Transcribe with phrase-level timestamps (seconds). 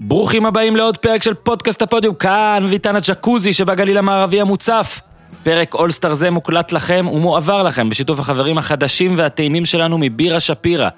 [0.00, 5.00] ברוכים הבאים לעוד פרק של פודקאסט הפודיום, כאן ויטן הג'קוזי שבגליל המערבי המוצף.
[5.42, 10.88] פרק אולסטאר זה מוקלט לכם ומועבר לכם בשיתוף החברים החדשים והטעימים שלנו מבירה שפירא.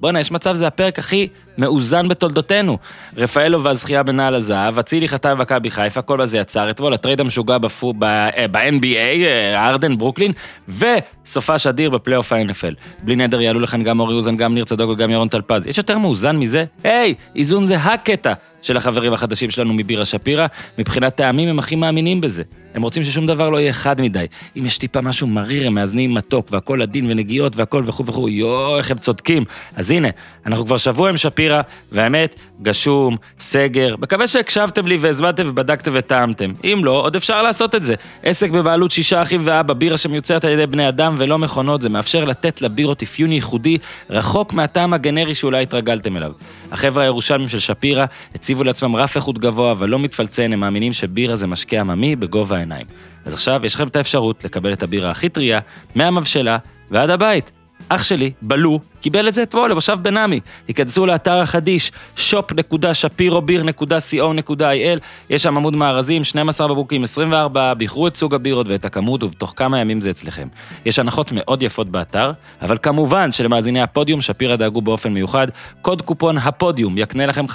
[0.00, 1.28] בואנה, יש מצב זה הפרק הכי
[1.58, 2.78] מאוזן בתולדותינו.
[3.16, 9.24] רפאלוב והזכייה בנעל הזהב, אצילי חתם במכבי חיפה, כל בזה יצר אתמול, הטרייד המשוגע ב-NBA,
[9.24, 10.32] אה, הארדן, ברוקלין,
[10.68, 12.74] וסופש אדיר בפלייאוף ה-NFL.
[13.02, 15.66] בלי נדר יעלו לכאן גם אורי אוזן, גם ניר צדוק וגם ירון טלפז.
[15.66, 16.64] יש יותר מאוזן מזה?
[16.84, 20.46] היי, איזון זה הקטע של החברים החדשים שלנו מבירה שפירא.
[20.78, 22.42] מבחינת טעמים הם הכי מאמינים בזה.
[22.76, 24.26] הם רוצים ששום דבר לא יהיה חד מדי.
[24.58, 28.78] אם יש טיפה משהו מריר, הם מאזנים מתוק, והכל עדין ונגיעות והכל וכו' וכו', יואו,
[28.78, 29.44] איך הם צודקים.
[29.76, 30.08] אז הנה,
[30.46, 31.60] אנחנו כבר שבוע עם שפירא,
[31.92, 33.94] והאמת, גשום, סגר.
[33.98, 36.52] מקווה שהקשבתם לי והזמנתם ובדקתם וטעמתם.
[36.64, 37.94] אם לא, עוד אפשר לעשות את זה.
[38.22, 42.24] עסק בבעלות שישה אחים ואבא, בירה שמיוצרת על ידי בני אדם ולא מכונות, זה מאפשר
[42.24, 43.78] לתת לבירות אפיון ייחודי,
[44.10, 46.32] רחוק מהטעם הגנרי שאולי התרגלתם אליו.
[46.72, 48.04] החבר'ה הירושלמים של שפירא
[48.34, 52.65] הציבו לעצמם רף איכות גבוה, אבל לא מתפלצן, הם מאמינים שבירה זה משקה עממי בגובה
[52.72, 52.86] העיניים.
[53.24, 55.60] אז עכשיו יש לכם את האפשרות לקבל את הבירה הכי טריה,
[55.94, 56.58] מהמבשלה
[56.90, 57.50] ועד הבית.
[57.88, 60.40] אח שלי, בלו, קיבל את זה אתמול, למושב בנעמי.
[60.68, 68.68] היכנסו לאתר החדיש, shop.shapirobeer.co.il, יש שם עמוד מארזים, 12 בבוקים, 24, בחרו את סוג הבירות
[68.68, 70.48] ואת הכמות, ובתוך כמה ימים זה אצלכם.
[70.86, 75.46] יש הנחות מאוד יפות באתר, אבל כמובן שלמאזיני הפודיום, שפירא דאגו באופן מיוחד,
[75.82, 77.52] קוד קופון הפודיום יקנה לכם 15%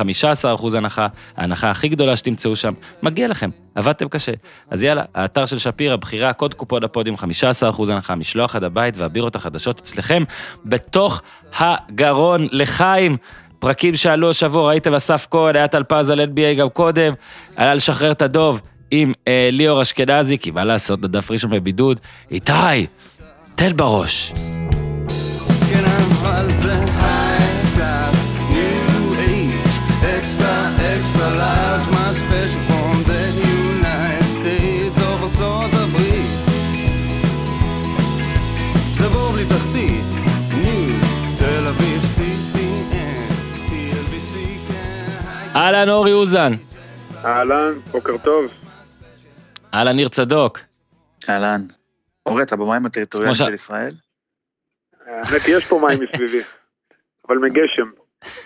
[0.78, 1.08] הנחה,
[1.38, 2.74] ההנחה הכי גדולה שתמצאו שם.
[3.04, 4.32] מגיע לכם, עבדתם קשה.
[4.70, 7.20] אז יאללה, האתר של שפירא, בחירה, קוד קופון הפודיום, 15%
[7.92, 10.24] הנחה, משלוח עד הבית והבירות החדשות אצלכם,
[10.66, 11.22] בתוך
[11.58, 13.18] הגרון לחיים.
[13.60, 17.14] פרקים שעלו השבוע, ראיתם אסף כהן, היה טלפז על NBA גם קודם,
[17.58, 22.00] היה לשחרר את הדוב עם אה, ליאור אשכנזי, כי מה לעשות, נדף ראשון בבידוד.
[22.32, 22.86] איתי,
[23.56, 24.34] תל בראש.
[45.56, 46.54] אהלן אורי אוזן,
[47.26, 48.46] אהלן, בוקר טוב.
[49.74, 50.60] אהלן ניר צדוק.
[51.30, 51.62] אהלן.
[52.26, 53.96] אורי, אתה במים הטריטוריאליים של ישראל?
[55.06, 56.42] האמת, יש פה מים מסביבי,
[57.28, 57.90] אבל מגשם,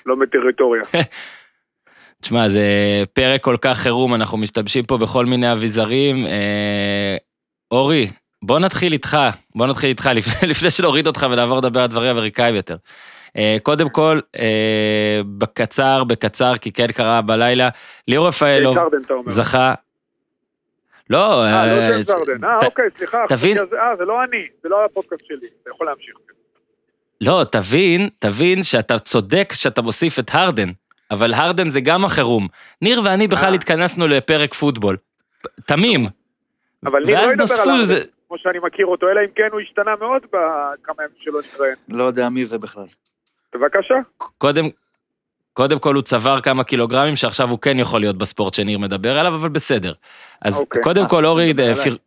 [0.05, 0.83] לא מטריטוריה.
[2.21, 2.63] תשמע, זה
[3.13, 6.25] פרק כל כך חירום, אנחנו משתמשים פה בכל מיני אביזרים.
[6.25, 7.17] אה,
[7.71, 8.09] אורי,
[8.43, 9.17] בוא נתחיל איתך,
[9.55, 12.75] בוא נתחיל איתך, לפני, לפני שנוריד אותך ונעבור לדבר על דברים אמריקאים יותר.
[13.37, 17.69] אה, קודם כל, אה, בקצר, בקצר, כי כן קרה בלילה,
[18.07, 18.77] ליאור רפאלוב.
[19.27, 19.73] זכה...
[21.09, 21.89] לא, אה, לא אה.
[22.43, 23.25] אה, אוקיי, סליחה.
[23.29, 23.75] תבין- זה.
[23.81, 26.15] אה, זה לא אני, זה לא הפודקאסט שלי, אתה יכול להמשיך.
[27.21, 30.69] לא, תבין, תבין שאתה צודק שאתה מוסיף את הרדן,
[31.11, 32.47] אבל הרדן זה גם החירום.
[32.81, 33.53] ניר ואני בכלל.
[33.53, 34.97] התכנסנו לפרק פוטבול.
[35.65, 36.05] תמים.
[36.85, 37.95] אבל ניר לא ידבר על זה...
[37.95, 41.75] ארדן, כמו שאני מכיר אותו, אלא אם כן הוא השתנה מאוד בכמה ימים שלא נתראיין.
[41.89, 42.85] לא יודע מי זה בכלל.
[43.57, 43.95] בבקשה.
[44.37, 44.65] קודם,
[45.53, 49.35] קודם כל הוא צבר כמה קילוגרמים שעכשיו הוא כן יכול להיות בספורט שניר מדבר עליו,
[49.35, 49.93] אבל בסדר.
[50.41, 50.81] אז אוקיי.
[50.83, 51.75] קודם אה, כל אורי, אה, עליי.
[51.75, 51.97] פיר...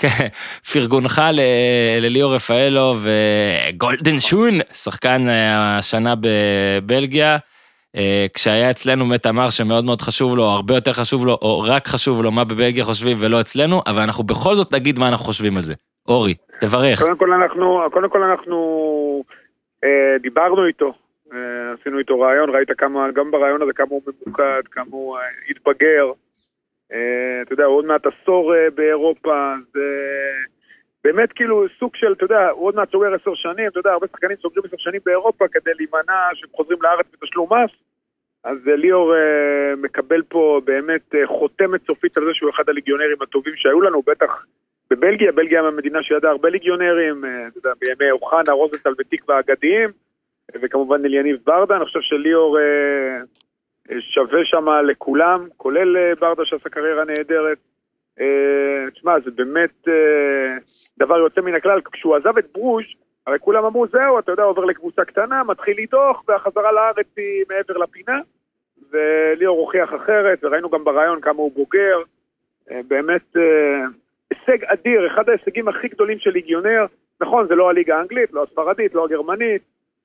[0.00, 0.26] כן,
[0.72, 1.40] פרגונך ל-
[2.00, 7.36] לליאור רפאלו וגולדן שון, שחקן אה, השנה בבלגיה.
[7.96, 11.60] אה, כשהיה אצלנו באמת אמר שמאוד מאוד חשוב לו, או הרבה יותר חשוב לו, או
[11.60, 15.24] רק חשוב לו מה בבלגיה חושבים ולא אצלנו, אבל אנחנו בכל זאת נגיד מה אנחנו
[15.24, 15.74] חושבים על זה.
[16.08, 17.02] אורי, תברך.
[17.02, 18.56] קודם כל אנחנו, קודם כל אנחנו
[20.20, 20.92] דיברנו איתו,
[21.32, 25.22] אה, עשינו איתו ראיון, ראית כמה, גם בראיון הזה כמה הוא ממוקד, כמה הוא אה,
[25.50, 26.12] התבגר.
[26.92, 29.86] אה, אתה יודע, עוד מעט עשור אה, באירופה, זה
[31.04, 34.06] באמת כאילו סוג של, אתה יודע, הוא עוד מעט סוגר עשר שנים, אתה יודע, הרבה
[34.06, 37.70] שחקנים סוגרים עשר שנים באירופה כדי להימנע שהם חוזרים לארץ בתשלום מס.
[38.44, 43.22] אז אה, ליאור אה, מקבל פה באמת אה, חותמת סופית על זה שהוא אחד הליגיונרים
[43.22, 44.44] הטובים שהיו לנו, בטח
[44.90, 49.90] בבלגיה, בלגיה המדינה שידעה הרבה ליגיונרים, אה, אתה יודע, בימי אוחנה, רוזנטל ותקווה האגדיים,
[50.54, 52.62] אה, וכמובן אליניב ברדה, אני חושב שליאור אה,
[53.90, 57.58] אה, שווה שם לכולם, כולל ברדה שעשה קריירה נהדרת.
[58.94, 59.88] תשמע, זה באמת
[60.98, 62.84] דבר יוצא מן הכלל, כשהוא עזב את ברוז'
[63.26, 67.76] הרי כולם אמרו, זהו, אתה יודע, עובר לקבוצה קטנה, מתחיל לדוח, והחזרה לארץ היא מעבר
[67.76, 68.20] לפינה,
[68.90, 71.98] וליאור הוכיח אחרת, וראינו גם ברעיון כמה הוא בוגר,
[72.88, 73.36] באמת
[74.34, 76.86] הישג אדיר, אחד ההישגים הכי גדולים של ליגיונר,
[77.20, 79.62] נכון, זה לא הליגה האנגלית, לא הספרדית, לא הגרמנית,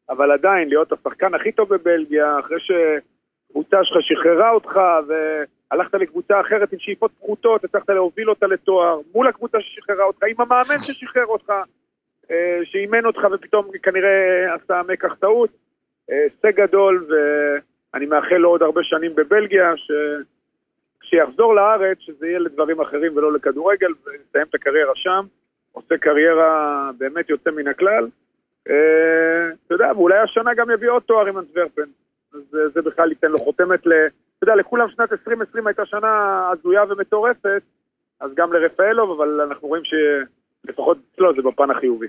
[0.10, 6.74] אבל עדיין להיות השחקן הכי טוב בבלגיה, אחרי שקבוצה שלך שחררה אותך, והלכת לקבוצה אחרת
[6.74, 11.54] עם שאיפות פחותות, הצלחת להוביל אותה לתואר, מול הקבוצה ששחררה אותך, עם המאמן ששחרר אותך,
[12.32, 15.50] אה, שאימן אותך ופתאום כנראה עשה מקח טעות.
[16.12, 17.08] אה, הישג גדול,
[17.94, 19.92] אני מאחל לו עוד הרבה שנים בבלגיה, ש...
[21.00, 25.25] כשיחזור לארץ, שזה יהיה לדברים אחרים ולא לכדורגל, ויסיים את הקריירה שם.
[25.72, 28.07] עושה קריירה באמת יוצא מן הכלל.
[28.69, 31.90] אה, אתה יודע, ואולי השנה גם יביא עוד תואר עם אנטוורפן.
[32.34, 33.92] אז אה, זה בכלל ייתן לו חותמת ל...
[34.38, 37.62] אתה יודע, לכולם שנת 2020 הייתה שנה הזויה ומטורפת,
[38.19, 42.07] אז גם לרפאלוב, אבל אנחנו רואים שלפחות אצלו זה בפן החיובי.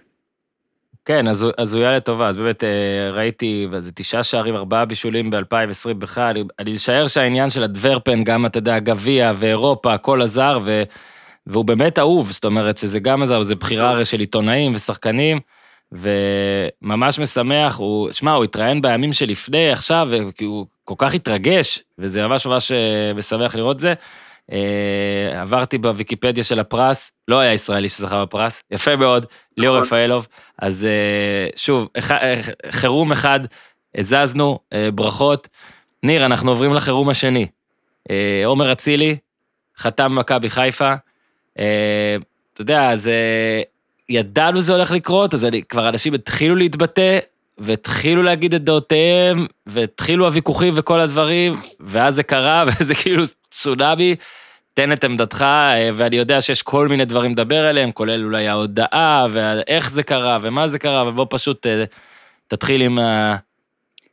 [1.04, 6.36] כן, הזו- הזויה לטובה, אז באמת אה, ראיתי, זה תשעה שערים, ארבעה בישולים ב-2020 בכלל,
[6.58, 10.82] אני משער שהעניין של הדוורפן, גם, אתה יודע, גביע ואירופה, הכל עזר, ו,
[11.46, 15.40] והוא באמת אהוב, זאת אומרת שזה גם עזר, זה בחירה הרי של עיתונאים ושחקנים,
[15.92, 22.26] וממש משמח, הוא, שמע, הוא התראיין בימים שלפני, עכשיו, כי הוא כל כך התרגש, וזה
[22.26, 23.94] ממש ממש אה, משמח לראות זה.
[24.52, 29.26] אה, עברתי בוויקיפדיה של הפרס, לא היה ישראלי שזכה בפרס, יפה מאוד,
[29.56, 29.86] ליאור נכון.
[29.86, 30.28] רפאלוב.
[30.58, 32.34] אז אה, שוב, אה,
[32.70, 33.40] חירום אחד,
[33.94, 34.58] הזזנו,
[34.94, 35.48] ברכות.
[36.02, 37.46] ניר, אנחנו עוברים לחירום השני.
[38.44, 39.16] עומר אצילי,
[39.78, 40.94] חתם במכבי חיפה.
[41.52, 43.10] אתה יודע, אז
[44.08, 47.18] ידענו זה הולך לקרות, אז אני, כבר אנשים התחילו להתבטא,
[47.58, 54.16] והתחילו להגיד את דעותיהם, והתחילו הוויכוחים וכל הדברים, ואז זה קרה, וזה כאילו צונאמי.
[54.74, 59.26] תן את עמדתך, אה, ואני יודע שיש כל מיני דברים לדבר עליהם, כולל אולי ההודעה,
[59.32, 61.84] ואיך זה קרה, ומה זה קרה, ובוא פשוט אה,
[62.48, 62.98] תתחיל עם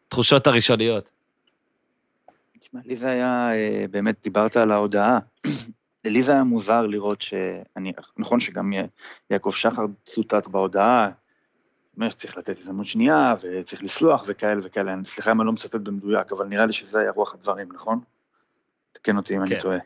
[0.08, 1.10] התחושות הראשוניות.
[2.60, 5.20] תשמע, לי זה היה, אה, באמת, דיברת על ההודעה.
[6.06, 8.72] לי זה היה מוזר לראות שאני, נכון שגם
[9.30, 11.10] יעקב שחר צוטט בהודעה,
[11.96, 15.76] אומר שצריך לתת הזדמנות שנייה, וצריך לסלוח וכאלה וכאלה, אני- סליחה אם אני לא מצטט
[15.76, 18.00] במדויק, אבל נראה לי שזה היה רוח הדברים, נכון?
[18.92, 19.60] תקן אותי אם אני כן.
[19.60, 19.78] טועה.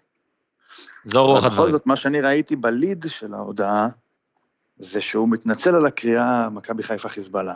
[1.05, 1.69] זו רוח אבל בכל הדברים.
[1.69, 3.87] זאת, מה שאני ראיתי בליד של ההודעה,
[4.77, 7.53] זה שהוא מתנצל על הקריאה מכבי חיפה חיזבאללה.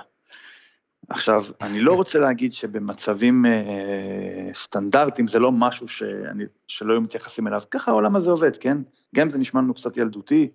[1.09, 7.47] עכשיו, אני לא רוצה להגיד שבמצבים אה, סטנדרטיים זה לא משהו שאני, שלא היו מתייחסים
[7.47, 7.61] אליו.
[7.71, 8.77] ככה העולם הזה עובד, כן?
[9.15, 10.49] גם אם זה נשמע לנו קצת ילדותי,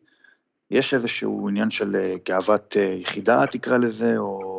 [0.70, 4.49] יש איזשהו עניין של אה, גאוות אה, יחידה, תקרא לזה, או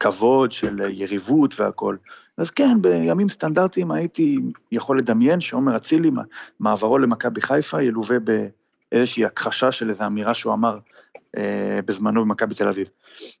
[0.00, 1.98] כבוד של יריבות והכול.
[2.36, 4.38] אז כן, בימים סטנדרטיים הייתי
[4.72, 6.10] יכול לדמיין שעומר אצילי,
[6.60, 10.78] מעברו למכבי חיפה, ילווה באיזושהי הכחשה של איזו אמירה שהוא אמר
[11.36, 12.88] אה, בזמנו במכבי תל אביב.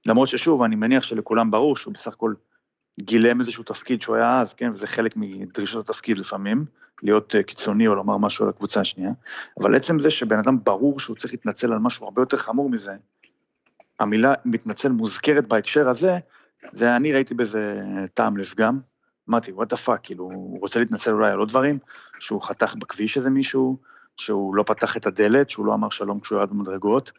[0.06, 2.34] למרות ששוב, אני מניח שלכולם ברור שהוא בסך הכל
[3.00, 6.64] גילם איזשהו תפקיד שהוא היה אז, כן, וזה חלק מדרישות התפקיד לפעמים,
[7.02, 9.10] להיות אה, קיצוני או לומר משהו על הקבוצה השנייה,
[9.60, 12.92] אבל עצם זה שבן אדם ברור שהוא צריך להתנצל על משהו הרבה יותר חמור מזה,
[14.00, 16.18] המילה מתנצל מוזכרת בהקשר הזה,
[16.72, 17.82] זה אני ראיתי בזה
[18.14, 18.78] טעם לפגם.
[19.30, 21.78] אמרתי, what the fuck, כאילו, הוא רוצה להתנצל אולי על עוד דברים,
[22.18, 23.76] שהוא חתך בכביש איזה מישהו,
[24.16, 27.12] שהוא לא פתח את הדלת, שהוא לא אמר שלום כשהוא ירד במדרגות.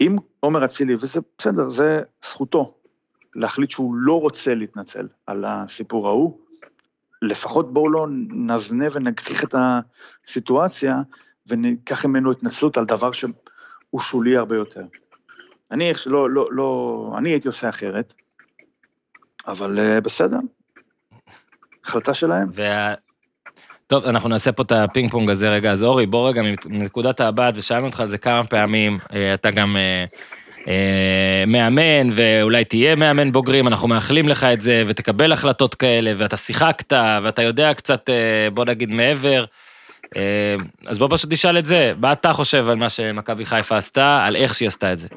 [0.00, 2.74] אם עומר אצילי, וזה בסדר, זה זכותו,
[3.34, 6.38] להחליט שהוא לא רוצה להתנצל על הסיפור ההוא,
[7.22, 11.02] לפחות בואו לא נזנה ונגחיך את הסיטואציה
[11.46, 14.82] וניקח ממנו התנצלות על דבר שהוא שולי הרבה יותר.
[15.70, 18.14] אני שלא, לא, לא, אני הייתי עושה אחרת,
[19.46, 20.38] אבל אה, בסדר,
[21.84, 22.48] החלטה שלהם.
[22.52, 22.94] וה...
[23.86, 27.54] טוב, אנחנו נעשה פה את הפינג פונג הזה רגע, אז אורי, בוא רגע מנקודת המבט,
[27.56, 30.04] ושאלנו אותך על זה כמה פעמים, אה, אתה גם אה,
[30.68, 36.36] אה, מאמן, ואולי תהיה מאמן בוגרים, אנחנו מאחלים לך את זה, ותקבל החלטות כאלה, ואתה
[36.36, 39.44] שיחקת, ואתה יודע קצת, אה, בוא נגיד, מעבר.
[40.16, 44.24] אה, אז בוא פשוט תשאל את זה, מה אתה חושב על מה שמכבי חיפה עשתה,
[44.24, 45.08] על איך שהיא עשתה את זה?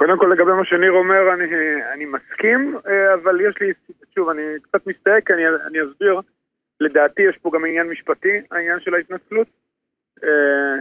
[0.00, 1.44] קודם כל לגבי מה שניר אומר, אני,
[1.94, 3.72] אני מסכים, אה, אבל יש לי,
[4.14, 6.20] שוב, אני קצת מסתייג, אני, אני אסביר.
[6.80, 9.46] לדעתי יש פה גם עניין משפטי, העניין של ההתנצלות.
[10.24, 10.28] אה,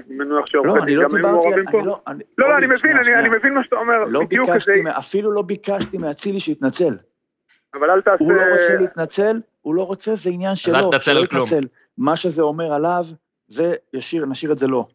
[0.08, 1.78] אני מנוח לא, שעורכי אני דין לא גם היו מעורבים פה.
[1.80, 2.02] אני לא...
[2.08, 3.20] אני- לא, לא, אני מבין, שנייה, אני, שנייה.
[3.20, 4.50] אני מבין מה שאתה אומר, לא בדיוק
[4.84, 6.94] מה- אפילו לא ביקשתי מאצילי שיתנצל.
[7.74, 8.24] אבל אל תעשה...
[8.24, 10.76] הוא לא רוצה להתנצל, הוא לא רוצה, זה עניין שלו.
[10.76, 11.46] אל תתנצל על כלום.
[11.98, 13.04] מה שזה אומר עליו,
[13.48, 14.88] זה ישיר, נשאיר את זה לו.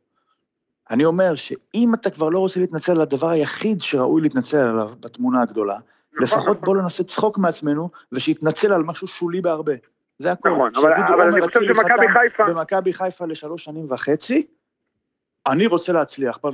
[0.90, 5.42] אני אומר שאם אתה כבר לא רוצה להתנצל על הדבר היחיד שראוי להתנצל עליו בתמונה
[5.42, 6.64] הגדולה, נכון, לפחות נכון.
[6.64, 9.72] בוא ננסה צחוק מעצמנו, ושיתנצל על משהו שולי בהרבה.
[10.18, 10.48] זה הכל.
[10.50, 14.46] נכון, אבל- אבל אני חושב שמכבי חיפה- במכבי חיפה לשלוש שנים וחצי,
[15.46, 16.52] אני רוצה להצליח, בלה.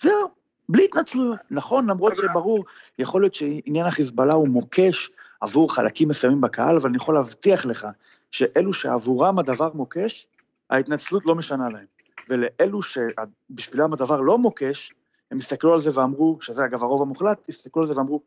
[0.00, 0.28] זהו,
[0.68, 1.38] בלי התנצלויות.
[1.50, 2.64] נכון, למרות שברור,
[2.98, 5.10] יכול להיות שעניין החיזבאללה הוא מוקש
[5.40, 7.86] עבור חלקים מסוימים בקהל, אבל אני יכול להבטיח לך
[8.30, 10.26] שאלו שעבורם הדבר מוקש,
[10.70, 11.95] ההתנצלות לא משנה להם.
[12.28, 14.92] ולאלו שבשבילם הדבר לא מוקש,
[15.30, 18.22] הם הסתכלו על זה ואמרו, שזה אגב הרוב המוחלט, הסתכלו על זה ואמרו,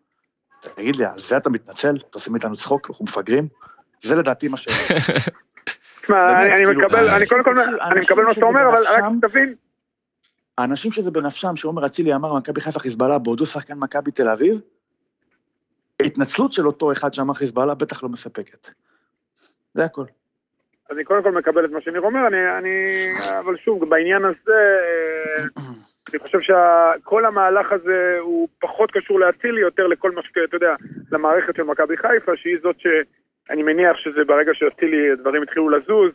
[0.62, 1.96] תגיד לי, על זה אתה מתנצל?
[1.96, 2.90] אתה עושים איתנו צחוק?
[2.90, 3.48] אנחנו מפגרים?
[4.02, 4.68] זה לדעתי מה ש...
[6.02, 9.04] תשמע, אני כאילו, מקבל, אני קודם כל, תקשיב, אני מקבל מה שאתה אומר, אבל רק
[9.22, 9.56] תבין,
[10.58, 14.60] האנשים שזה בנפשם, שעומר אצילי אמר מכבי חיפה חיזבאללה בעודו שחקן מכבי תל אביב,
[16.00, 18.70] ההתנצלות של אותו אחד שאמר חיזבאללה בטח לא מספקת.
[19.74, 20.06] זה הכל.
[20.92, 23.06] אני קודם כל מקבל את מה שניר אומר, אני, אני,
[23.40, 25.46] אבל שוב, בעניין הזה, אה,
[26.12, 30.76] אני חושב שכל המהלך הזה הוא פחות קשור לאצילי, יותר לכל מה שאתה יודע,
[31.12, 36.12] למערכת של מכבי חיפה, שהיא זאת שאני מניח שזה ברגע שאצילי הדברים התחילו לזוז,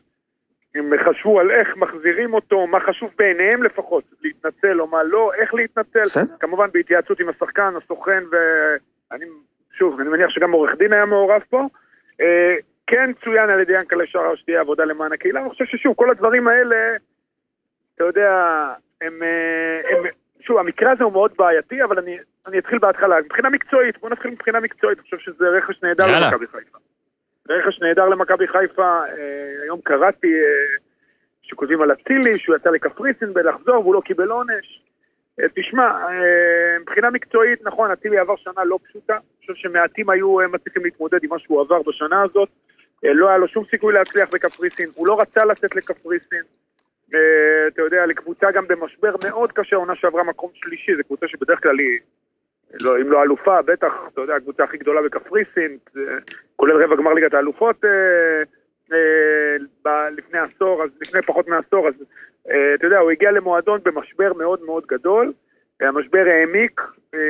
[0.75, 5.55] הם חשבו על איך מחזירים אותו, מה חשוב בעיניהם לפחות, להתנצל או מה לא, איך
[5.55, 6.03] להתנצל.
[6.03, 6.37] בסדר.
[6.41, 9.25] כמובן בהתייעצות עם השחקן, הסוכן, ואני,
[9.79, 11.69] שוב, אני מניח שגם עורך דין היה מעורב פה.
[12.87, 16.49] כן צוין על ידי ינקלה שרה שתהיה עבודה למען הקהילה, אני חושב ששוב, כל הדברים
[16.49, 16.77] האלה,
[17.95, 18.31] אתה יודע,
[19.01, 20.05] הם, אה, הם,
[20.41, 23.21] שוב, המקרה הזה הוא מאוד בעייתי, אבל אני, אני אתחיל בהתחלה.
[23.21, 26.07] מבחינה מקצועית, בוא נתחיל מבחינה מקצועית, אני חושב שזה רכש נהדר.
[26.07, 26.79] למכבי חיפה.
[27.49, 30.77] רכש נהדר למכבי חיפה, אה, היום קראתי אה,
[31.43, 34.81] שכותבים על אצילי, שהוא יצא לקפריסין בלחזור והוא לא קיבל עונש.
[35.41, 40.41] אה, תשמע, אה, מבחינה מקצועית, נכון, אצילי עבר שנה לא פשוטה, אני חושב שמעטים היו
[40.41, 42.49] אה, מצליחים להתמודד עם מה שהוא עבר בשנה הזאת.
[43.05, 46.43] אה, לא היה לו שום סיכוי להצליח בקפריסין, הוא לא רצה לצאת לקפריסין.
[47.67, 51.79] אתה יודע, לקבוצה גם במשבר מאוד קשה, עונה שעברה מקום שלישי, זו קבוצה שבדרך כלל
[51.79, 51.99] היא,
[52.83, 55.79] לא, אם לא אלופה, בטח, אתה יודע, הקבוצה הכי גדולה בקפריסין,
[56.57, 58.43] כולל רבע גמר ליגת האלופות אה,
[59.87, 61.95] אה, לפני עשור, אז לפני פחות מעשור, אז
[62.51, 65.33] אה, אתה יודע, הוא הגיע למועדון במשבר מאוד מאוד גדול,
[65.83, 66.81] אה, המשבר העמיק,
[67.15, 67.21] אה,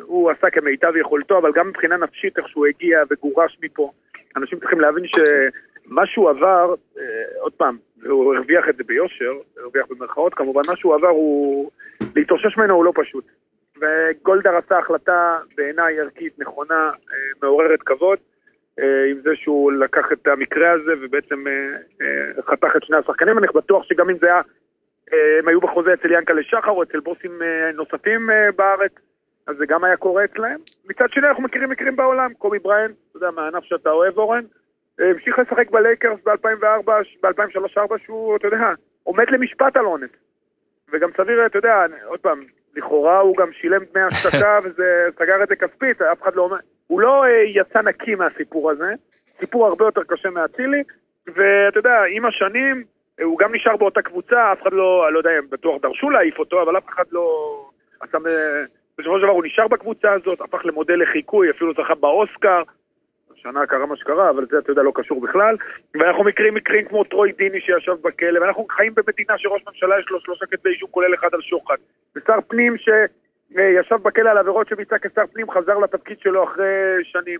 [0.00, 3.92] הוא עשה כמיטב יכולתו, אבל גם מבחינה נפשית, איך שהוא הגיע וגורש מפה,
[4.36, 7.04] אנשים צריכים להבין שמה שהוא עבר, אה,
[7.40, 11.70] עוד פעם, הוא הרוויח את זה ביושר, הרוויח במרכאות כמובן, מה שהוא עבר הוא,
[12.16, 13.24] להתאושש ממנו הוא לא פשוט.
[13.80, 18.18] וגולדהר עשה החלטה בעיניי ערכית נכונה, אה, מעוררת כבוד,
[18.78, 21.52] אה, עם זה שהוא לקח את המקרה הזה ובעצם אה,
[22.02, 24.40] אה, חתך את שני השחקנים, אני בטוח שגם אם זה היה,
[25.12, 27.42] אה, הם היו בחוזה אצל ינקלה שחר או אצל בוסים
[27.74, 28.92] נוספים בארץ,
[29.48, 30.60] אז זה גם היה קורה אצלהם.
[30.88, 34.44] מצד שני אנחנו מכירים מקרים בעולם, קובי בריינט, אתה יודע, מהענף שאתה אוהב אורן,
[35.00, 36.90] אה, המשיך לשחק בלייקרס ב-2004,
[37.22, 40.10] ב-2003-2004 שהוא, אתה יודע, עומד למשפט על אונס.
[40.92, 42.44] וגם סביר, אתה יודע, עוד פעם,
[42.76, 46.56] לכאורה הוא גם שילם דמי השתקה וזה סגר את זה כספית, אף אחד לא אומר,
[46.86, 48.94] הוא לא אה, יצא נקי מהסיפור הזה,
[49.40, 50.82] סיפור הרבה יותר קשה מאצילי,
[51.26, 52.84] ואתה יודע, עם השנים,
[53.20, 56.38] אה, הוא גם נשאר באותה קבוצה, אף אחד לא, אני לא יודע, בטוח דרשו להעיף
[56.38, 57.64] אותו, אבל אף אחד לא...
[58.00, 58.18] עשה,
[58.98, 62.62] בסופו של דבר הוא נשאר בקבוצה הזאת, הפך למודל לחיקוי, אפילו זכה באוסקר,
[63.38, 65.56] השנה קרה מה שקרה, אבל זה, אתה יודע, לא קשור בכלל.
[65.94, 70.20] ואנחנו מכירים מקרים כמו טרוי דיני שישב בכלא, ואנחנו חיים במדינה שראש ממשלה יש לו
[70.20, 71.76] שלושה כתבי אישום, כולל אחד על שוחד.
[72.16, 77.38] ושר פנים שישב בכלא על עבירות שביצע כשר פנים, חזר לתפקיד שלו אחרי שנים.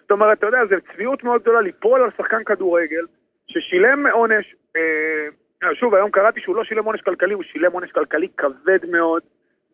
[0.00, 3.06] זאת אומרת, אתה יודע, זו צביעות מאוד גדולה ליפול על שחקן כדורגל
[3.46, 8.28] ששילם עונש, אה, שוב, היום קראתי שהוא לא שילם עונש כלכלי, הוא שילם עונש כלכלי
[8.36, 9.22] כבד מאוד.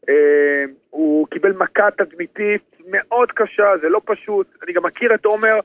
[0.09, 4.47] אה, הוא קיבל מכה תדמיתית מאוד קשה, זה לא פשוט.
[4.62, 5.61] אני גם מכיר את עומר,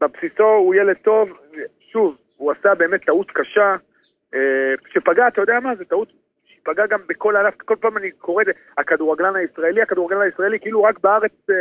[0.00, 1.28] בבסיסו הוא ילד טוב.
[1.92, 3.76] שוב, הוא עשה באמת טעות קשה,
[4.34, 6.12] אה, שפגע, אתה יודע מה, זו טעות
[6.46, 10.82] שפגע גם בכל הענף, כל פעם אני קורא את זה, הכדורגלן הישראלי, הכדורגלן הישראלי, כאילו
[10.82, 11.54] רק בארץ, אה,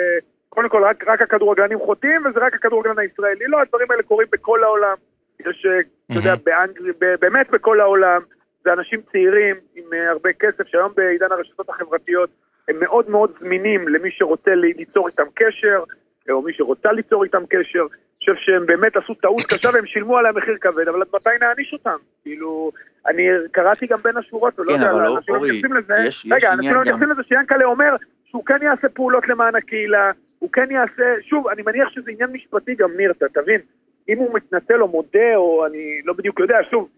[0.49, 3.45] קודם כל רק, רק הכדורגלנים חוטאים וזה רק הכדורגלן הישראלי.
[3.47, 4.95] לא, הדברים האלה קורים בכל העולם.
[5.39, 5.65] יש,
[6.05, 8.21] אתה יודע, באנגליה, באמת בכל העולם.
[8.63, 12.29] זה אנשים צעירים עם אה, הרבה כסף, שהיום בעידן הרשתות החברתיות
[12.69, 15.83] הם מאוד מאוד זמינים למי שרוצה ליצור איתם קשר,
[16.29, 17.79] או מי שרוצה ליצור איתם קשר.
[17.81, 21.73] אני חושב שהם באמת עשו טעות קשה והם שילמו עליה מחיר כבד, אבל מתי נעניש
[21.73, 21.95] אותם?
[22.23, 22.71] כאילו,
[23.07, 25.93] אני קראתי גם בין השורות, ולא כן, יודע, אבל אנשים לא מתייחסים לזה.
[26.07, 29.55] יש- יש רגע, אנשים עניין לא מתייחסים לזה שיאנקלה אומר שהוא כן יעשה פעולות למען
[29.55, 33.61] הקהילה, הוא כן יעשה, שוב, אני מניח שזה עניין משפטי גם, ניר, אתה תבין,
[34.09, 36.89] אם הוא מתנצל או מודה, או אני לא בדיוק יודע, שוב,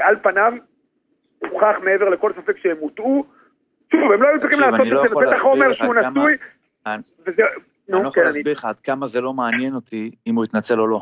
[0.00, 0.52] על פניו,
[1.38, 3.24] הוכח מעבר לכל ספק שהם הוטעו,
[3.92, 6.36] שוב, הם לא היו צריכים לעשות לא את זה, יכול בטח אומר שהוא נשוי,
[6.86, 7.02] אני-
[7.88, 10.80] לא כן, יכול אני להסביר לך עד כמה זה לא מעניין אותי אם הוא יתנצל
[10.80, 11.00] או לא.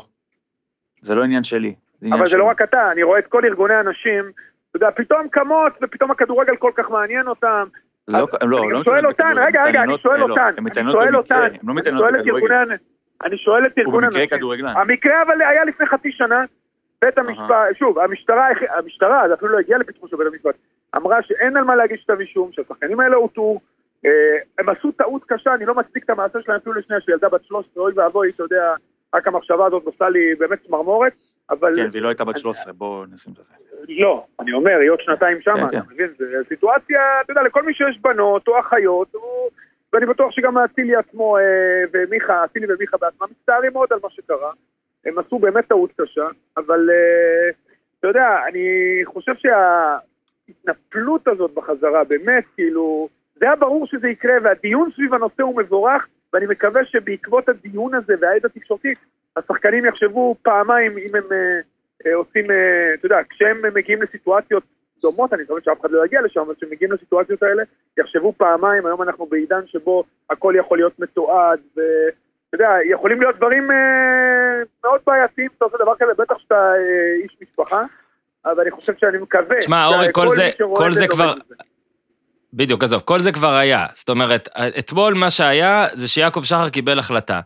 [1.01, 1.75] זה לא עניין שלי.
[2.01, 2.37] זה אבל זה.
[2.37, 4.23] לא רק אתה, אני רואה את כל ארגוני הנשים,
[4.69, 7.63] אתה יודע, פתאום קמות, ופתאום הכדורגל כל כך מעניין אותם.
[8.07, 11.15] זה לא- לא- אני לא שואל אותן, רגע, רגע, אני שואל לא, אותן, אני שואל
[11.15, 12.27] אותן, לא אני שואל את.
[12.27, 12.55] ארגוני,
[13.25, 14.29] אני שואל את ארגון הנשים.
[14.77, 16.43] המקרה אבל היה לפני חצי שנה,
[17.05, 18.47] בית המשפט, שוב, המשטרה,
[18.77, 20.55] המשטרה, זה אפילו לא הגיע לפתחו של בית המשפט,
[20.97, 23.59] אמרה שאין על מה להגיש כתב אישום, שהשחקנים האלה הוטעו,
[24.05, 24.11] אה,
[24.59, 27.83] הם עשו טעות קשה, אני לא מצדיק את המעשה שלהם אפילו לשנייה, שילדה בת 13,
[27.83, 28.73] אוי ואבוי, אתה יודע,
[29.15, 31.13] רק המחשבה הזאת עושה לי באמת צמרמורת,
[31.49, 31.75] אבל...
[31.75, 33.43] כן, והיא לא הייתה בת 13, בואו נשים את זה.
[33.89, 36.07] לא, אני אומר, היא עוד שנתיים שמה, כן, אתה מבין?
[36.19, 39.15] זו סיטואציה, אתה יודע, לכל מי שיש בנות או אחיות.
[39.93, 41.43] ואני בטוח שגם אצילי עצמו אה,
[41.93, 44.51] ומיכה, אצילי ומיכה בעצמם מצטערים מאוד על מה שקרה.
[45.05, 47.49] הם עשו באמת טעות קשה, אבל אה,
[47.99, 48.65] אתה יודע, אני
[49.05, 55.57] חושב שההתנפלות הזאת בחזרה, באמת, כאילו, זה היה ברור שזה יקרה, והדיון סביב הנושא הוא
[55.57, 58.93] מבורך, ואני מקווה שבעקבות הדיון הזה והעד התקשורתי,
[59.37, 61.59] השחקנים יחשבו פעמיים אם הם אה,
[62.05, 64.63] אה, עושים, אה, אתה יודע, כשהם מגיעים לסיטואציות
[65.01, 67.63] דומות, אני מקווה שאף אחד לא יגיע לשם, אבל כשהם מגיעים לסיטואציות האלה,
[67.97, 71.59] יחשבו פעמיים, היום אנחנו בעידן שבו הכל יכול להיות מתועד,
[72.53, 73.75] ואתה יודע, יכולים להיות דברים אה,
[74.83, 77.81] מאוד בעייתיים, אתה עושה דבר כזה, בטח שאתה אה, איש משפחה,
[78.45, 79.59] אבל אני חושב שאני מקווה.
[79.59, 81.55] תשמע, אורי, כל זה- כל זה לומד כבר- זה.
[82.53, 83.85] בדיוק, עזוב, כל זה כבר היה.
[83.93, 84.49] זאת אומרת,
[84.79, 87.39] אתמול מה שהיה, זה שיעקב שחר קיבל החלטה.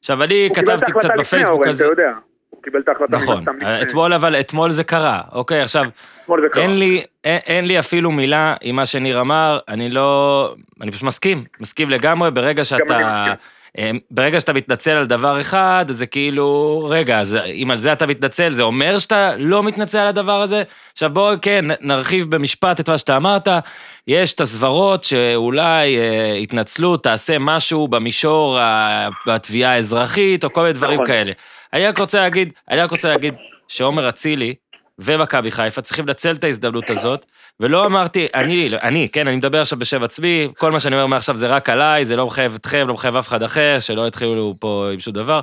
[0.00, 1.84] עכשיו, אני הוא קיבל את כתבתי קצת ההחלטה לפני, בפייסבוק אורן, זה.
[1.84, 2.10] אתה יודע.
[2.50, 3.82] הוא קיבל את ההחלטה נכון, לפני.
[3.82, 5.60] אתמול אבל, אתמול זה קרה, אוקיי?
[5.60, 6.60] עכשיו, זה.
[6.60, 10.54] אין לי, אין, אין לי אפילו מילה עם מה שניר אמר, אני לא...
[10.80, 13.34] אני פשוט מסכים, מסכים לגמרי, ברגע אני שאתה...
[13.78, 18.06] אה, ברגע שאתה מתנצל על דבר אחד, זה כאילו, רגע, אז אם על זה אתה
[18.06, 20.62] מתנצל, זה אומר שאתה לא מתנצל על הדבר הזה?
[20.92, 23.48] עכשיו בואו, כן, נרחיב במשפט את מה שאתה אמרת.
[24.06, 28.58] יש את הסברות שאולי אה, התנצלות תעשה משהו במישור
[29.26, 31.06] בתביעה האזרחית, או כל מיני דברים נכון.
[31.06, 31.32] כאלה.
[31.72, 33.34] אני רק רוצה להגיד, אני רק רוצה להגיד
[33.68, 34.54] שעומר אצילי
[34.98, 37.26] ומכבי חיפה צריכים לנצל את ההזדמנות הזאת,
[37.60, 41.36] ולא אמרתי, אני, אני, כן, אני מדבר עכשיו בשם עצמי, כל מה שאני אומר מעכשיו
[41.36, 44.88] זה רק עליי, זה לא מחייב אתכם, לא מחייב אף אחד אחר, שלא יתחילו פה
[44.92, 45.40] עם שום דבר.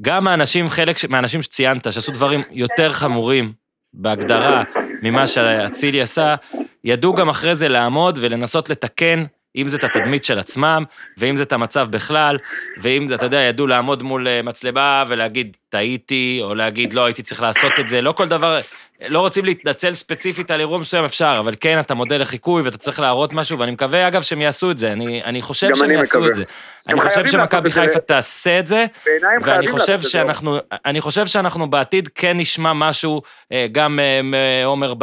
[0.00, 3.52] גם מהאנשים, חלק מהאנשים שציינת, שעשו דברים יותר חמורים
[3.94, 4.62] בהגדרה
[5.02, 6.34] ממה שאצילי עשה,
[6.84, 9.24] ידעו גם אחרי זה לעמוד ולנסות לתקן,
[9.56, 10.84] אם זה את התדמית של עצמם,
[11.18, 12.38] ואם זה את המצב בכלל,
[12.78, 17.42] ואם, אתה יודע, ידעו לעמוד מול אה, מצלמה ולהגיד, טעיתי, או להגיד, לא, הייתי צריך
[17.42, 18.60] לעשות את זה, לא כל דבר,
[19.08, 23.00] לא רוצים להתנצל ספציפית על אירוע מסוים, אפשר, אבל כן, אתה מודל לחיקוי ואתה צריך
[23.00, 26.18] להראות משהו, ואני מקווה, אגב, שהם יעשו את זה, אני, אני חושב שהם אני יעשו
[26.18, 26.30] מקווה.
[26.30, 26.44] את זה.
[26.88, 27.70] אני חושב שמכבי.
[27.70, 28.86] חיפה תעשה את זה,
[29.42, 30.00] ואני חושב.
[30.00, 33.22] שאנחנו, אני חושב שאנחנו בעתיד כן נשמע משהו
[33.52, 34.94] אה, גם אה, מעומר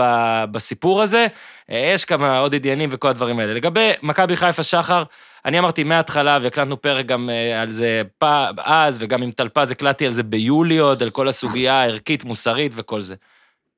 [0.51, 1.27] בסיפור הזה.
[1.71, 3.53] אה, יש כמה עוד עניינים וכל הדברים האלה.
[3.53, 5.03] לגבי מכבי חיפה שחר,
[5.45, 10.05] אני אמרתי מההתחלה, והקלטנו פרק גם אה, על זה פ- אז, וגם עם טלפז הקלטתי
[10.05, 13.15] על זה ביולי עוד, על כל הסוגיה הערכית, מוסרית וכל זה.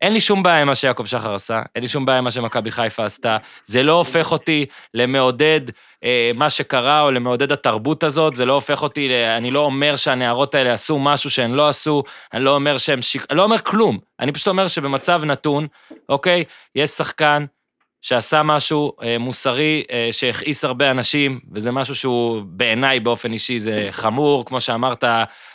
[0.01, 2.31] אין לי שום בעיה עם מה שיעקב שחר עשה, אין לי שום בעיה עם מה
[2.31, 3.37] שמכבי חיפה עשתה.
[3.63, 5.61] זה לא הופך אותי למעודד
[6.03, 9.11] אה, מה שקרה או למעודד התרבות הזאת, זה לא הופך אותי, ל...
[9.11, 13.25] אני לא אומר שהנערות האלה עשו משהו שהן לא עשו, אני לא אומר שהם שיק...
[13.29, 15.67] אני לא אומר כלום, אני פשוט אומר שבמצב נתון,
[16.09, 16.43] אוקיי,
[16.75, 17.45] יש שחקן
[18.05, 23.87] שעשה משהו אה, מוסרי אה, שהכעיס הרבה אנשים, וזה משהו שהוא בעיניי באופן אישי זה
[23.91, 25.03] חמור, כמו שאמרת,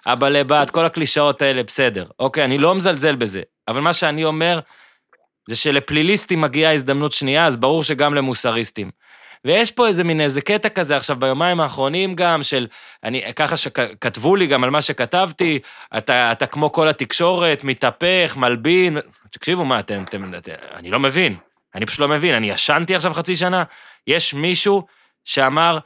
[0.06, 2.06] אבא לבת, כל הקלישאות האלה, בסדר.
[2.18, 4.60] אוקיי, אני לא מזלזל בזה, אבל מה שאני אומר,
[5.48, 8.90] זה שלפליליסטים מגיעה הזדמנות שנייה, אז ברור שגם למוסריסטים.
[9.44, 12.66] ויש פה איזה מין איזה קטע כזה עכשיו ביומיים האחרונים גם, של,
[13.04, 15.58] אני, ככה שכתבו לי גם על מה שכתבתי,
[15.98, 18.98] אתה, אתה כמו כל התקשורת, מתהפך, מלבין,
[19.30, 21.36] תקשיבו, מה, אתם, אתם, אתם, אני לא מבין,
[21.74, 23.62] אני פשוט לא מבין, אני ישנתי עכשיו חצי שנה,
[24.06, 24.82] יש מישהו
[25.24, 25.78] שאמר,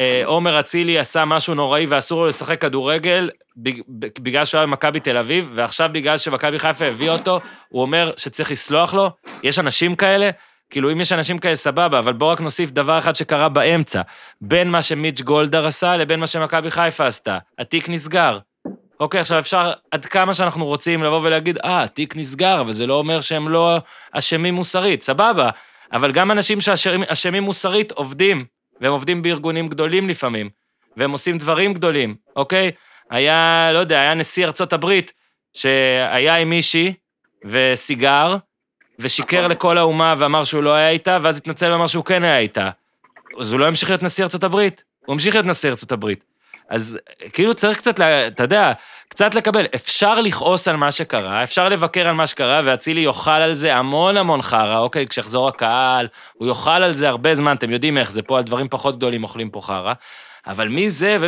[0.00, 3.80] אה, עומר אצילי עשה משהו נוראי ואסור לו לשחק כדורגל בג-
[4.18, 8.50] בגלל שהוא היה במכבי תל אביב, ועכשיו בגלל שמכבי חיפה הביא אותו, הוא אומר שצריך
[8.50, 9.10] לסלוח לו.
[9.42, 10.30] יש אנשים כאלה,
[10.70, 14.02] כאילו אם יש אנשים כאלה סבבה, אבל בואו רק נוסיף דבר אחד שקרה באמצע,
[14.40, 17.38] בין מה שמיץ' גולדהר עשה לבין מה שמכבי חיפה עשתה.
[17.58, 18.38] התיק נסגר.
[19.04, 22.94] אוקיי, עכשיו אפשר עד כמה שאנחנו רוצים לבוא ולהגיד, אה, התיק נסגר, אבל זה לא
[22.94, 23.76] אומר שהם לא
[24.12, 25.50] אשמים מוסרית, סבבה.
[25.92, 28.44] אבל גם אנשים שאשמים מוסרית עובדים,
[28.80, 30.50] והם עובדים בארגונים גדולים לפעמים,
[30.96, 32.70] והם עושים דברים גדולים, אוקיי?
[33.10, 35.12] היה, לא יודע, היה נשיא ארצות הברית,
[35.54, 36.94] שהיה עם מישהי
[37.44, 38.36] וסיגר,
[38.98, 42.70] ושיקר לכל האומה ואמר שהוא לא היה איתה, ואז התנצל ואמר שהוא כן היה איתה.
[43.40, 46.33] אז הוא לא המשיך להיות נשיא ארצות הברית, הוא המשיך להיות נשיא ארצות הברית.
[46.68, 46.98] אז
[47.32, 48.72] כאילו צריך קצת, אתה יודע,
[49.08, 49.66] קצת לקבל.
[49.74, 54.16] אפשר לכעוס על מה שקרה, אפשר לבקר על מה שקרה, ואצילי יאכל על זה המון
[54.16, 58.22] המון חרא, אוקיי, כשיחזור הקהל, הוא יאכל על זה הרבה זמן, אתם יודעים איך זה
[58.22, 59.92] פה, על דברים פחות גדולים אוכלים פה חרא.
[60.46, 61.26] אבל מי זה, ו...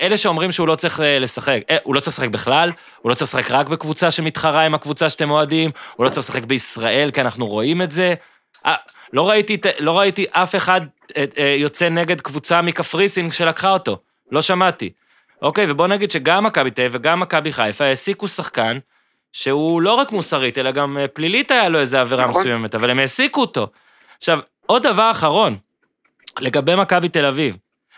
[0.00, 3.14] אלה שאומרים שהוא לא צריך אה, לשחק, אה, הוא לא צריך לשחק בכלל, הוא לא
[3.14, 7.20] צריך לשחק רק בקבוצה שמתחרה עם הקבוצה שאתם אוהדים, הוא לא צריך לשחק בישראל, כי
[7.20, 8.14] אנחנו רואים את זה.
[8.66, 8.74] אה,
[9.12, 10.80] לא ראיתי, לא ראיתי אף אחד
[11.16, 13.98] אה, אה, יוצא נגד קבוצה מקפריסין שלקחה אותו,
[14.32, 14.90] לא שמעתי.
[15.42, 18.78] אוקיי, ובוא נגיד שגם מכבי תל אביב וגם מכבי חיפה העסיקו שחקן
[19.32, 22.40] שהוא לא רק מוסרית, אלא גם אה, פלילית היה לו איזו עבירה נכון.
[22.40, 23.66] מסוימת, אבל הם העסיקו אותו.
[24.16, 25.56] עכשיו, עוד דבר אחרון,
[26.40, 27.56] לגבי מכבי תל אביב.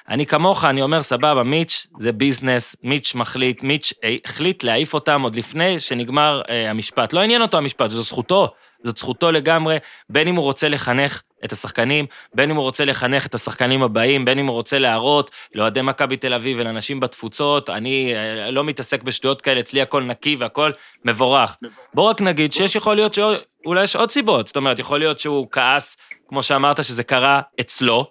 [0.08, 3.92] אני כמוך, אני אומר, סבבה, מיץ' זה ביזנס, מיץ' מחליט, מיץ'
[4.24, 7.12] החליט להעיף אותם עוד לפני שנגמר אה, המשפט.
[7.12, 8.48] לא עניין אותו המשפט, זו זכותו,
[8.84, 9.76] זאת זכותו לגמרי,
[10.10, 14.24] בין אם הוא רוצה לחנך את השחקנים, בין אם הוא רוצה לחנך את השחקנים הבאים,
[14.24, 19.02] בין אם הוא רוצה להראות לאוהדי מכבי תל אביב ולאנשים בתפוצות, אני אה, לא מתעסק
[19.02, 20.70] בשטויות כאלה, אצלי הכל נקי והכל
[21.04, 21.56] מבורך.
[21.94, 25.46] בואו רק נגיד שיש יכול להיות שאולי יש עוד סיבות, זאת אומרת, יכול להיות שהוא
[25.52, 25.96] כעס,
[26.28, 28.06] כמו שאמרת, שזה קרה אצלו,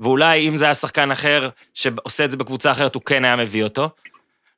[0.00, 3.64] ואולי אם זה היה שחקן אחר שעושה את זה בקבוצה אחרת, הוא כן היה מביא
[3.64, 3.88] אותו.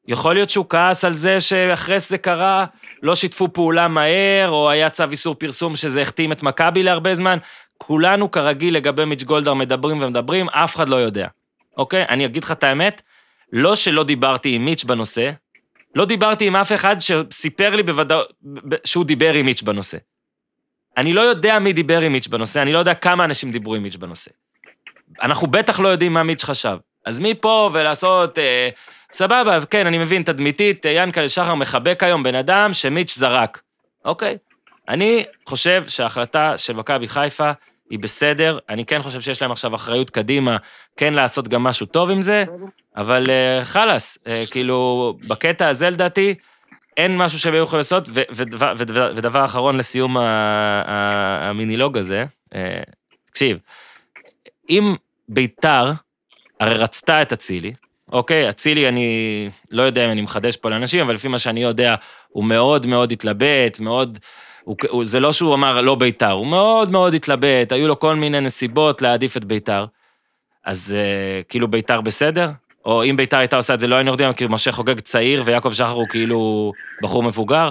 [0.08, 2.64] יכול להיות שהוא כעס על זה שאחרי שזה קרה,
[3.02, 7.38] לא שיתפו פעולה מהר, או היה צו איסור פרסום שזה החתים את מכבי להרבה זמן.
[7.78, 11.28] כולנו כרגיל לגבי מיץ' גולדהר מדברים ומדברים, אף אחד לא יודע.
[11.76, 12.04] אוקיי?
[12.08, 13.02] אני אגיד לך את האמת,
[13.52, 15.30] לא שלא דיברתי עם מיץ' בנושא,
[15.94, 18.32] לא דיברתי עם אף אחד שסיפר לי בוודאות
[18.84, 19.96] שהוא דיבר עם מיץ' בנושא.
[20.96, 23.82] אני לא יודע מי דיבר עם מיץ' בנושא, אני לא יודע כמה אנשים דיברו עם
[23.82, 24.30] מיץ' בנושא.
[25.22, 26.76] אנחנו בטח לא יודעים מה מיץ' חשב.
[27.04, 28.68] אז מפה ולעשות, אה,
[29.12, 33.60] סבבה, כן, אני מבין, תדמיתית, אה, ינקלה שחר מחבק היום בן אדם שמיץ' זרק.
[34.04, 34.36] אוקיי.
[34.88, 37.50] אני חושב שההחלטה של מכבי חיפה
[37.90, 40.56] היא בסדר, אני כן חושב שיש להם עכשיו אחריות קדימה,
[40.96, 42.44] כן לעשות גם משהו טוב עם זה,
[42.96, 46.34] אבל אה, חלאס, אה, כאילו, בקטע הזה לדעתי,
[46.96, 48.08] אין משהו שהם היו יכולים לעשות,
[49.14, 52.80] ודבר, אחרון לסיום המינילוג הזה, אה,
[53.30, 53.58] תקשיב,
[54.70, 54.94] אם
[55.28, 55.92] ביתר
[56.60, 57.74] הרי רצתה את אצילי,
[58.12, 61.94] אוקיי, אצילי, אני לא יודע אם אני מחדש פה לאנשים, אבל לפי מה שאני יודע,
[62.28, 64.18] הוא מאוד מאוד התלבט, מאוד...
[64.66, 68.14] הוא, הוא, זה לא שהוא אמר לא ביתר, הוא מאוד מאוד התלבט, היו לו כל
[68.14, 69.84] מיני נסיבות להעדיף את ביתר.
[70.64, 72.48] אז אה, כאילו ביתר בסדר?
[72.84, 75.72] או אם ביתר הייתה עושה את זה, לא היינו יורדים, כי משה חוגג צעיר ויעקב
[75.72, 77.68] שחר הוא כאילו בחור מבוגר?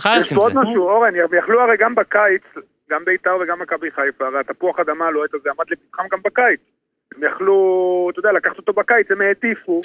[0.00, 0.46] חלאס יש עם זה.
[0.46, 2.42] עוד משהו, אורן, יכלו הרי גם בקיץ,
[2.90, 6.60] גם ביתר וגם מכבי חיפה, הרי התפוח אדמה הלוהט הזה עמד לפתחם גם בקיץ.
[7.18, 9.82] הם יכלו, אתה יודע, לקחת אותו בקיץ, הם העדיפו,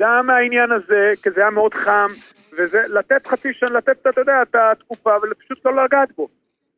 [0.00, 2.08] גם מהעניין הזה, כי זה היה מאוד חם,
[2.52, 6.28] וזה, לתת חצי שנה, לתת, אתה יודע, את התקופה, ופשוט לא לגעת בו.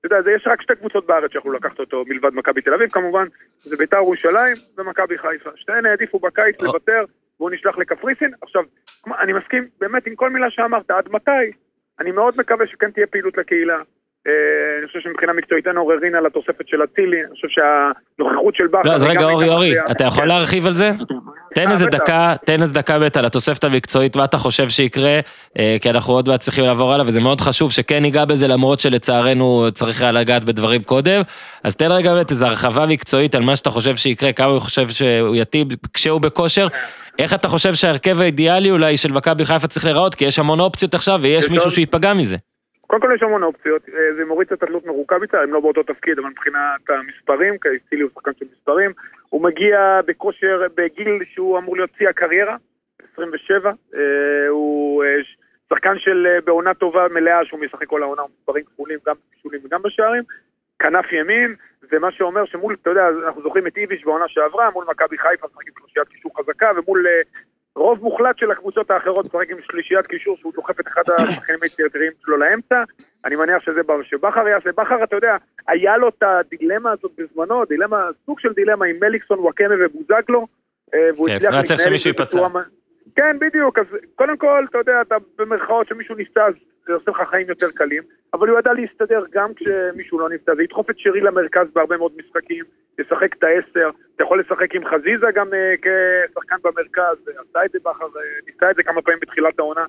[0.01, 2.91] אתה יודע, זה יש רק שתי קבוצות בארץ שיכולו לקחת אותו מלבד מכבי תל אביב,
[2.91, 3.27] כמובן,
[3.59, 5.51] זה ביתר ירושלים ומכבי חיפה.
[5.57, 6.65] שתיהן העדיפו בקיץ או.
[6.67, 7.05] לוותר,
[7.41, 8.33] והוא נשלח לקפריסין.
[8.43, 8.63] עכשיו,
[9.21, 11.51] אני מסכים באמת עם כל מילה שאמרת, עד מתי?
[12.01, 13.79] אני מאוד מקווה שכן תהיה פעילות לקהילה.
[14.27, 14.33] אה,
[14.79, 18.83] אני חושב שמבחינה מקצועית אין עוררין על התוספת של אצילי, אני חושב שהנוכחות של בכר...
[18.85, 19.75] לא, אז רגע, אורי, אורי.
[19.91, 20.29] אתה יכול כן.
[20.29, 20.91] להרחיב על זה?
[21.55, 21.99] תן אה, איזה בטח.
[21.99, 25.21] דקה, תן איזה דקה בית על התוספת המקצועית, מה אתה חושב שיקרה,
[25.59, 28.81] אה, כי אנחנו עוד מעט צריכים לעבור הלאה, וזה מאוד חשוב שכן ניגע בזה, למרות
[28.81, 31.23] שלצערנו צריך היה לגעת בדברים קודם.
[31.65, 34.89] אז תן רגע בית איזו הרחבה מקצועית על מה שאתה חושב שיקרה, כמה הוא חושב
[34.89, 36.67] שהוא יטיב כשהוא בכושר.
[37.19, 40.15] איך אתה חושב שההרכב האידיאלי אולי של מכבי חיפה צריך להיראות?
[40.15, 42.37] כי יש המון אופציות עכשיו, ויש יש מישהו שייפגע מזה.
[42.87, 46.19] קודם כל יש המון אופציות, אה, זה מוריד את התלות מרוקאביצה, הם לא באותו תפקיד,
[46.19, 48.93] אבל מבחינת המספרים, כי צילי הוא שחקן של מספרים,
[49.31, 52.57] הוא מגיע בכושר, בגיל שהוא אמור להיות שיא הקריירה,
[53.13, 55.17] 27, אה, הוא אה,
[55.69, 59.83] שחקן של בעונה טובה מלאה שהוא משחק כל העונה, הוא מספרים כפולים גם בבישולים וגם
[59.83, 60.23] בשערים,
[60.79, 61.55] כנף ימין,
[61.91, 65.47] זה מה שאומר שמול, אתה יודע, אנחנו זוכרים את איביץ' בעונה שעברה, מול מכבי חיפה
[65.47, 67.07] משחק עם שלישיית קישור חזקה, ומול
[67.77, 72.13] רוב מוחלט של הקבוצות האחרות משחק עם שלישיית קישור שהוא דוחף את אחד השחקנים היצירתיים
[72.25, 72.83] שלו לאמצע.
[73.25, 74.71] אני מניח שזה שבכר יעשה.
[74.73, 75.37] בכר, אתה יודע,
[75.69, 80.47] היה לו את הדילמה הזאת בזמנו, דילמה, סוג של דילמה עם מליקסון, וואקמה ובוזגלו,
[80.95, 82.49] אה, והוא כן, הצליח להתנהל זה בצורה
[83.17, 86.55] כן, בדיוק, אז קודם כל, אתה יודע, אתה במרכאות שמישהו נפצע, אז
[86.87, 88.03] זה עושה לך חיים יותר קלים,
[88.35, 92.13] אבל הוא ידע להסתדר גם כשמישהו לא נפצע, זה ידחוף את שרי למרכז בהרבה מאוד
[92.17, 92.65] משחקים,
[92.99, 97.79] ישחק את העשר, אתה יכול לשחק עם חזיזה גם אה, כשחקן במרכז, עשה את זה
[97.79, 98.07] בכר,
[98.47, 99.85] ניסה את זה כמה פעמים בתחילת העונה.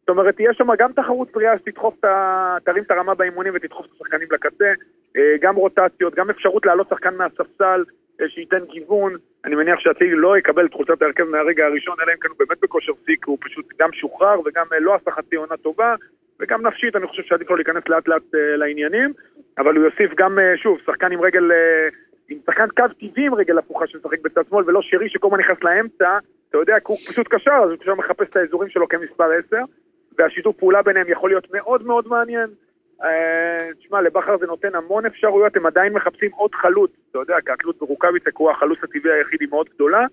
[0.00, 2.56] זאת אומרת, תהיה שם גם תחרות בריאה שתדחוף את ה...
[2.64, 4.72] תרים את הרמה באימונים ותדחוף את השחקנים לקצה,
[5.16, 7.84] אה, גם רוטציות, גם אפשרות להעלות שחקן מהספסל,
[8.20, 9.16] אה, שייתן גיוון.
[9.44, 12.58] אני מניח שאצילי לא יקבל את חולצת ההרכב מהרגע הראשון, אלא אם כן הוא באמת
[12.62, 15.94] בכושר שיא, הוא פשוט גם שוחרר וגם אה, לא עשה חצי עונה טובה,
[16.40, 19.12] וגם נפשית, אני חושב שעדיף לו להיכנס לאט לאט אה, לעניינים,
[19.58, 21.50] אבל הוא יוסיף גם, אה, שוב, שחקן עם רגל,
[22.30, 25.58] עם שחקן קו טבעי עם רגל הפוכה שמשחק בצד שמאל, ולא שרי שכל הזמן נכנס
[25.62, 29.56] לאמצע, אתה יודע, הוא פשוט קשר, אז הוא פשוט מחפש את האזורים שלו כמספר 10,
[30.18, 32.50] והשיתוף פעולה ביניהם יכול להיות מאוד מאוד מעניין.
[33.02, 37.52] אה, תשמע, לבכר זה נותן המון אפשרויות, הם עדיין מחפשים עוד חלוץ, אתה יודע, כי
[37.52, 40.06] התלות ברוקאביצה, כי הוא החלוץ הטבעי היחיד, היא מאוד גדולה,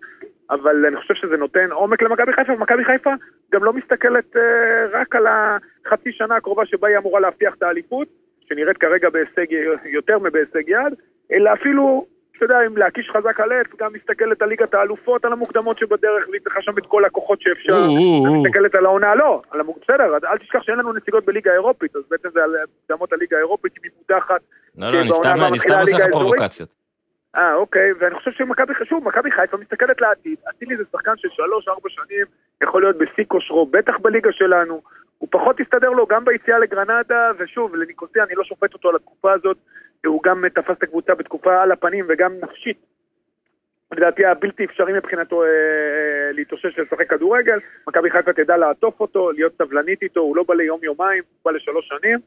[0.50, 3.10] אבל אני חושב שזה נותן עומק למכבי חיפה, ומכבי חיפה
[3.52, 8.08] גם לא מסתכלת אה, רק על החצי שנה הקרובה שבה היא אמורה להבטיח את האליפות,
[8.50, 9.46] שנראית כרגע בהישג,
[9.86, 10.94] יותר מבהישג יד,
[11.32, 12.06] אלא אפילו,
[12.38, 16.30] אתה יודע, אם להקיש חזק על עץ, גם מסתכלת על ליגת האלופות, על המוקדמות שבדרך,
[16.30, 17.88] והיא צריכה שם את כל הכוחות שאפשר.
[18.44, 19.78] מסתכלת על העונה, לא, על המוק...
[19.82, 23.72] בסדר, אל תשכח שאין לנו נציגות בליגה האירופית, אז בעצם זה על מוקדמות הליגה האירופית,
[23.84, 24.42] היא מפותחת.
[24.78, 25.12] לא, לא, אני
[25.60, 26.12] סתם עושה לך.
[26.12, 26.70] פרובוקציות.
[27.36, 30.36] אה, אוקיי, ואני חושב שמכבי חשוב, מכבי חיפה מסתכלת לעתיד.
[30.50, 32.26] אצילי זה שחקן של שלוש-ארבע שנים,
[32.64, 34.82] יכול להיות בשיא כושרו, בטח בליגה שלנו.
[35.18, 39.34] הוא פחות הסתדר לו גם ביציאה לגרנדה, ושוב, לניקוסיה, אני לא שופט אותו על התקופה
[39.34, 39.58] הזאת,
[40.06, 42.78] הוא גם תפס את הקבוצה בתקופה על הפנים וגם נפשית.
[43.92, 45.50] לדעתי היה בלתי אפשרי מבחינתו אה,
[46.32, 51.24] להתאושש ולשחק כדורגל, מכבי חיפה תדע לעטוף אותו, להיות סבלנית איתו, הוא לא בא ליום-יומיים,
[51.28, 52.20] הוא בא לשלוש שנים,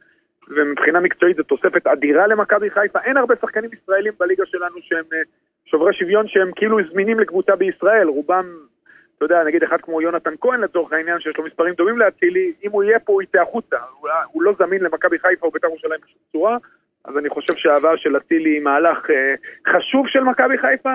[0.49, 2.99] ומבחינה מקצועית זו תוספת אדירה למכבי חיפה.
[3.05, 5.23] אין הרבה שחקנים ישראלים בליגה שלנו שהם אה,
[5.67, 8.47] שוברי שוויון שהם כאילו זמינים לקבוצה בישראל, רובם,
[9.21, 12.71] אתה יודע, נגיד אחד כמו יונתן כהן לצורך העניין, שיש לו מספרים דומים לאצילי, אם
[12.71, 16.01] הוא יהיה פה הוא יצא החוצה, הוא, הוא לא זמין למכבי חיפה או בית"ר ירושלים
[16.01, 16.57] בשום צורה,
[17.05, 19.35] אז אני חושב שהעבר של אצילי היא מהלך אה,
[19.73, 20.91] חשוב של מכבי חיפה,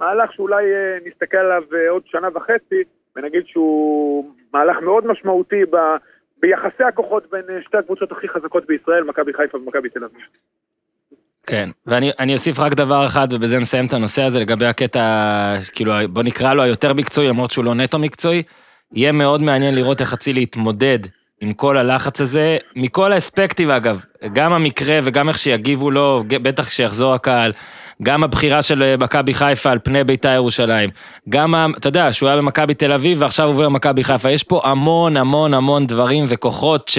[0.00, 2.82] מהלך שאולי אה, נסתכל עליו אה, עוד שנה וחצי,
[3.16, 5.76] ונגיד שהוא מהלך מאוד משמעותי ב,
[6.40, 10.26] ביחסי הכוחות בין אה, שתי הקבוצות הכי חזקות בישראל, מכבי חיפה ומכבי תל אביב.
[11.46, 15.92] כן, ואני אני אוסיף רק דבר אחד, ובזה נסיים את הנושא הזה, לגבי הקטע, כאילו,
[16.10, 18.42] בוא נקרא לו היותר מקצועי, למרות שהוא לא נטו מקצועי.
[18.92, 20.98] יהיה מאוד מעניין לראות איך אצילי יתמודד
[21.40, 24.00] עם כל הלחץ הזה, מכל האספקטים אגב,
[24.32, 27.52] גם המקרה וגם איך שיגיבו לו, בטח כשיחזור הקהל,
[28.02, 30.90] גם הבחירה של אה, מכבי חיפה על פני בית"ר ירושלים,
[31.28, 35.16] גם, אתה יודע, שהוא היה במכבי תל אביב ועכשיו עובר למכבי חיפה, יש פה המון
[35.16, 36.98] המון המון דברים וכוחות ש...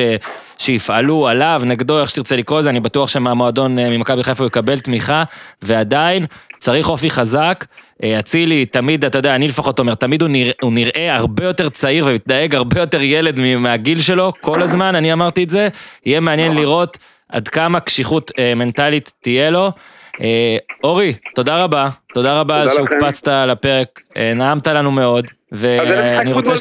[0.58, 4.80] שיפעלו עליו, נגדו, איך שתרצה לקרוא לזה, אני בטוח שמהמועדון אה, ממכבי חיפה הוא יקבל
[4.80, 5.24] תמיכה,
[5.62, 6.26] ועדיין
[6.60, 7.66] צריך אופי חזק.
[8.04, 11.70] אה, אצילי, תמיד, אתה יודע, אני לפחות אומר, תמיד הוא נראה, הוא נראה הרבה יותר
[11.70, 15.68] צעיר ומתנהג הרבה יותר ילד מהגיל שלו, כל הזמן, אני אמרתי את זה,
[16.06, 16.98] יהיה מעניין לראות
[17.30, 19.72] עד כמה קשיחות אה, מנטלית תהיה לו.
[20.22, 26.56] אה, אורי, תודה רבה, תודה רבה תודה שהוקפצת לפרק, אה, נעמת לנו מאוד, ואני רוצה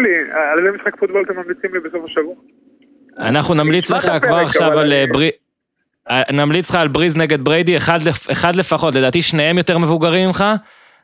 [0.00, 0.10] לי?
[0.52, 2.34] על איזה משחק פוטבול אתם ממליצים לי בסוף השבוע?
[3.18, 5.24] אנחנו נמליץ לך כבר עכשיו על אה, ברי...
[5.24, 5.45] אה,
[6.32, 7.98] נמליץ לך על בריז נגד בריידי, אחד,
[8.32, 10.44] אחד לפחות, לדעתי שניהם יותר מבוגרים ממך,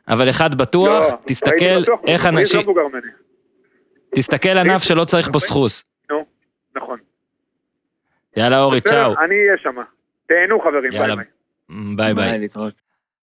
[0.07, 2.89] אבל אחד בטוח, לא, תסתכל בטוח, איך בריז אנשים, לא.
[4.15, 5.83] תסתכל ענף שלא צריך בו סחוס.
[6.11, 6.25] נו,
[6.75, 6.97] נכון.
[8.37, 9.13] יאללה אורי, צ'או.
[9.25, 9.75] אני אהיה שם.
[10.27, 11.15] תהנו חברים, יאללה.
[11.15, 11.25] ביי
[11.95, 12.13] ביי.
[12.13, 12.69] ביי ביי.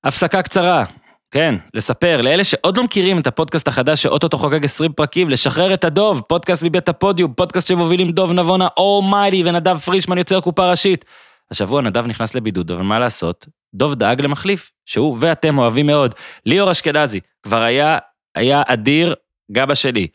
[0.05, 0.85] הפסקה קצרה.
[1.31, 5.85] כן, לספר, לאלה שעוד לא מכירים את הפודקאסט החדש שאו-טו-טו חוגג 20 פרקים, לשחרר את
[5.85, 11.05] הדוב, פודקאסט מבית הפודיום, פודקאסט שמובילים דוב נבונה אורמיילי ונדב פרישמן יוצר קופה ראשית.
[11.51, 13.47] השבוע נדב נכנס לבידוד, אבל מה לעשות?
[13.75, 16.15] דוב דאג למחליף, שהוא ואתם אוהבים מאוד.
[16.47, 17.99] ליאור אשכנזי, כבר היה,
[18.35, 19.15] היה אדיר,
[19.53, 20.07] גבה שלי.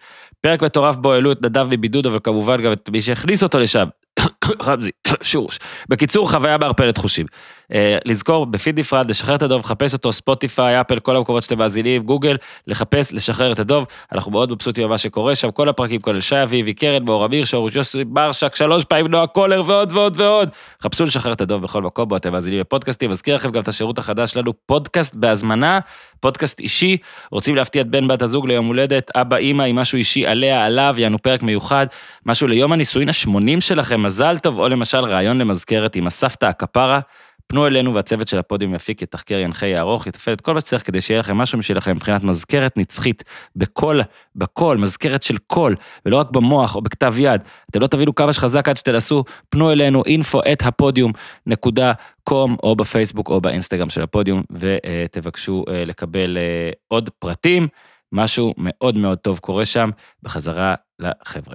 [0.41, 3.87] פרק מטורף בו העלו את נדב מבידוד, אבל כמובן גם את מי שהכניס אותו לשם.
[4.65, 4.91] רמזי,
[5.21, 5.59] שורוש.
[5.89, 7.25] בקיצור, חוויה מערפלת חושים.
[7.73, 12.03] אה, לזכור, בפיד נפרד, לשחרר את הדוב, לחפש אותו, ספוטיפיי, אפל, כל המקומות שאתם מאזינים,
[12.03, 13.85] גוגל, לחפש, לשחרר את הדוב.
[14.11, 17.75] אנחנו מאוד מבסוטים ממה שקורה שם, כל הפרקים, כולל שי אביבי, קרן מור, אמיר שורוש,
[17.75, 20.49] יוסי מרשק, שלוש פעמים נועה קולר ועוד ועוד ועוד.
[20.81, 23.09] חפשו לשחרר את הדוב בכל מקום בו אתם מאזינים לפודקאסטים.
[23.11, 25.79] מזכיר לכם גם את השירות החדש שלנו, פודקאסט בהזמנה,
[26.19, 26.97] פודקאסט אישי.
[27.31, 30.95] רוצים להפתיע את בן בת הזוג ליום הולדת, אבא, אימא, עם משהו אישי עליה, עליו,
[30.97, 31.87] יענו פרק מיוחד,
[32.25, 36.99] משהו ליום הנישואין ה-80 שלכם, מזל טוב, או למשל רעיון למזכרת עם הסבתא הכפרה.
[37.47, 41.01] פנו אלינו והצוות של הפודיום יפיק, יתחקר, ינחה, יערוך, יתפעל את כל מה שצריך כדי
[41.01, 43.23] שיהיה לכם משהו משלכם מבחינת מזכרת נצחית
[43.55, 43.99] בכל,
[44.35, 47.41] בכל, מזכרת של קול, ולא רק במוח או בכתב יד.
[47.71, 51.11] אתם לא תבינו כמה שחזק עד שתנסו, פנו אלינו, info at הפודיום
[51.45, 57.67] נקודה קום, או בפייסבוק או באינסטגרם של הפודיום, ותבקשו אה, לקבל אה, עוד פרטים.
[58.11, 59.89] משהו מאוד מאוד טוב קורה שם,
[60.23, 61.53] בחזרה לחבר'ה.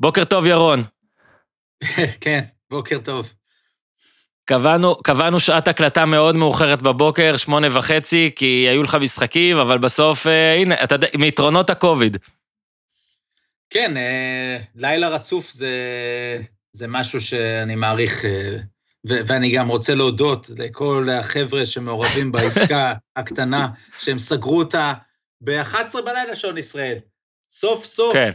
[0.00, 0.82] בוקר טוב, ירון.
[2.20, 3.39] כן, בוקר טוב.
[4.50, 10.26] קבענו, קבענו שעת הקלטה מאוד מאוחרת בבוקר, שמונה וחצי, כי היו לך משחקים, אבל בסוף,
[10.26, 12.16] אה, הנה, אתה יודע, מיתרונות הקוביד.
[13.70, 15.70] כן, אה, לילה רצוף זה,
[16.72, 18.56] זה משהו שאני מעריך, אה,
[19.08, 24.92] ו- ואני גם רוצה להודות לכל החבר'ה שמעורבים בעסקה הקטנה, שהם סגרו אותה
[25.40, 26.98] ב-11 בלילה שעון ישראל.
[27.50, 28.30] סוף סוף, כן.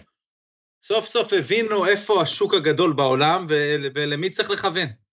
[0.83, 5.04] סוף סוף הבינו איפה השוק הגדול בעולם ול- ולמי צריך לכוון.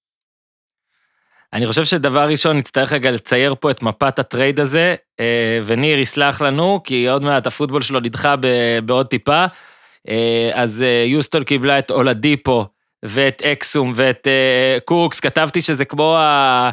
[1.53, 6.43] אני חושב שדבר ראשון, נצטרך רגע לצייר פה את מפת הטרייד הזה, אה, וניר יסלח
[6.43, 8.35] לנו, כי עוד מעט הפוטבול שלו נדחה
[8.85, 9.45] בעוד טיפה.
[10.09, 12.67] אה, אז אה, יוסטון קיבלה את אולדיפו,
[13.05, 14.29] ואת אקסום, ואת
[14.85, 16.71] קורקס, כתבתי שזה כמו ה...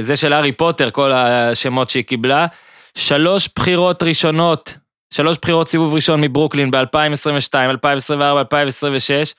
[0.00, 2.46] זה של הארי פוטר, כל השמות שהיא קיבלה.
[2.94, 4.74] שלוש בחירות ראשונות,
[5.14, 9.34] שלוש בחירות סיבוב ראשון מברוקלין ב-2022, 2024, 2026.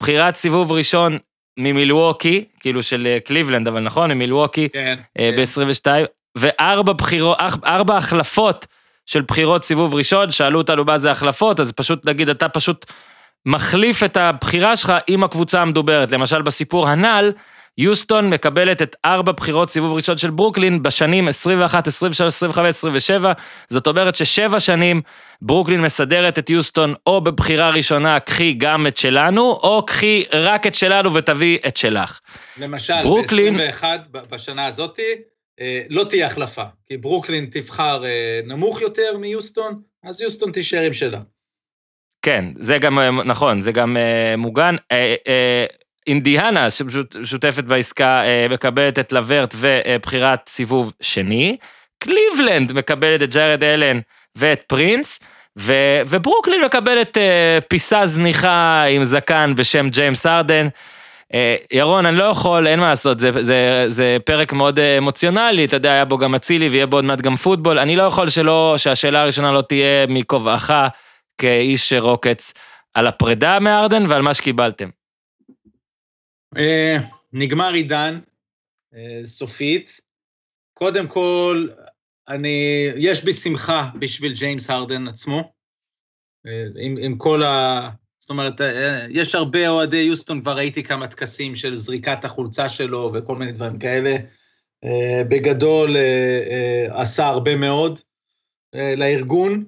[0.00, 1.18] בחירת סיבוב ראשון
[1.56, 4.96] ממילווקי, כאילו של אה, קליבלנד, אבל נכון, ממילווקי, כן.
[5.18, 5.62] אה, כן.
[5.62, 8.66] ב-22, וארבע בחירות, ארבע החלפות
[9.06, 12.86] של בחירות סיבוב ראשון, שאלו אותנו מה זה החלפות, אז פשוט נגיד, אתה פשוט
[13.46, 16.12] מחליף את הבחירה שלך עם הקבוצה המדוברת.
[16.12, 17.32] למשל, בסיפור הנ"ל,
[17.78, 23.32] יוסטון מקבלת את ארבע בחירות סיבוב ראשון של ברוקלין בשנים 21, 23, 25, 27,
[23.68, 25.02] זאת אומרת ששבע שנים
[25.42, 30.74] ברוקלין מסדרת את יוסטון או בבחירה ראשונה, קחי גם את שלנו, או קחי רק את
[30.74, 32.20] שלנו ותביא את שלך.
[32.60, 33.84] למשל, ברוקלין- ב-21
[34.30, 35.02] בשנה הזאתי,
[35.60, 40.92] אה, לא תהיה החלפה, כי ברוקלין תבחר אה, נמוך יותר מיוסטון, אז יוסטון תישאר עם
[40.92, 41.20] שלה.
[42.22, 44.76] כן, זה גם, אה, נכון, זה גם אה, מוגן.
[44.92, 45.64] אה, אה,
[46.06, 51.56] אינדיאנה, ששותפת בעסקה, אה, מקבלת את לברט ובחירת סיבוב שני.
[51.98, 54.00] קליבלנד מקבלת את ג'רד אלן
[54.36, 55.20] ואת פרינס,
[55.58, 60.68] ו- וברוקלין מקבלת אה, פיסה זניחה עם זקן בשם ג'יימס ארדן.
[61.34, 65.76] אה, ירון, אני לא יכול, אין מה לעשות, זה, זה, זה פרק מאוד אמוציונלי, אתה
[65.76, 68.74] יודע, היה בו גם אצילי ויהיה בו עוד מעט גם פוטבול, אני לא יכול שלא,
[68.76, 70.70] שהשאלה הראשונה לא תהיה מכובעך
[71.38, 72.54] כאיש רוקץ
[72.94, 74.88] על הפרידה מארדן ועל מה שקיבלתם.
[76.56, 76.96] אה,
[77.32, 78.18] נגמר עידן,
[78.94, 80.00] אה, סופית.
[80.74, 81.68] קודם כל,
[82.28, 85.52] אני, יש בי שמחה בשביל ג'יימס הרדן עצמו,
[86.46, 87.90] אה, עם, עם כל ה...
[88.18, 88.60] זאת אומרת,
[89.10, 93.78] יש הרבה אוהדי יוסטון, כבר ראיתי כמה טקסים של זריקת החולצה שלו וכל מיני דברים
[93.78, 94.16] כאלה.
[95.28, 95.96] בגדול,
[96.88, 97.98] עשה הרבה מאוד
[98.96, 99.64] לארגון.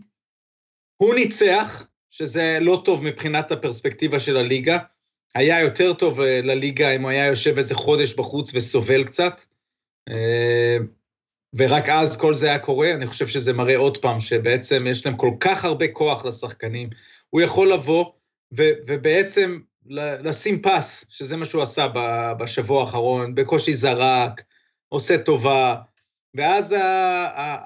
[0.97, 4.79] הוא ניצח, שזה לא טוב מבחינת הפרספקטיבה של הליגה.
[5.35, 9.43] היה יותר טוב אה, לליגה אם הוא היה יושב איזה חודש בחוץ וסובל קצת.
[10.09, 10.77] אה,
[11.55, 15.17] ורק אז כל זה היה קורה, אני חושב שזה מראה עוד פעם שבעצם יש להם
[15.17, 16.89] כל כך הרבה כוח לשחקנים.
[17.31, 18.13] הוא יכול לבוא
[18.57, 19.59] ו- ובעצם
[19.89, 21.87] לשים פס, שזה מה שהוא עשה
[22.39, 24.43] בשבוע האחרון, בקושי זרק,
[24.89, 25.77] עושה טובה,
[26.35, 26.75] ואז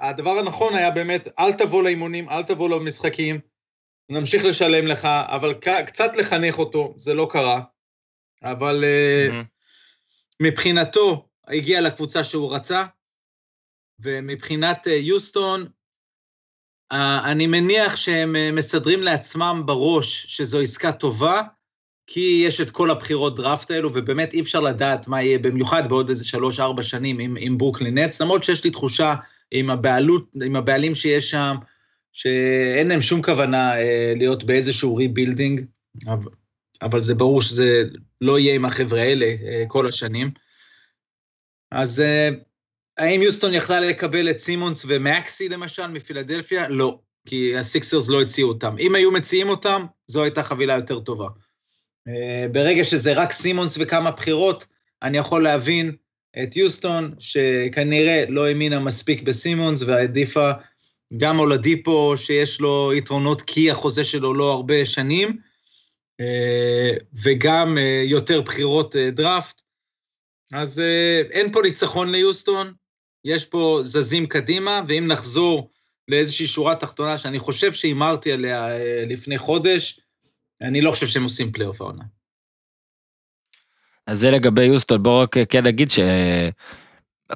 [0.01, 3.41] הדבר הנכון היה באמת, אל תבוא לאימונים, אל תבוא למשחקים,
[4.11, 5.55] נמשיך לשלם לך, אבל
[5.87, 7.61] קצת לחנך אותו, זה לא קרה,
[8.43, 9.43] אבל אה,
[10.41, 12.85] מבחינתו, הגיע לקבוצה שהוא רצה,
[14.01, 15.67] ומבחינת אה, יוסטון,
[17.25, 21.43] אני מניח שהם אה, מסדרים לעצמם בראש שזו עסקה טובה,
[22.07, 26.09] כי יש את כל הבחירות דראפט האלו, ובאמת אי אפשר לדעת מה יהיה, במיוחד בעוד
[26.09, 29.15] איזה שלוש-ארבע שנים עם, עם ברוקלין נטס, למרות שיש לי תחושה
[29.51, 31.57] עם הבעלות, עם הבעלים שיש שם,
[32.13, 35.65] שאין להם שום כוונה אה, להיות באיזשהו rebuilding,
[36.83, 37.85] אבל, זה ברור שזה
[38.21, 40.31] לא יהיה עם החבר'ה האלה אה, כל השנים.
[41.71, 42.29] אז אה,
[42.99, 46.69] האם יוסטון יכלה לקבל את סימונס ומקסי למשל מפילדלפיה?
[46.69, 48.77] לא, כי הסיקסרס לא הציעו אותם.
[48.79, 51.29] אם היו מציעים אותם, זו הייתה חבילה יותר טובה.
[52.53, 54.67] ברגע שזה רק סימונס וכמה בחירות,
[55.03, 55.97] אני יכול להבין
[56.43, 60.51] את יוסטון, שכנראה לא האמינה מספיק בסימונס והעדיפה
[61.17, 65.39] גם אולדיפו, שיש לו יתרונות כי החוזה שלו לא הרבה שנים,
[66.21, 66.91] אה,
[67.25, 69.61] וגם אה, יותר בחירות דראפט.
[70.53, 70.83] אז
[71.31, 72.73] אין פה ניצחון ליוסטון,
[73.25, 75.71] יש פה זזים קדימה, ואם נחזור
[76.09, 78.69] לאיזושהי שורה תחתונה שאני חושב שהימרתי עליה
[79.07, 80.01] לפני חודש,
[80.61, 82.05] אני לא חושב שהם עושים פלייאוף העונה.
[84.07, 85.99] אז זה לגבי יוסטון, בואו רק כן נגיד ש...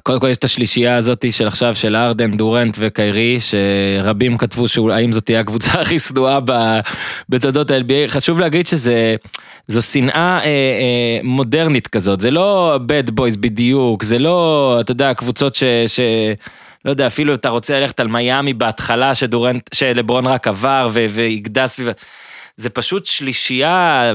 [0.03, 5.11] קודם כל יש את השלישייה הזאת של עכשיו של ארדן, דורנט וקיירי, שרבים כתבו שהאם
[5.11, 6.39] זאת תהיה הקבוצה הכי שנואה
[7.29, 8.09] בתולדות ה-NBA.
[8.09, 9.15] חשוב להגיד שזה,
[9.67, 15.13] זו שנאה אה, אה, מודרנית כזאת, זה לא bad boys בדיוק, זה לא, אתה יודע,
[15.13, 15.63] קבוצות ש...
[15.87, 15.99] ש
[16.85, 21.89] לא יודע, אפילו אתה רוצה ללכת על מיאמי בהתחלה שדורנט, שלברון רק עבר ויגדע סביב...
[22.57, 24.13] זה פשוט שלישייה,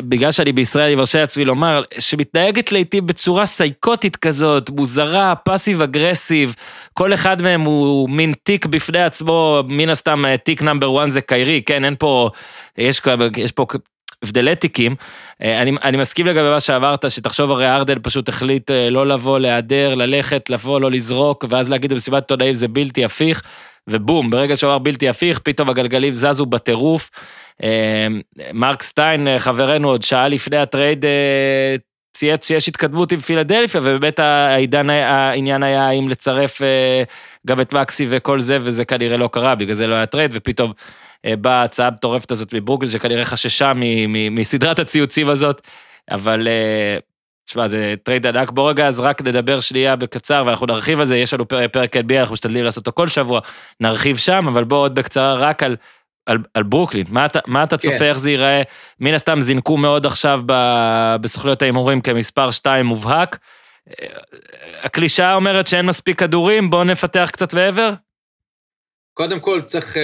[0.00, 6.54] בגלל שאני בישראל, אני מרשה לעצמי לומר, שמתנהגת לעיתים בצורה סייקוטית כזאת, מוזרה, פאסיב אגרסיב,
[6.94, 11.62] כל אחד מהם הוא מין תיק בפני עצמו, מן הסתם תיק נאמבר 1 זה קיירי,
[11.62, 12.30] כן, אין פה,
[12.78, 13.00] יש,
[13.36, 13.66] יש פה
[14.22, 14.94] הבדלי תיקים.
[15.40, 20.50] אני, אני מסכים לגבי מה שאמרת, שתחשוב הרי ארדן פשוט החליט לא לבוא, להיעדר, ללכת,
[20.50, 23.42] לבוא, לא לזרוק, ואז להגיד במסיבת עיתונאים זה בלתי הפיך,
[23.88, 27.10] ובום, ברגע שהוא אמר בלתי הפיך, פתאום הגלגלים זזו בטירוף.
[28.52, 31.04] מרק סטיין, חברנו, עוד שעה לפני הטרייד,
[32.14, 36.60] צייץ שיש התקדמות עם פילדלפיה, ובאמת העידן, העניין היה האם לצרף
[37.46, 40.72] גם את מקסי וכל זה, וזה כנראה לא קרה, בגלל זה לא היה טרייד, ופתאום
[41.26, 43.72] באה ההצעה המטורפת הזאת מברוקלין, שכנראה חששה
[44.30, 45.60] מסדרת הציוצים הזאת,
[46.10, 46.48] אבל
[47.48, 48.50] תשמע, זה טרייד ענק.
[48.50, 52.14] בוא רגע, אז רק נדבר שנייה בקצר, ואנחנו נרחיב על זה, יש לנו פרק NBA,
[52.20, 53.40] אנחנו משתדלים לעשות אותו כל שבוע,
[53.80, 55.76] נרחיב שם, אבל בוא עוד בקצרה רק על,
[56.26, 57.06] על, על ברוקלין.
[57.10, 58.04] מה אתה, מה אתה צופה, כן.
[58.04, 58.62] איך זה ייראה?
[59.00, 60.52] מן הסתם זינקו מאוד עכשיו ב,
[61.20, 63.38] בסוכניות ההימורים כמספר 2 מובהק.
[64.82, 67.92] הקלישאה אומרת שאין מספיק כדורים, בואו נפתח קצת מעבר.
[69.16, 69.98] קודם כל צריך uh,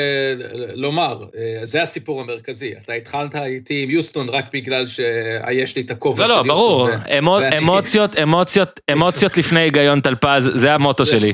[0.74, 2.72] לומר, uh, זה הסיפור המרכזי.
[2.72, 6.48] אתה התחלת איתי עם יוסטון רק בגלל שיש לי את הכובע לא, של לא, יוסטון.
[6.48, 7.18] לא, לא, ברור.
[7.18, 7.58] אמו, ואני...
[7.58, 11.32] אמוציות, אמוציות, אמוציות לפני היגיון טלפז, זה המוטו שלי.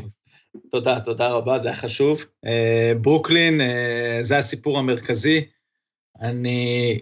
[0.70, 2.24] תודה, תודה רבה, זה היה חשוב.
[2.47, 2.49] Uh,
[3.01, 3.64] ברוקלין, uh,
[4.20, 5.45] זה הסיפור המרכזי.
[6.20, 6.99] אני,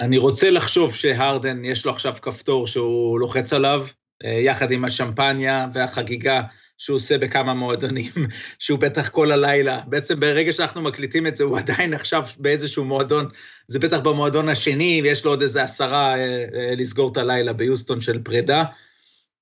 [0.00, 3.86] אני רוצה לחשוב שהרדן, יש לו עכשיו כפתור שהוא לוחץ עליו,
[4.24, 6.42] uh, יחד עם השמפניה והחגיגה.
[6.78, 8.10] שהוא עושה בכמה מועדונים,
[8.58, 9.80] שהוא בטח כל הלילה.
[9.86, 13.26] בעצם ברגע שאנחנו מקליטים את זה, הוא עדיין עכשיו באיזשהו מועדון,
[13.68, 18.00] זה בטח במועדון השני, ויש לו עוד איזה עשרה אה, אה, לסגור את הלילה ביוסטון
[18.00, 18.64] של פרידה.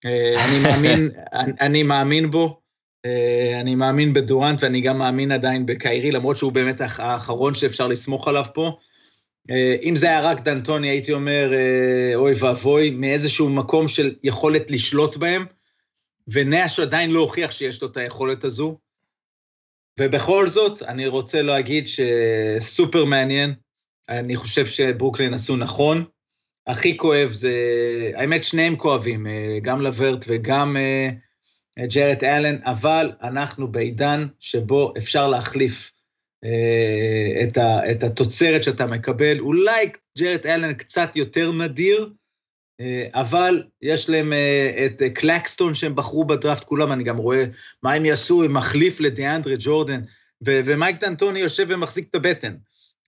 [0.05, 2.61] אה, אני מאמין, אני, אני מאמין בו.
[3.07, 7.87] אה, אני מאמין בדורנט ואני גם מאמין עדיין בקיירי, למרות שהוא באמת האח- האחרון שאפשר
[7.87, 8.78] לסמוך עליו פה.
[9.51, 11.53] אה, אם זה היה רק דנטוני, הייתי אומר,
[12.14, 15.45] אוי ואבוי, מאיזשהו מקום של יכולת לשלוט בהם,
[16.29, 18.79] ונאש עדיין לא הוכיח שיש לו את היכולת הזו.
[20.01, 23.55] ובכל זאת, אני רוצה להגיד שסופר מעניין,
[24.09, 26.05] אני חושב שברוקלין עשו נכון.
[26.66, 27.53] הכי כואב זה,
[28.14, 31.09] האמת, שניהם כואבים, אה, גם לברט וגם אה,
[31.87, 35.93] ג'רד אלן, אבל אנחנו בעידן שבו אפשר להחליף
[36.45, 37.59] אה, את,
[37.91, 39.39] את התוצרת שאתה מקבל.
[39.39, 42.24] אולי ג'רד אלן קצת יותר נדיר, אה,
[43.12, 47.45] אבל יש להם אה, את אה, קלקסטון שהם בחרו בדראפט כולם, אני גם רואה
[47.83, 50.01] מה הם יעשו, הם מחליף לדיאנדרה ג'ורדן,
[50.47, 52.55] ו- ומייק דנטוני יושב ומחזיק את הבטן.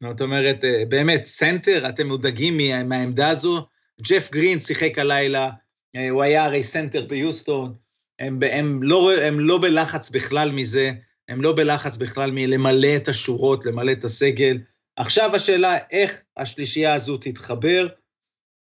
[0.02, 3.66] זאת אומרת, אה, באמת, סנטר, אתם מודאגים מה- מהעמדה הזו.
[4.02, 5.50] ג'ף גרין שיחק הלילה,
[5.96, 7.74] אה, הוא היה הרי סנטר ביוסטון,
[8.18, 10.92] הם, הם, לא, הם לא בלחץ בכלל מזה,
[11.28, 14.58] הם לא בלחץ בכלל מלמלא את השורות, למלא את הסגל.
[14.96, 17.86] עכשיו השאלה, איך השלישייה הזו תתחבר,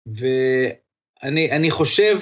[0.05, 0.73] ואני
[1.23, 2.19] אני חושב,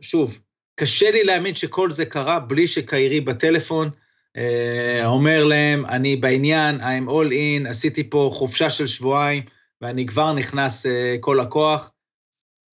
[0.00, 0.40] ושוב,
[0.80, 3.90] קשה לי להאמין שכל זה קרה בלי שקיירי בטלפון
[4.36, 9.42] אה, אומר להם, אני בעניין, I'm all in, עשיתי פה חופשה של שבועיים,
[9.80, 11.90] ואני כבר נכנס אה, כל הכוח.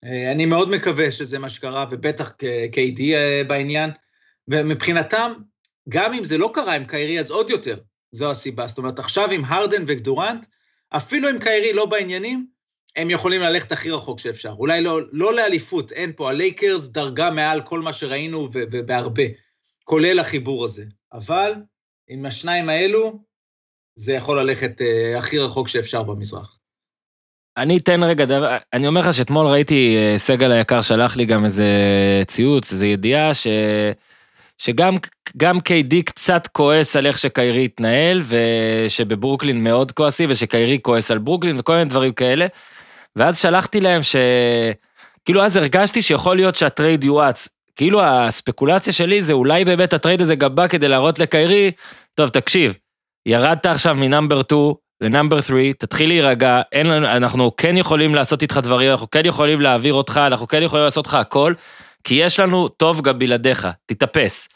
[0.03, 2.34] אה, אני מאוד מקווה שזה מה שקרה, ובטח
[2.71, 3.89] KD אה, בעניין.
[4.47, 5.34] ומבחינתם,
[5.89, 7.78] גם אם זה לא קרה עם קיירי, אז עוד יותר,
[8.11, 8.67] זו הסיבה.
[8.67, 10.45] זאת אומרת, עכשיו עם הרדן ודורנט,
[10.89, 12.47] אפילו אם קיירי לא בעניינים,
[12.97, 14.55] הם יכולים ללכת הכי רחוק שאפשר.
[14.59, 19.23] אולי לא, לא לאליפות, אין פה, הלייקרס דרגה מעל כל מה שראינו ובהרבה,
[19.83, 20.83] כולל החיבור הזה.
[21.13, 21.53] אבל
[22.09, 23.19] עם השניים האלו,
[23.95, 26.57] זה יכול ללכת אה, הכי רחוק שאפשר במזרח.
[27.57, 31.45] אני אתן רגע דבר, אני אומר לך שאתמול ראיתי, אה, סגל היקר שלח לי גם
[31.45, 31.65] איזה
[32.27, 33.47] ציוץ, איזו ידיעה ש...
[34.57, 34.95] שגם
[35.37, 41.59] גם KD קצת כועס על איך שקיירי התנהל, ושבברוקלין מאוד כועסי, ושקיירי כועס על ברוקלין,
[41.59, 42.47] וכל מיני דברים כאלה.
[43.18, 44.15] ואז שלחתי להם ש...
[45.26, 47.47] כאילו אז הרגשתי שיכול להיות שהטרייד יואץ.
[47.76, 51.72] כאילו הספקולציה שלי זה אולי באמת הטרייד הזה גם בא כדי להראות לקיירי,
[52.15, 52.76] טוב תקשיב,
[53.26, 58.15] ירדת עכשיו מ number 2 ל number 3, תתחיל להירגע, אין לנו, אנחנו כן יכולים
[58.15, 61.53] לעשות איתך דברים, אנחנו כן יכולים להעביר אותך, אנחנו כן יכולים לעשות לך הכל,
[62.03, 64.49] כי יש לנו טוב גם בלעדיך, תתאפס.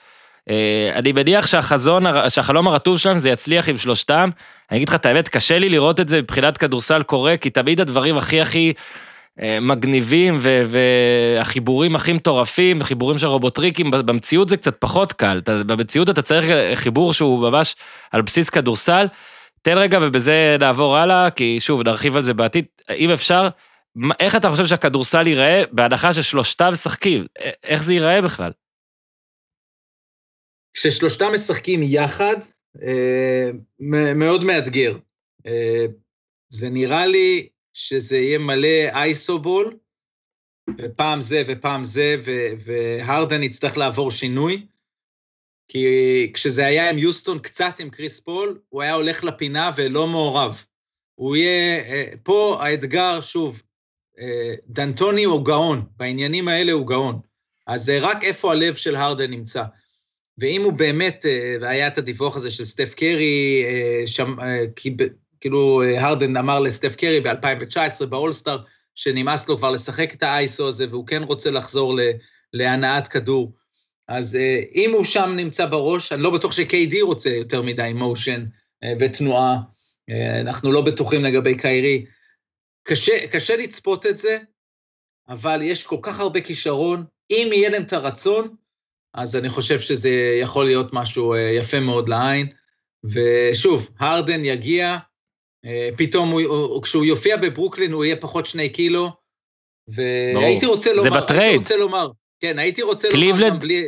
[0.49, 4.29] אה, אני מניח שהחזון, שהחלום הרטוב שלהם זה יצליח עם שלושתם.
[4.71, 7.81] אני אגיד לך את האמת, קשה לי לראות את זה מבחינת כדורסל קורה, כי תמיד
[7.81, 8.73] הדברים הכי הכי
[9.41, 15.39] אה, מגניבים והחיבורים הכי מטורפים, חיבורים של רובוטריקים, במציאות זה קצת פחות קל.
[15.45, 17.75] במציאות אתה צריך חיבור שהוא ממש
[18.11, 19.05] על בסיס כדורסל.
[19.61, 22.65] תן רגע ובזה נעבור הלאה, כי שוב, נרחיב על זה בעתיד.
[22.97, 23.47] אם אפשר,
[24.19, 27.25] איך אתה חושב שהכדורסל ייראה בהנחה ששלושתם משחקים?
[27.63, 28.51] איך זה ייראה בכלל?
[30.73, 32.35] כששלושתם משחקים יחד,
[32.81, 33.49] אה,
[34.15, 34.97] מאוד מאתגר.
[35.47, 35.85] אה,
[36.49, 39.77] זה נראה לי שזה יהיה מלא אייסובול,
[40.77, 42.15] ופעם זה ופעם זה,
[42.57, 44.65] והרדן יצטרך לעבור שינוי.
[45.67, 50.63] כי כשזה היה עם יוסטון, קצת עם קריס פול, הוא היה הולך לפינה ולא מעורב.
[51.15, 53.61] הוא יהיה, אה, פה האתגר, שוב,
[54.67, 57.19] דנטוני הוא גאון, בעניינים האלה הוא גאון.
[57.67, 59.63] אז זה רק איפה הלב של הרדן נמצא.
[60.41, 64.63] ואם הוא באמת, אה, והיה את הדיווח הזה של סטף קרי, אה, שם, אה,
[65.41, 68.59] כאילו הרדן אמר לסטף קרי ב-2019 באולסטאר,
[68.95, 71.99] שנמאס לו כבר לשחק את האייסו הזה, והוא כן רוצה לחזור
[72.53, 73.53] להנעת כדור.
[74.07, 74.37] אז
[74.75, 78.45] אם הוא שם נמצא בראש, אני לא בטוח ש-KD רוצה יותר מדי מושן
[78.99, 79.57] ותנועה,
[80.41, 82.05] אנחנו לא בטוחים לגבי קיירי.
[82.83, 84.37] קשה, קשה לצפות את זה,
[85.29, 88.55] אבל יש כל כך הרבה כישרון, אם יהיה להם את הרצון,
[89.13, 90.09] אז אני חושב שזה
[90.41, 92.47] יכול להיות משהו אה, יפה מאוד לעין.
[93.03, 94.97] ושוב, הרדן יגיע,
[95.65, 99.09] אה, פתאום הוא, הוא, כשהוא יופיע בברוקלין הוא יהיה פחות שני קילו,
[99.87, 101.41] והייתי רוצה זה לומר, בטרייד.
[101.43, 102.09] הייתי רוצה לומר,
[102.39, 103.85] כן, הייתי רוצה לומר קליבלנד- גם בלי,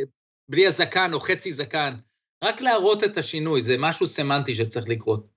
[0.48, 1.94] בלי הזקן או חצי זקן,
[2.44, 5.28] רק להראות את השינוי, זה משהו סמנטי שצריך לקרות.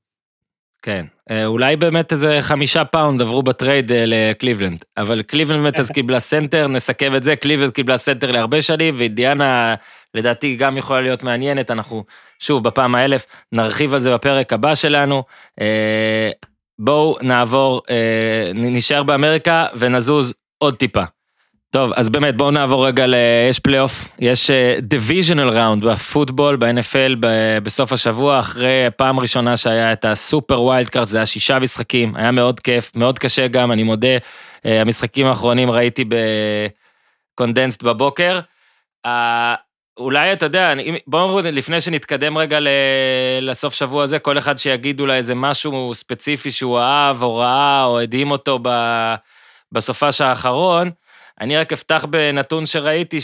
[0.82, 5.92] כן, אה, אולי באמת איזה חמישה פאונד עברו בטרייד אה, לקליבלנד, אבל קליבלנד באמת אז
[5.92, 9.76] קיבלה סנטר, נסכם את זה, קליבלנד קיבלה סנטר להרבה שנים, ואינדיאנה
[10.14, 12.04] לדעתי גם יכולה להיות מעניינת, אנחנו
[12.40, 15.24] שוב בפעם האלף נרחיב על זה בפרק הבא שלנו.
[15.62, 16.32] אה,
[16.80, 17.82] בואו נעבור,
[18.56, 21.04] נשאר באמריקה ונזוז עוד טיפה.
[21.72, 23.16] טוב, אז באמת בואו נעבור רגע ל...
[23.50, 24.52] יש פלייאוף, יש
[24.82, 30.90] divisional round בפוטבול, ב-NFL ב- בסוף השבוע, אחרי פעם ראשונה שהיה את ה super wild
[30.90, 34.18] card, זה היה שישה משחקים, היה מאוד כיף, מאוד קשה גם, אני מודה,
[34.66, 36.06] אה, המשחקים האחרונים ראיתי
[37.36, 38.40] ב condensed בבוקר.
[39.98, 40.74] אולי, אתה יודע,
[41.08, 42.68] בואו לפני שנתקדם רגע ל-
[43.42, 48.00] לסוף שבוע הזה, כל אחד שיגיד אולי איזה משהו ספציפי שהוא אהב או ראה או
[48.00, 49.16] הדהים אותו ב-
[49.72, 50.92] בסופש האחרון.
[51.42, 53.18] אני רק אפתח בנתון שראיתי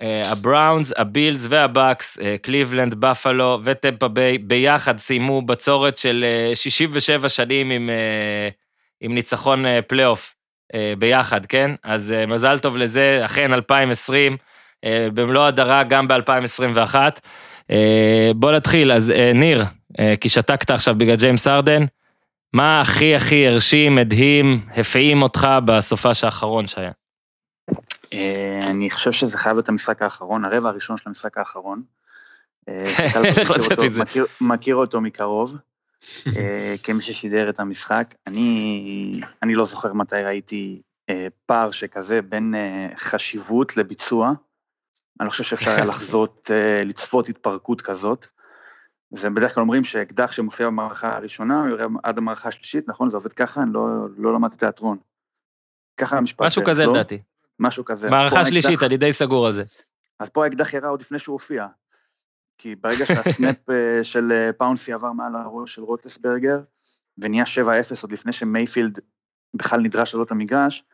[0.00, 7.70] שהבראונס, הבילס והבאקס, אה, קליבלנד, בפלו וטמפה ביי, ביחד סיימו בצורת של אה, 67 שנים
[7.70, 8.48] עם, אה,
[9.00, 10.34] עם ניצחון אה, פלייאוף
[10.74, 11.70] אה, ביחד, כן?
[11.82, 14.36] אז אה, מזל טוב לזה, אכן 2020.
[14.84, 16.94] אה, במלוא הדרה גם ב-2021.
[18.34, 19.64] בוא נתחיל, אז אה, ניר,
[19.98, 21.84] אה, כי שתקת עכשיו בגלל ג'יימס הארדן,
[22.56, 26.90] מה הכי הכי הרשים, הדהים, הפעים אותך בסופש האחרון שהיה?
[28.12, 31.82] אה, אני חושב שזה חייב להיות המשחק האחרון, הרבע הראשון של המשחק האחרון.
[32.68, 32.94] אה,
[34.40, 35.54] מכיר אותו- מקרוב,
[36.36, 38.14] אה, כמי ששידר את המשחק.
[38.26, 40.82] אני לא זוכר מתי ראיתי
[41.46, 42.54] פער שכזה בין
[42.98, 44.32] חשיבות לביצוע.
[45.20, 46.50] אני לא חושב שאפשר היה לחזות,
[46.84, 48.26] לצפות התפרקות כזאת.
[49.16, 53.08] זה בדרך כלל אומרים שאקדח שמופיע במערכה הראשונה, הוא יורה עד המערכה השלישית, נכון?
[53.08, 53.62] זה עובד ככה?
[53.62, 53.80] אני לא,
[54.18, 54.98] לא למדתי תיאטרון.
[55.96, 56.42] ככה המשפט.
[56.46, 56.92] משהו כזה לא?
[56.92, 57.22] לדעתי.
[57.58, 58.10] משהו כזה.
[58.10, 59.64] מערכה שלישית, האקדח- אני די סגור על זה.
[60.20, 61.66] אז פה האקדח ירה עוד לפני שהוא הופיע.
[62.58, 66.60] כי ברגע שה snap אה, של אה, פאונסי עבר מעל הראש של רותלסברגר,
[67.18, 67.68] ונהיה 7-0
[68.02, 68.98] עוד לפני שמייפילד
[69.54, 70.84] בכלל נדרש לעלות למגרש,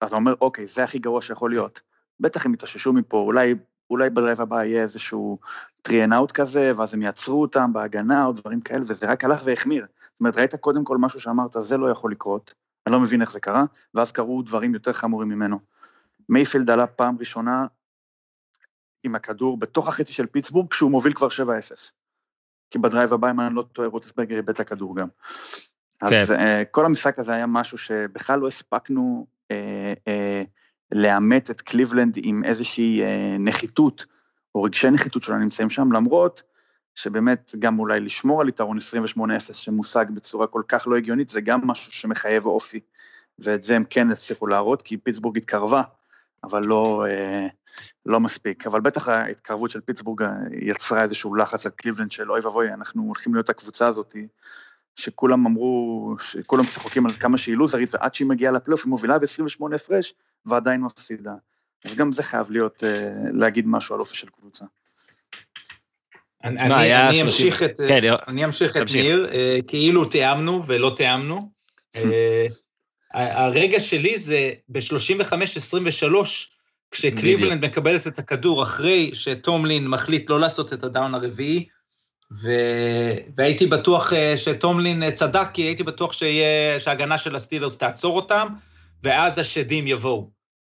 [0.00, 1.80] אז אתה אומר, אוקיי, זה הכי גרוע שיכול להיות.
[2.20, 3.54] בטח הם יתאוששו מפה, אולי,
[3.90, 5.38] אולי ב drive הבא יהיה איזשהו
[5.82, 9.42] three and out כזה, ואז הם יעצרו אותם בהגנה או דברים כאלה, וזה רק הלך
[9.44, 9.86] והחמיר.
[10.12, 12.54] זאת אומרת, ראית קודם כל משהו שאמרת, זה לא יכול לקרות,
[12.86, 13.64] אני לא מבין איך זה קרה,
[13.94, 15.58] ואז קרו דברים יותר חמורים ממנו.
[16.28, 17.66] מייפילד עלה פעם ראשונה
[19.04, 21.30] עם הכדור בתוך החצי של פיטסבורג, כשהוא מוביל כבר 7-0.
[22.70, 25.08] כי ב drive הבא, אם אני לא טועה, רותלסברגר איבד את הכדור גם.
[26.00, 26.34] אז כן.
[26.34, 29.54] uh, כל המשחק הזה היה משהו שבכלל לא הספקנו אה,
[30.04, 30.46] אה,
[30.92, 34.06] לעמת את קליבלנד עם איזושהי אה, נחיתות,
[34.54, 36.42] או רגשי נחיתות שלא נמצאים שם, למרות
[36.94, 38.76] שבאמת גם אולי לשמור על יתרון
[39.18, 42.80] 28-0 שמושג בצורה כל כך לא הגיונית, זה גם משהו שמחייב אופי,
[43.38, 45.82] ואת זה הם כן הצליחו להראות, כי פיטסבורג התקרבה,
[46.44, 47.46] אבל לא, אה,
[48.06, 48.66] לא מספיק.
[48.66, 50.22] אבל בטח ההתקרבות של פיטסבורג
[50.52, 54.16] יצרה איזשהו לחץ על קליבלנד של אוי ואבוי, אנחנו הולכים להיות הקבוצה הזאת,
[54.96, 59.74] שכולם אמרו, שכולם צוחקים על כמה שהיא לוזרית, ועד שהיא מגיעה לפלייאוף היא מובילה ב-28
[59.74, 60.14] הפרש,
[60.46, 61.32] ועדיין מפסידה.
[61.84, 64.64] אז גם זה חייב להיות, אה, להגיד משהו על אופי של קבוצה.
[66.44, 69.04] אני, 30 אמשיך את, כן, אני אמשיך את תמשיך.
[69.04, 71.50] ניר, אה, כאילו תיאמנו ולא תיאמנו.
[71.96, 72.46] אה,
[73.14, 76.14] הרגע שלי זה ב-35-23,
[76.90, 81.68] כשקליבלנד מקבלת את הכדור אחרי שטומלין מחליט לא לעשות את הדאון הרביעי,
[82.40, 82.50] ו...
[83.36, 88.46] והייתי בטוח אה, שטומלין אה, צדק, כי הייתי בטוח שיהיה, שההגנה של הסטילרס תעצור אותם,
[89.02, 90.30] ואז השדים יבואו.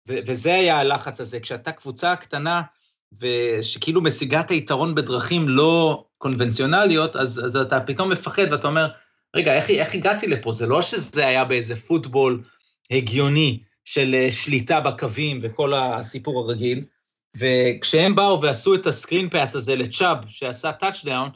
[0.07, 0.15] ו...
[0.25, 2.61] וזה היה הלחץ הזה, כשאתה קבוצה קטנה,
[3.21, 8.87] ושכאילו משיגה את היתרון בדרכים לא קונבנציונליות, אז, אז אתה פתאום מפחד ואתה אומר,
[9.35, 10.51] רגע, איך, איך הגעתי לפה?
[10.51, 12.43] זה לא שזה היה באיזה פוטבול
[12.91, 16.83] הגיוני של אה, שליטה בקווים וכל הסיפור הרגיל,
[17.37, 21.29] וכשהם באו ועשו את ה screen pass הזה לצ'אב, שעשה טאצ'דאון,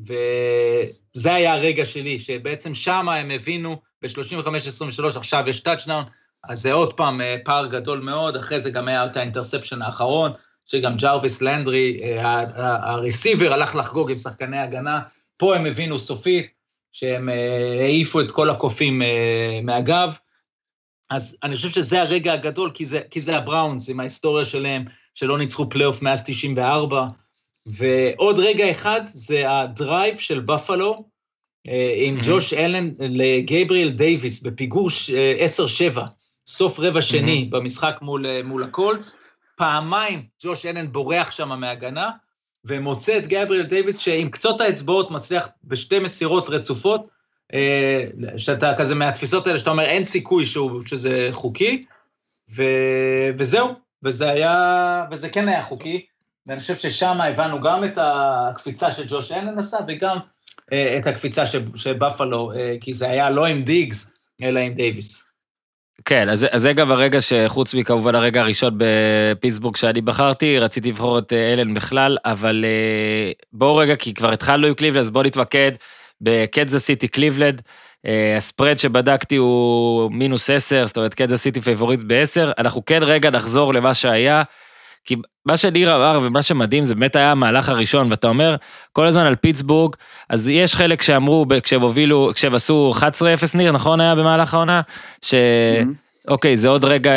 [0.00, 6.04] וזה היה הרגע שלי, שבעצם שם הם הבינו, ב-35-23 עכשיו יש טאצ'דאון,
[6.44, 9.82] אז זה עוד פעם אה, פער גדול מאוד, אחרי זה גם היה את ה interception
[9.82, 10.32] האחרון,
[10.66, 12.44] שגם ג'רוויס לנדרי, אה,
[12.92, 15.00] ה receiver הלך לחגוג עם שחקני הגנה,
[15.36, 16.46] פה הם הבינו סופית
[16.92, 20.16] שהם אה, העיפו את כל הקופים אה, מהגב.
[21.10, 24.84] אז אני חושב שזה הרגע הגדול, כי זה, כי זה הבראונס, עם ההיסטוריה שלהם,
[25.14, 27.06] שלא ניצחו פלייאוף מאז 94.
[27.66, 31.04] ועוד רגע אחד זה ה drive של בפלו,
[31.68, 32.22] אה, עם Mhm.
[32.26, 36.02] ג'וש אלן לגייבריאל דייוויס בפיגור ש- אה, 10-7,
[36.46, 39.16] סוף רבע שני במשחק מול, אה, מול הקולטס.
[39.56, 42.10] פעמיים ג'וש אלן בורח שם מהגנה,
[42.64, 47.06] ומוצא את גייבריאל דייוויס, שעם קצות האצבעות מצליח בשתי מסירות רצופות,
[48.36, 51.84] שאתה כזה מהתפיסות האלה, שאתה אומר, אין סיכוי שהוא, שזה חוקי,
[52.56, 52.62] ו,
[53.38, 53.68] וזהו,
[54.02, 56.06] וזה היה, וזה כן היה חוקי,
[56.46, 60.16] ואני חושב ששם הבנו גם את הקפיצה שג'וש אלן עשה, וגם
[60.72, 65.26] אה, את הקפיצה ש- שבפלו, אה, כי זה היה לא עם דיגס, אלא עם דייוויס.
[66.04, 71.18] כן, אז, אז זה גם הרגע שחוץ מכמובן הרגע הראשון בפיטסבורג שאני בחרתי, רציתי לבחור
[71.18, 75.24] את אה, אלן בכלל, אבל אה, בואו רגע, כי כבר התחלנו עם קליבלנד, אז בואו
[75.24, 75.72] נתמקד
[76.20, 77.62] בקנזס סיטי קליבלנד.
[78.06, 82.52] אה, ה spread שבדקתי הוא מינוס 10, זאת אומרת קנזס סיטי favorite ב-10.
[82.58, 84.42] אנחנו כן רגע נחזור למה שהיה,
[85.06, 88.56] כי מה שניר אמר ומה שמדהים זה באמת היה המהלך הראשון, ואתה אומר
[88.92, 89.94] כל הזמן על פיטסבורג,
[90.30, 93.02] אז יש חלק שאמרו כשהם הובילו, כשהם עשו 11-0
[93.54, 94.80] ניר, נכון היה במהלך העונה?
[95.22, 95.34] ש...
[95.34, 96.06] Mhm.
[96.28, 97.10] אוקיי, זה עוד רגע,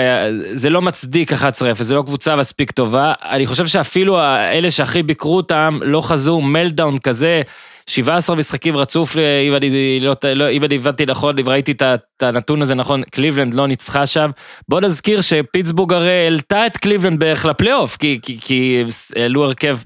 [0.54, 1.36] זה לא מצדיק 11-0,
[1.80, 3.14] זה לא קבוצה מספיק טובה.
[3.30, 4.20] אני חושב שאפילו
[4.54, 7.42] אלה שהכי ביקרו אותם לא חזו meltdown כזה.
[7.90, 12.62] 17 משחקים רצוף, אם אני, לא, לא, אם אני הבנתי נכון, אם ראיתי את הנתון
[12.62, 14.32] הזה נכון, קליבלנד לא ניצחה שם.
[14.68, 18.84] בוא נזכיר שפיטסבורג הרי העלתה את קליבלנד בערך לפלייאוף, כי, כי, כי
[19.16, 19.78] העלו הרכב,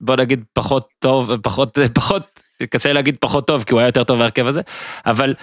[0.00, 2.40] בוא נגיד, פחות טוב, פחות, פחות,
[2.70, 4.60] קשה להגיד פחות טוב, כי הוא היה יותר טוב בהרכב הזה,
[5.06, 5.34] אבל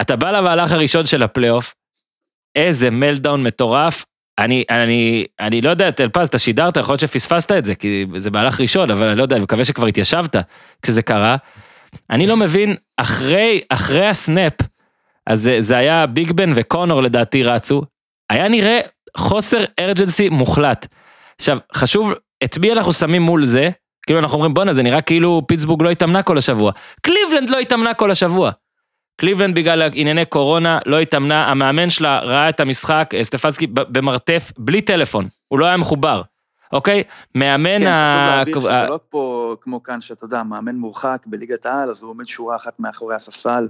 [0.00, 1.74] אתה בא למהלך הראשון של הפלייאוף,
[2.54, 4.04] איזה meltdown מטורף.
[4.38, 8.30] אני, אני, אני לא יודע, טלפז, אתה שידרת, יכול להיות שפספסת את זה, כי זה
[8.30, 10.36] מהלך ראשון, אבל אני לא יודע, אני מקווה שכבר התיישבת
[10.82, 11.36] כשזה קרה.
[12.10, 14.52] אני לא מבין, אחרי, אחרי ה snap,
[15.26, 17.82] אז זה, זה היה ביג בן וקונור לדעתי רצו,
[18.30, 18.80] היה נראה
[19.16, 20.86] חוסר urgency מוחלט.
[21.38, 22.12] עכשיו, חשוב,
[22.44, 23.70] את מי אנחנו שמים מול זה?
[24.06, 26.72] כאילו אנחנו אומרים, בואנה, זה נראה כאילו פיטסבורג לא התאמנה כל השבוע.
[27.00, 28.50] קליבלנד לא התאמנה כל השבוע.
[29.16, 34.82] קליבלנד בגלל ענייני קורונה לא התאמנה, המאמן שלה ראה את המשחק, אה, סטפנסקי במרתף, בלי
[34.82, 36.22] טלפון, הוא לא היה מחובר,
[36.72, 37.02] אוקיי?
[37.34, 38.42] מאמן כן, ה...
[38.42, 42.10] חשוב להבין שזה לא פה כמו כאן, שאתה יודע, מאמן מורחק בליגת העל, אז הוא
[42.10, 43.68] עומד שורה אחת מאחורי הספסל,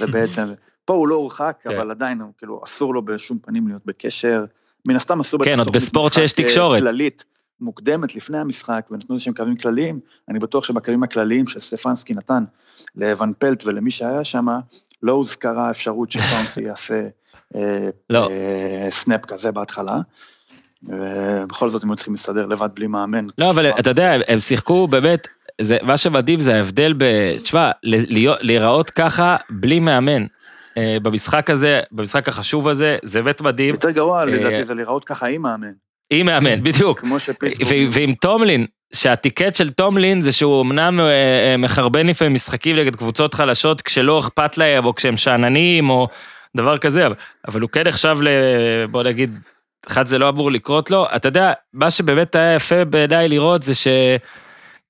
[0.00, 0.52] ובעצם,
[0.84, 1.70] פה הוא לא הורחק, כן.
[1.70, 4.44] אבל עדיין, כאילו, אסור לו בשום פנים להיות בקשר.
[4.86, 6.80] מן הסתם אסור כן, עוד בספורט שיש אה, תקשורת.
[6.80, 7.24] כללית,
[7.60, 12.44] מוקדמת לפני המשחק, ונתנו איזה שהם קווים כלליים, אני בטוח שבקווים הכלליים שסטפנסקי נתן
[12.96, 14.46] לואן פלט ולמי שהיה שם,
[15.02, 17.02] לא הוזכרה האפשרות שפאונסי יעשה
[17.56, 18.30] אה, לא.
[18.30, 20.00] אה, snap כזה בהתחלה.
[20.82, 23.26] ובכל זאת הם היו צריכים להסתדר לבד בלי מאמן.
[23.38, 25.28] לא, אבל אתה יודע, הם שיחקו באמת,
[25.60, 27.04] זה, מה שמדהים זה ההבדל ב...
[27.42, 27.70] תשמע,
[28.40, 30.26] להיראות ככה בלי מאמן.
[30.76, 33.74] אה, במשחק הזה, במשחק החשוב הזה, זה באמת מדהים.
[33.74, 35.72] יותר גרוע לדעתי זה להיראות ככה עם מאמן.
[36.20, 37.00] עם מאמן, בדיוק.
[37.00, 37.72] כמו שפיטסבורג...
[37.88, 42.96] ו- ועם טומלין, שהטיקט של טומלין זה שהוא אמנם אה, אה, מחרבן לפעמים משחקים נגד
[42.96, 46.08] קבוצות חלשות כשלא אכפת להם, או כשהם שאננים, או
[46.56, 47.14] דבר כזה, אבל-
[47.48, 48.28] אבל הוא כן נחשב ל...
[48.90, 49.38] בוא נגיד,
[49.86, 51.06] אחד זה לא אמור לקרות לו.
[51.16, 53.74] אתה יודע, מה שבאמת היה יפה בעיניי לראות זה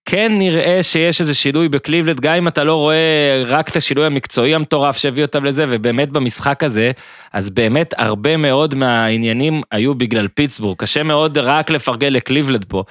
[0.08, 4.54] שכן נראה שיש איזה שינוי בקליבלנד, גם אם אתה לא רואה רק את השינוי המקצועי
[4.54, 6.90] המטורף שהביא אותם לזה, ובאמת במשחק הזה,
[7.32, 10.76] אז באמת הרבה מאוד מהעניינים היו בגלל פיטסבורג.
[10.78, 12.84] קשה מאוד רק לפרגן לקליבלנד פה.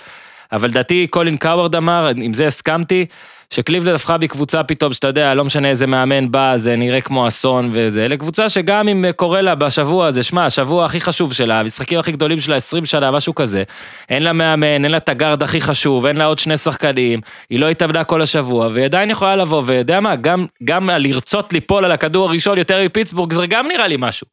[0.51, 3.05] אבל לדעתי קולין קאוורד אמר, עם זה הסכמתי,
[3.53, 7.69] שקליבלנד הפכה מקבוצה פתאום, שאתה יודע, לא משנה איזה מאמן בא, זה נראה כמו אסון
[7.73, 12.11] וזה, לקבוצה שגם אם קורה לה בשבוע הזה, שמע, השבוע הכי חשוב שלה, המשחקים הכי
[12.11, 13.63] גדולים שלה, 20 שנה, משהו כזה,
[14.09, 17.59] אין לה מאמן, אין לה את הגארד הכי חשוב, אין לה עוד שני שחקנים, היא
[17.59, 21.91] לא התאבדה כל השבוע, והיא עדיין יכולה לבוא, ויודע מה, גם, גם לרצות ליפול על
[21.91, 24.27] הכדור הראשון יותר מפיטסבורג, זה גם נראה לי משהו.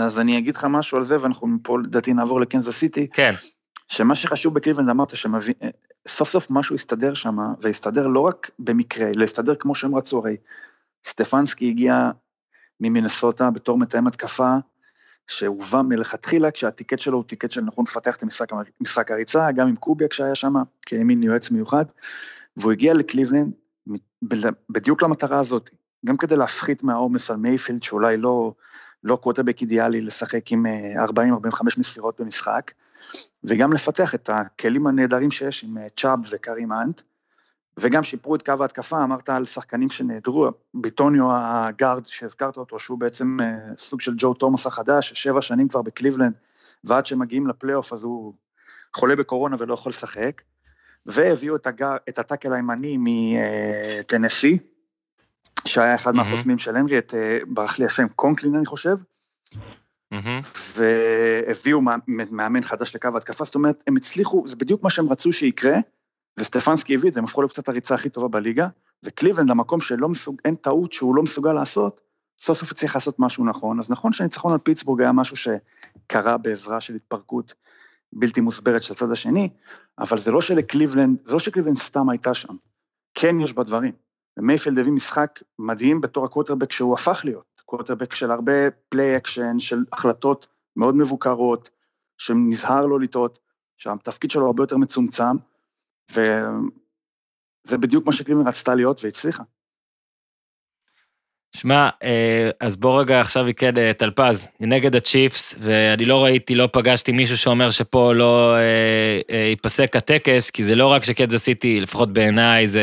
[0.00, 3.34] אז אני אגיד לך משהו על זה, ואנחנו מפה לדעתי נעבור לקנזס סיטי, כן.
[3.88, 5.32] שמה שחשוב בקליבלנד אמרת שסוף
[6.08, 10.36] סוף משהו הסתדר שם, והסתדר לא רק במקרה, אלא הסתדר כמו שהם רצו, הרי
[11.04, 12.10] סטפנסקי הגיע
[12.80, 14.56] ממינסוטה בתור מתאם התקפה,
[15.26, 18.48] שהובא מלכתחילה כשה ticket שלו הוא ticket של נכון לפתח את המשחק,
[18.80, 20.54] משחק הריצה, גם עם קוביאק שהיה שם
[20.86, 21.84] כמין יועץ מיוחד,
[22.56, 23.52] והוא הגיע לקליבלנד
[24.70, 25.70] בדיוק למטרה הזאת,
[26.06, 28.52] גם כדי להפחית מהעומס על מייפילד שאולי לא,
[29.04, 31.08] לא קווטרבק אידיאלי לשחק עם אה, 40-45
[31.76, 32.72] מסירות במשחק,
[33.44, 37.02] וגם לפתח את הכלים הנהדרים שיש עם אה, צ'אב וקארים האנט,
[37.78, 43.36] וגם שיפרו את קו ההתקפה, אמרת על שחקנים שנעדרו, ביטוניו הגארד שהזכרת אותו, שהוא בעצם
[43.40, 43.46] אה,
[43.78, 46.32] סוג של ג'ו תומאס החדש, ששבע שנים כבר בקליבלנד,
[46.84, 48.34] ועד שמגיעים לפלייאוף אז הוא
[48.96, 50.42] חולה בקורונה ולא יכול לשחק,
[51.06, 54.58] והביאו את, הגר, את ה tackle הימני מטנסי,
[55.64, 56.30] שהיה אחד מהמם.
[56.30, 58.96] מהחוסמים של הנרי, את, אה, ברח לי השם, קונקלין אני חושב,
[60.12, 60.40] מהמם.
[60.76, 61.80] והביאו
[62.30, 65.76] מאמן חדש לקו ההתקפה, זאת אומרת, הם הצליחו, זה בדיוק מה שהם רצו שיקרה,
[66.40, 68.68] וסטפנסקי הביא את זה, הם הפכו לקבוצת הריצה הכי טובה בליגה,
[69.02, 72.00] וקליבלנד, למקום שלא מסוג, אין טעות שהוא לא מסוגל לעשות,
[72.40, 73.78] סוף סוף הצליח לעשות משהו נכון.
[73.78, 77.54] אז נכון שהניצחון על פיטסבורג היה משהו שקרה בעזרה של התפרקות
[78.12, 79.48] בלתי מוסברת של הצד השני,
[79.98, 82.54] אבל זה לא שלקליבלנד, זה לא שקליבלנד סתם הייתה שם.
[83.14, 83.92] כן יש בה דברים.
[84.36, 89.84] ומייפלד הביא משחק מדהים בתור הקווטרבק שהוא הפך להיות, קווטרבק של הרבה פליי אקשן, של
[89.92, 90.46] החלטות
[90.76, 91.70] מאוד מבוקרות,
[92.18, 93.38] שנזהר לא לטעות,
[93.76, 95.36] שהתפקיד שלו הרבה יותר מצומצם,
[96.10, 99.42] וזה בדיוק מה שקליבלנד רצתה להיות והצליחה.
[101.56, 106.68] שמע, אה, אז בוא רגע עכשיו יקד אה, טלפז, נגד הצ'יפס, ואני לא ראיתי, לא
[106.72, 112.12] פגשתי מישהו שאומר שפה לא אה, ייפסק הטקס, כי זה לא רק שקדזה סיטי, לפחות
[112.12, 112.82] בעיניי, זה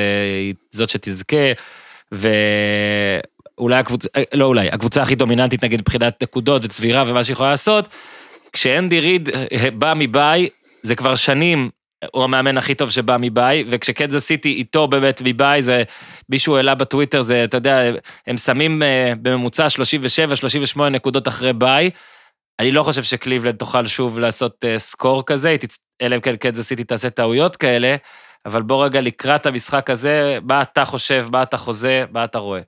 [0.71, 1.53] זאת שתזכה,
[3.59, 7.49] ואולי הקבוצה, אה, לא אולי, הקבוצה הכי דומיננטית נגיד מבחינת נקודות וצבירה ומה שהיא יכולה
[7.49, 7.87] לעשות,
[8.53, 11.69] כשאנדי ריד אה, בא מבית, זה כבר שנים,
[12.13, 15.83] הוא המאמן הכי טוב שבא מבית, וכשקדזה סיטי איתו באמת מבית, זה,
[16.29, 17.81] מישהו העלה בטוויטר, זה, אתה יודע,
[18.27, 19.67] הם שמים אה, בממוצע
[20.75, 21.89] 37-38 נקודות אחרי ביי,
[22.59, 25.55] אני לא חושב שקליבלנד תוכל שוב לעשות סקור כזה,
[26.01, 27.95] אלא אם כן קנזס סיטי תעשה טעויות כאלה,
[28.45, 32.61] אבל בוא רגע לקראת המשחק הזה, מה אתה חושב, מה אתה חוזה, מה אתה רואה.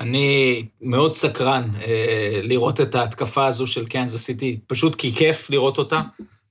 [0.00, 5.78] אני מאוד סקרן אה, לראות את ההתקפה הזו של קנזס סיטי, פשוט כי כיף לראות
[5.78, 6.00] אותה,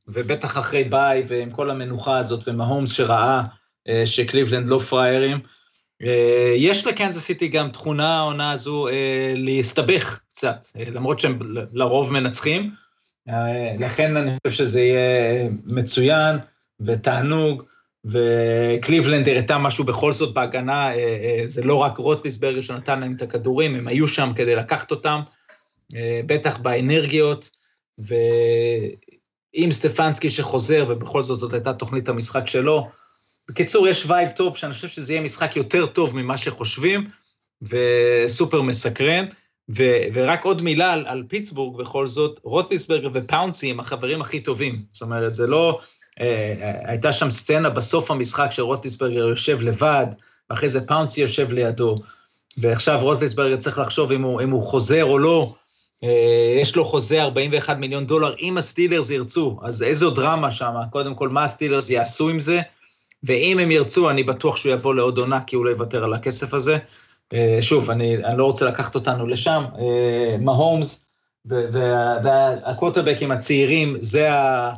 [0.07, 3.43] ובטח אחרי ביי ועם כל המנוחה הזאת ומהומס שראה
[3.89, 5.39] אה, שקליבלנד לא פראיירים.
[6.03, 11.39] אה, יש לקנזס סיטי גם תכונה העונה הזו אה, להסתבך קצת, אה, למרות שהם
[11.73, 12.71] לרוב מנצחים.
[13.29, 16.37] אה, לכן אני חושב שזה יהיה מצוין
[16.79, 17.63] ותענוג.
[18.11, 23.21] וקליבלנד הראתה משהו בכל זאת בהגנה, אה, אה, זה לא רק רוטליסברגר שנתן להם את
[23.21, 25.19] הכדורים, הם היו שם כדי לקחת אותם,
[25.95, 27.49] אה, בטח באנרגיות,
[27.97, 32.87] ועם סטפנסקי שחוזר, ובכל זאת זאת הייתה תוכנית המשחק שלו.
[33.49, 37.07] בקיצור, יש vibe טוב, שאני חושב שזה יהיה משחק יותר טוב ממה שחושבים,
[37.61, 39.25] וסופר מסקרן.
[39.75, 44.75] ו- ורק עוד מילה על, על פיטסבורג בכל זאת, רוטליסברגר ופאונסי הם החברים הכי טובים.
[44.93, 45.79] זאת אומרת, זה לא...
[46.21, 46.53] אה,
[46.85, 50.05] הייתה שם סצנה בסוף המשחק שרוטליסברגר יושב לבד,
[50.49, 51.95] ואחרי זה פאונסי יושב לידו,
[52.57, 55.53] ועכשיו רוטליסברגר צריך לחשוב אם הוא, אם הוא חוזר או לא.
[56.03, 61.15] אה, יש לו חוזה 41 מיליון דולר, אם הסטילרס ירצו, אז איזו דרמה שם, קודם
[61.15, 62.61] כל, מה הסטילרס יעשו עם זה,
[63.23, 66.53] ואם הם ירצו, אני בטוח שהוא יבוא לעוד עונה, כי הוא לא יוותר על הכסף
[66.53, 66.77] הזה.
[67.33, 69.63] אה, שוב, אני, אני לא רוצה לקחת אותנו לשם.
[69.79, 71.07] אה, מהומס
[71.45, 74.73] והקווטרבקים הצעירים, זה ה...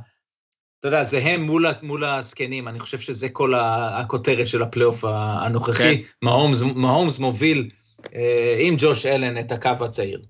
[0.80, 6.04] אתה יודע, זה הם מול, מול הזקנים, אני חושב שזה כל הכותרת של הפלייאוף הנוכחי.
[6.04, 6.10] כן.
[6.22, 7.70] מהומס, מהומס מוביל
[8.16, 10.26] אה, עם ג'וש אלן את הקו הצעיר.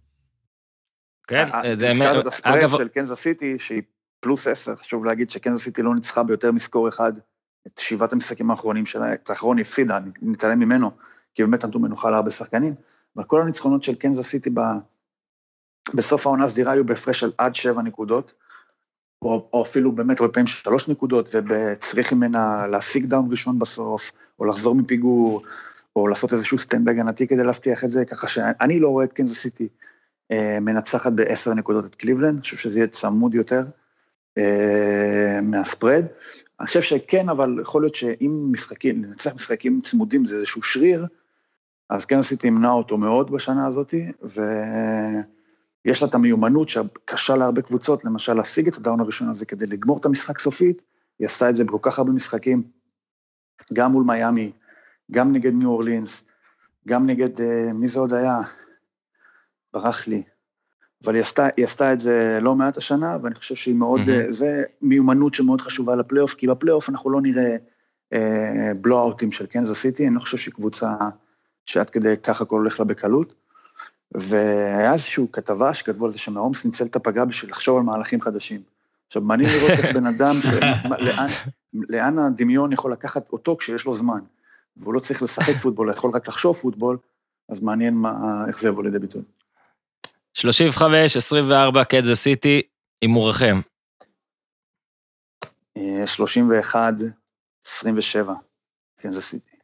[1.28, 1.90] כן, אה, זה...
[1.90, 3.82] הזכרת את הספרד אגב, של קנזס סיטי, שהיא
[4.20, 7.14] פלוס 10, חשוב להגיד שקנזס סיטי לא ניצחה ביותר מ score אחד
[7.68, 10.92] את שבעת המשחקים האחרונים שלה, את האחרון היא הפסידה, נתעלם ממנו,
[11.36, 12.74] כי באמת נתנו מנוחה להרבה שחקנים,
[13.16, 14.60] אבל כל הניצחונות של קנזס סיטי ב...
[15.94, 18.34] בסוף העונה הסדירה היו בהפרש של עד שבע נקודות,
[19.22, 24.46] או, או אפילו באמת הרבה פעמים שלוש נקודות, וצריך ממנה להשיג down ראשון בסוף, או
[24.46, 25.44] לחזור מפיגור,
[25.96, 29.40] או לעשות איזשהו stand הגנתי כדי להבטיח את זה, ככה שאני לא רואה את קנזס
[29.40, 29.68] סיטי
[30.32, 33.64] אה, מנצחת בעשר נקודות את קליבלנד, אני חושב שזה יהיה צמוד יותר
[34.38, 36.06] אה, מהספרד.
[36.60, 41.06] אני חושב שכן, אבל יכול להיות שאם משחקים, לנצח משחקים צמודים זה איזשהו שריר,
[41.90, 43.94] אז קנזס סיטי ימנע אותו מאוד בשנה הזאת,
[45.86, 49.98] ויש לה את המיומנות שקשה להרבה קבוצות, למשל להשיג את הדאון הראשון הזה כדי לגמור
[49.98, 50.82] את המשחק סופית,
[51.20, 52.64] היא עשתה את זה בכל כך הרבה משחקים,
[53.74, 54.52] גם מול מיאמי,
[55.12, 56.24] גם נגד ניו אורלינס,
[56.88, 58.40] גם נגד, אה, מי זה עוד היה?
[59.74, 60.24] ברח לי.
[61.04, 64.32] אבל היא עשתה, היא עשתה את זה לא מעט השנה, ואני חושב שהיא מאוד, mm-hmm.
[64.32, 67.56] זה מיומנות שמאוד חשובה לפלייאוף, כי בפלייאוף אנחנו לא נראה
[68.14, 70.96] אה, בלואאוטים של קנזס סיטי, אני לא חושב שהיא קבוצה
[71.66, 73.34] שעד כדי ככה הכל הולך לה בקלות.
[74.12, 78.62] והיה איזושהי כתבה שכתבו על זה שמהומס ניצל את הפגרה בשביל לחשוב על מהלכים חדשים.
[79.08, 80.36] עכשיו, מעניין לראות איך בן אדם,
[81.00, 81.30] לאן,
[81.74, 84.20] לאן הדמיון יכול לקחת אותו כשיש לו זמן,
[84.78, 86.98] והוא לא צריך לשחק פוטבול, הוא יכול רק לחשוב פוטבול,
[87.50, 89.22] אז מעניין מה, איך זה יבוא לידי ביטוי.
[90.34, 92.62] 35, 24, קנזס סיטי,
[93.02, 93.62] הימוריכם.
[95.78, 96.94] אה, 31,
[97.66, 98.34] 27,
[98.98, 99.56] קנזס סיטי.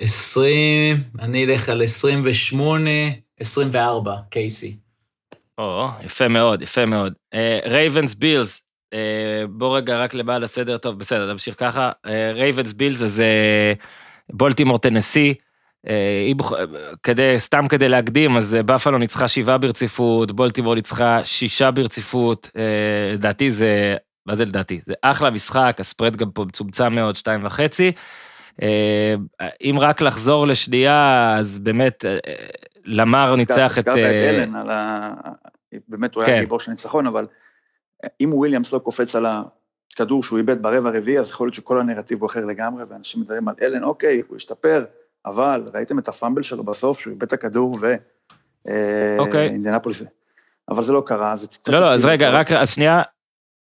[0.00, 2.90] אה, 20, אני אלך על 28,
[3.40, 4.76] 24, קייסי.
[5.58, 7.12] או, יפה מאוד, יפה מאוד.
[7.64, 8.62] רייבנס בילס,
[9.48, 11.90] בוא רגע רק לבעל הסדר, טוב, בסדר, תמשיך ככה.
[12.34, 13.72] רייבנס בילס, אז אה,
[14.32, 15.34] בולטימור טנסי,
[15.88, 16.32] אה,
[17.02, 22.62] כדי, סתם כדי להקדים, אז אה, בפלו ניצחה שבעה ברציפות, בולטימור ניצחה שישה ברציפות, אה,
[23.12, 23.96] לדעתי זה,
[24.26, 24.80] מה זה לדעתי?
[24.84, 27.92] זה אחלה משחק, ה spread גם פה מצומצם מאוד, שתיים וחצי.
[28.62, 29.14] אה,
[29.60, 32.18] אם רק לחזור לשנייה, אז באמת, אה,
[32.84, 33.88] למר ניצח את...
[33.88, 35.12] הזכרת את אה, אלן, על ה...
[35.88, 36.32] באמת הוא כן.
[36.32, 37.26] היה גיבור של ניצחון, אבל
[38.20, 42.20] אם וויליאמס לא קופץ על הכדור שהוא איבד ברבע הרביעי, אז יכול להיות שכל הנרטיב
[42.20, 44.84] הוא אחר לגמרי, ואנשים מדברים על אלן, אוקיי, הוא השתפר,
[45.26, 47.94] אבל ראיתם את הפאמבל שלו בסוף, שהוא איבד את הכדור ו...
[49.18, 49.48] אוקיי.
[49.48, 50.02] אינדיאנפוליס.
[50.68, 51.46] אבל זה לא קרה, זה.
[51.68, 52.30] לא, לא, אז רגע.
[52.30, 53.02] רק, אז שנייה,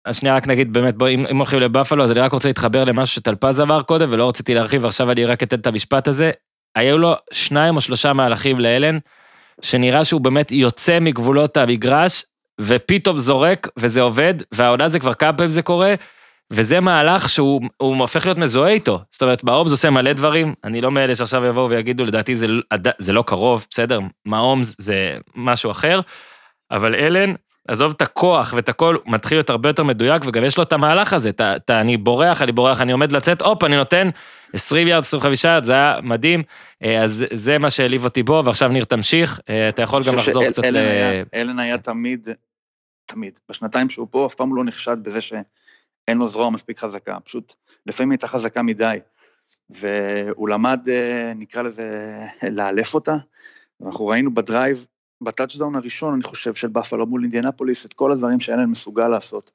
[0.04, 2.84] אז שנייה, רק נגיד באמת, בוא, אם אם הולכים לבאפלו, אז אני רק רוצה להתחבר
[2.84, 6.30] למשהו שטלפז אמר קודם, ולא רציתי להרחיב, עכשיו אני רק אתן את המשפט הזה.
[6.76, 8.98] היו לו שניים או שלושה מהלכים לאלן,
[9.62, 12.24] שנראה שהוא באמת יוצא מגבולות המגרש,
[12.60, 15.94] ופתאום זורק, וזה עובד, והעונה זה כבר כמה פעמים זה קורה,
[16.50, 19.00] וזה מהלך שהוא הוא הופך להיות מזוהה איתו.
[19.10, 22.46] זאת אומרת, מעומס עושה מלא דברים, אני לא מאלה שעכשיו יבואו ויגידו, לדעתי זה,
[22.98, 24.00] זה לא קרוב, בסדר?
[24.24, 26.00] מעומס זה משהו אחר,
[26.70, 27.34] אבל אלן,
[27.68, 31.12] עזוב את הכוח ואת הכל, מתחיל להיות הרבה יותר מדויק, וגם יש לו את המהלך
[31.12, 34.08] הזה, אתה, אני בורח, אני בורח, אני עומד לצאת, הופ, אני נותן
[34.52, 36.42] 20 יארד, 25 יארד, זה היה מדהים,
[36.82, 40.42] אה, אז זה מה שהעליב אותי בו, ועכשיו ניר תמשיך, אה, אתה יכול גם לחזור
[40.42, 40.86] שאל- קצת אלן ל...
[40.86, 42.28] היה- אלן היה תמיד,
[43.06, 45.44] תמיד, בשנתיים שהוא פה, אף פעם הוא לא נחשד בזה שאין
[46.18, 47.54] לו זרוע מספיק חזקה, פשוט
[47.86, 48.98] לפעמים הייתה חזקה מדי,
[49.70, 52.18] והוא למד, אה, נקרא לזה,
[52.50, 53.14] לאלף אותה,
[53.80, 54.86] ואנחנו ראינו ב drive,
[55.24, 59.52] בטאצ'דאון הראשון, אני חושב, של בפלו מול אינדיאנפוליס, את כל הדברים שאלן מסוגל לעשות.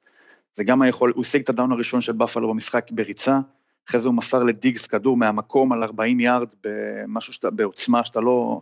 [0.52, 3.38] זה גם היכול, הוא השיג את הדאון הראשון של בפלו במשחק בריצה,
[3.88, 8.60] אחרי זה הוא מסר לדיגס כדור מהמקום על 40 יארד במשהו שאתה, בעוצמה שאתה לא,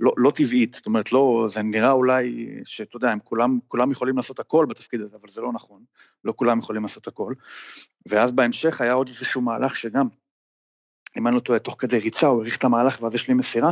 [0.00, 4.16] לא, לא טבעית, זאת אומרת, לא, זה נראה אולי שאתה יודע, הם כולם, כולם יכולים
[4.16, 5.82] לעשות הכל בתפקיד הזה, אבל זה לא נכון,
[6.24, 7.34] לא כולם יכולים לעשות הכל.
[8.06, 10.08] ואז בהמשך היה עוד איזשהו מהלך שגם,
[11.16, 13.70] אם אני לא טועה, תוך כדי ריצה, הוא האריך את המהלך ואז יש לי מסירה.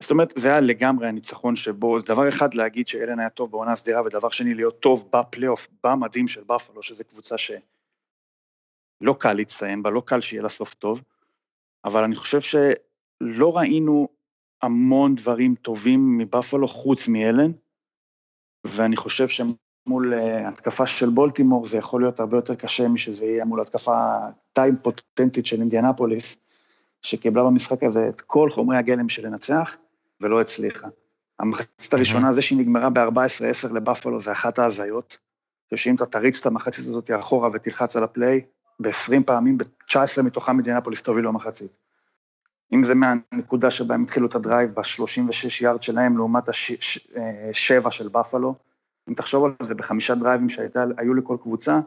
[0.00, 4.02] זאת אומרת, זה היה לגמרי הניצחון שבו, דבר אחד להגיד שאלן היה טוב בעונה הסדירה,
[4.02, 10.02] ודבר שני להיות טוב בפלייאוף, במדים של בפלו, שזו קבוצה שלא קל להצטיין בה, לא
[10.06, 11.02] קל שיהיה לה סוף טוב,
[11.84, 14.08] אבל אני חושב שלא ראינו
[14.62, 17.50] המון דברים טובים מבפלו חוץ מאלן,
[18.66, 23.44] ואני חושב שמול אה, התקפה של בולטימור זה יכול להיות הרבה יותר קשה משזה יהיה
[23.44, 24.16] מול התקפה
[24.58, 26.36] די פוטנטית של אינדיאנפוליס,
[27.02, 29.76] שקיבלה במשחק הזה את כל חומרי הגלם של לנצח,
[30.20, 30.88] ולא הצליחה.
[31.38, 35.18] המחצית הראשונה, זה שהיא נגמרה ב-14-10 לבפלו, זה אחת ההזיות.
[35.74, 38.40] שאם אתה תריץ את המחצית הזאת אחורה ותלחץ על הפליי,
[38.80, 41.70] ב-20 פעמים, ב-19 מתוכם אינדיאנפוליס תוביל במחצית.
[42.72, 48.08] אם זה מהנקודה שבה הם התחילו את ה drive ב-36 יארד שלהם, לעומת השבע של
[48.08, 48.54] בפלו,
[49.08, 51.80] אם תחשוב על זה, בחמישה דרייבים שהיו לכל קבוצה,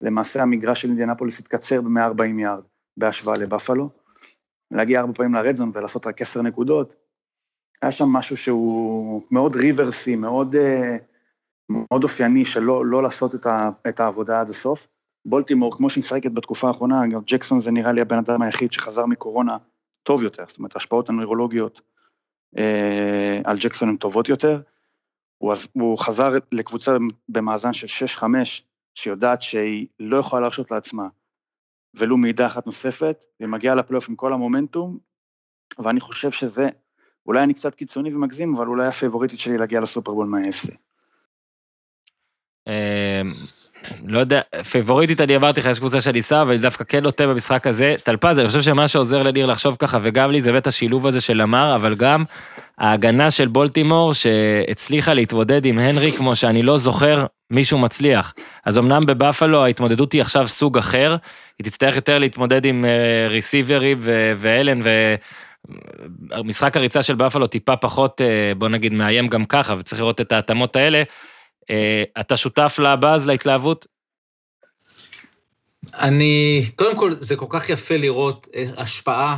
[0.00, 2.62] למעשה המגרש של אינדיאנפוליס התקצר ב-140 יארד,
[2.96, 3.90] בהשוואה לבפלו.
[4.70, 6.94] להגיע ארבע פעמים ל red zone ולעשות רק עשר נקודות,
[7.82, 10.96] היה שם משהו שהוא מאוד ריברסי, מאוד, אה,
[11.68, 14.88] מאוד אופייני שלא לא לעשות את, ה, את העבודה עד הסוף.
[15.26, 19.06] בולטימור, כמו שהיא משחקת בתקופה האחרונה, אגב, ג'קסון זה נראה לי הבן אדם היחיד שחזר
[19.06, 19.56] מקורונה
[20.02, 21.80] טוב יותר, זאת אומרת, ההשפעות הנוירולוגיות
[22.58, 24.60] אה, על ג'קסון הן טובות יותר.
[25.38, 26.96] הוא, הוא חזר לקבוצה
[27.28, 28.22] במאזן של 6-5,
[28.94, 31.08] שיודעת שהיא לא יכולה להרשות לעצמה
[31.94, 34.98] ולו מעידה אחת נוספת, ומגיעה לפלייאוף עם כל המומנטום,
[35.78, 36.68] ואני חושב שזה,
[37.28, 40.70] אולי אני קצת קיצוני ומגזים, אבל אולי הפייבוריטית שלי להגיע לסופרבול מה-FC.
[44.06, 47.66] לא יודע, פייבוריטית אני אמרתי לך, יש קבוצה שאני שם, אבל דווקא כן נוטה במשחק
[47.66, 47.94] הזה.
[48.02, 51.42] טלפז, אני חושב שמה שעוזר לניר לחשוב ככה, וגם לי, זה באמת השילוב הזה של
[51.42, 52.24] אמר, אבל גם
[52.78, 58.34] ההגנה של בולטימור, שהצליחה להתמודד עם הנרי כמו שאני לא זוכר מישהו מצליח.
[58.64, 61.16] אז אמנם בבפלו ההתמודדות היא עכשיו סוג אחר,
[61.58, 62.84] היא תצטרך יותר להתמודד עם
[63.28, 63.98] ריסיברים
[64.36, 64.80] ואלן,
[66.38, 68.20] ומשחק הריצה של בפלו טיפה פחות,
[68.58, 71.02] בוא נגיד, מאיים גם ככה, וצריך לראות את ההתאמות האלה.
[72.20, 73.86] אתה שותף לבאז, להתלהבות?
[75.94, 78.46] אני, קודם כל, זה כל כך יפה לראות
[78.76, 79.36] השפעה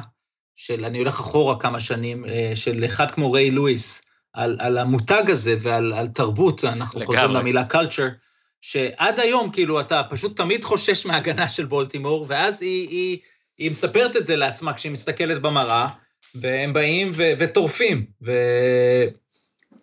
[0.56, 5.56] של, אני הולך אחורה כמה שנים, של אחד כמו ריי לואיס, על, על המותג הזה
[5.60, 7.16] ועל על תרבות, אנחנו לגמרי.
[7.16, 8.10] חוזרים למילה culture,
[8.60, 13.18] שעד היום, כאילו, אתה פשוט תמיד חושש מההגנה של בולטימור, ואז היא, היא,
[13.58, 15.88] היא מספרת את זה לעצמה כשהיא מסתכלת במראה,
[16.34, 18.04] והם באים ו, וטורפים.
[18.26, 18.32] ו...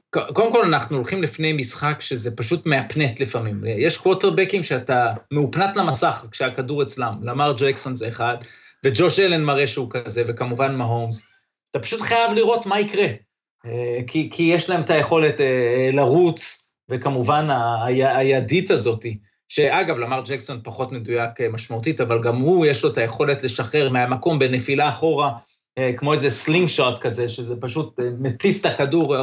[0.10, 3.64] קודם כל, אנחנו הולכים לפני משחק שזה פשוט מהפנט לפעמים.
[3.66, 7.14] יש קווטרבקים שאתה מאופנת למסך כשהכדור אצלם.
[7.22, 8.38] למר ג'קסון זה אחד,
[8.86, 11.28] וג'וש אלן מראה שהוא כזה, וכמובן מהומס.
[11.72, 13.08] אתה פשוט חייב לראות מה יקרה.
[14.08, 15.36] כי, כי יש להם את היכולת
[15.94, 17.48] לרוץ, וכמובן
[17.86, 19.06] הידית הזאת,
[19.50, 24.40] שאגב, למר ג'קסון פחות מדויק משמעותית, אבל גם הוא, יש לו את היכולת לשחרר מהמקום
[24.40, 25.32] בנפילה אחורה,
[25.98, 29.20] כמו איזה slingshot כזה, שזה פשוט מטיס את הכדור 40-50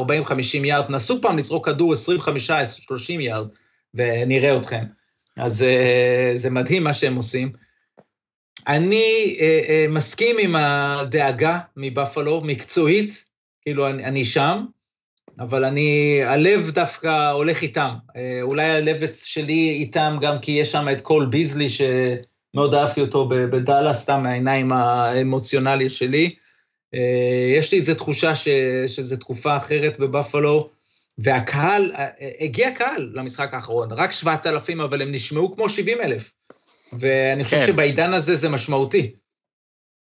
[0.65, 1.97] יארד, נסו פעם לזרוק כדור 25-30
[3.09, 3.47] יארד,
[3.95, 4.85] ונראה אתכם.
[5.37, 5.65] אז
[6.35, 7.53] זה מדהים מה שהם עושים.
[8.69, 9.37] אני
[9.89, 13.25] מסכים עם הדאגה מבפלו, מקצועית,
[13.63, 14.65] כאילו אני, אני שם,
[15.39, 17.95] אבל אני, הלב דווקא הולך איתם.
[18.43, 21.69] אולי הלב שלי איתם גם כי יש שם את קול ביזלי,
[22.55, 26.35] שמאוד אהבתי אותו בדאלה, סתם מהעיניים האמוציונלי שלי.
[27.59, 28.49] יש לי איזו תחושה ש,
[28.87, 30.71] שזו תקופה אחרת בבפלו,
[31.19, 31.93] והקהל,
[32.41, 36.33] הגיע קהל למשחק האחרון, רק 7,000, אבל הם נשמעו כמו 70,000.
[36.93, 37.67] ואני חושב כן.
[37.67, 39.13] שבעידן הזה זה משמעותי.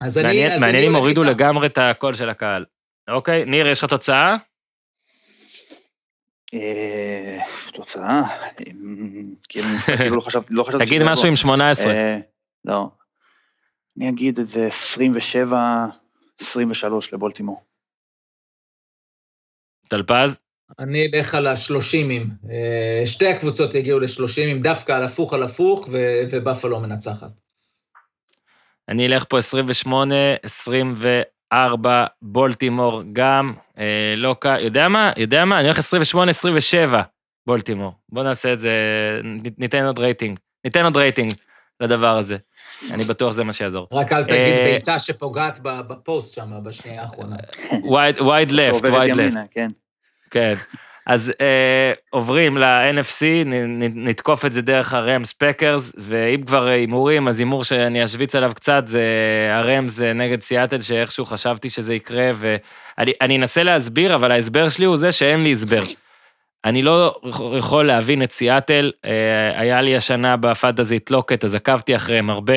[0.00, 0.60] אז מעניין, אני...
[0.60, 2.64] מעניין אם הורידו לגמרי את הקול של הקהל.
[3.08, 4.36] אוקיי, ניר, יש לך תוצאה?
[7.72, 8.22] תוצאה?
[9.48, 9.68] כאילו
[10.16, 10.54] לא חשבתי...
[10.78, 11.92] תגיד משהו עם 18.
[12.64, 12.90] לא.
[13.96, 15.86] אני אגיד את זה 27...
[16.40, 17.62] 23 לבולטימור.
[19.88, 20.38] טלפז?
[20.78, 22.26] אני אלך על השלושימים.
[22.50, 27.40] אה, שתי הקבוצות יגיעו לשלושימים, דווקא על הפוך על הפוך, ו- ובאפלו מנצחת.
[28.88, 35.12] אני אלך פה 28, 24, בולטימור גם, אה, לא קל, יודע מה?
[35.16, 35.58] יודע מה?
[35.58, 37.02] אני הולך 28, 27,
[37.46, 37.92] בולטימור.
[38.08, 38.72] בוא נעשה את זה,
[39.58, 40.38] ניתן עוד רייטינג.
[40.64, 41.32] ניתן עוד רייטינג
[41.80, 42.36] לדבר הזה.
[42.90, 43.88] אני בטוח שזה מה שיעזור.
[43.92, 47.36] רק אל תגיד אה, בעיטה שפוגעת ב- בפוסט שם, בשנייה האחרונה.
[48.18, 49.20] wide left, שעוברת wide left.
[49.20, 49.68] ימינה, כן.
[50.30, 50.54] כן.
[51.06, 57.28] אז אה, עוברים ל-NFC, נ, נ, נתקוף את זה דרך הרמס פקרס, ואם כבר הימורים,
[57.28, 59.02] אז הימור שאני אשוויץ עליו קצת, זה
[59.52, 64.96] הרמס נגד סיאטל, שאיכשהו חשבתי שזה יקרה, ואני אני אנסה להסביר, אבל ההסבר שלי הוא
[64.96, 65.82] זה שאין לי הסבר.
[66.64, 67.20] אני לא
[67.58, 72.54] יכול להבין את סיאטל, אה, היה לי השנה בפאנטזי לוקט, אז עקבתי אחריהם הרבה.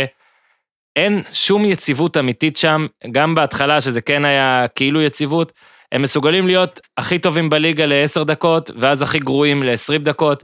[0.96, 5.54] אין שום יציבות אמיתית שם, גם בהתחלה, שזה כן היה כאילו יציבות,
[5.92, 10.44] הם מסוגלים להיות הכי טובים בליגה ל-10 דקות, ואז הכי גרועים ל-20 דקות.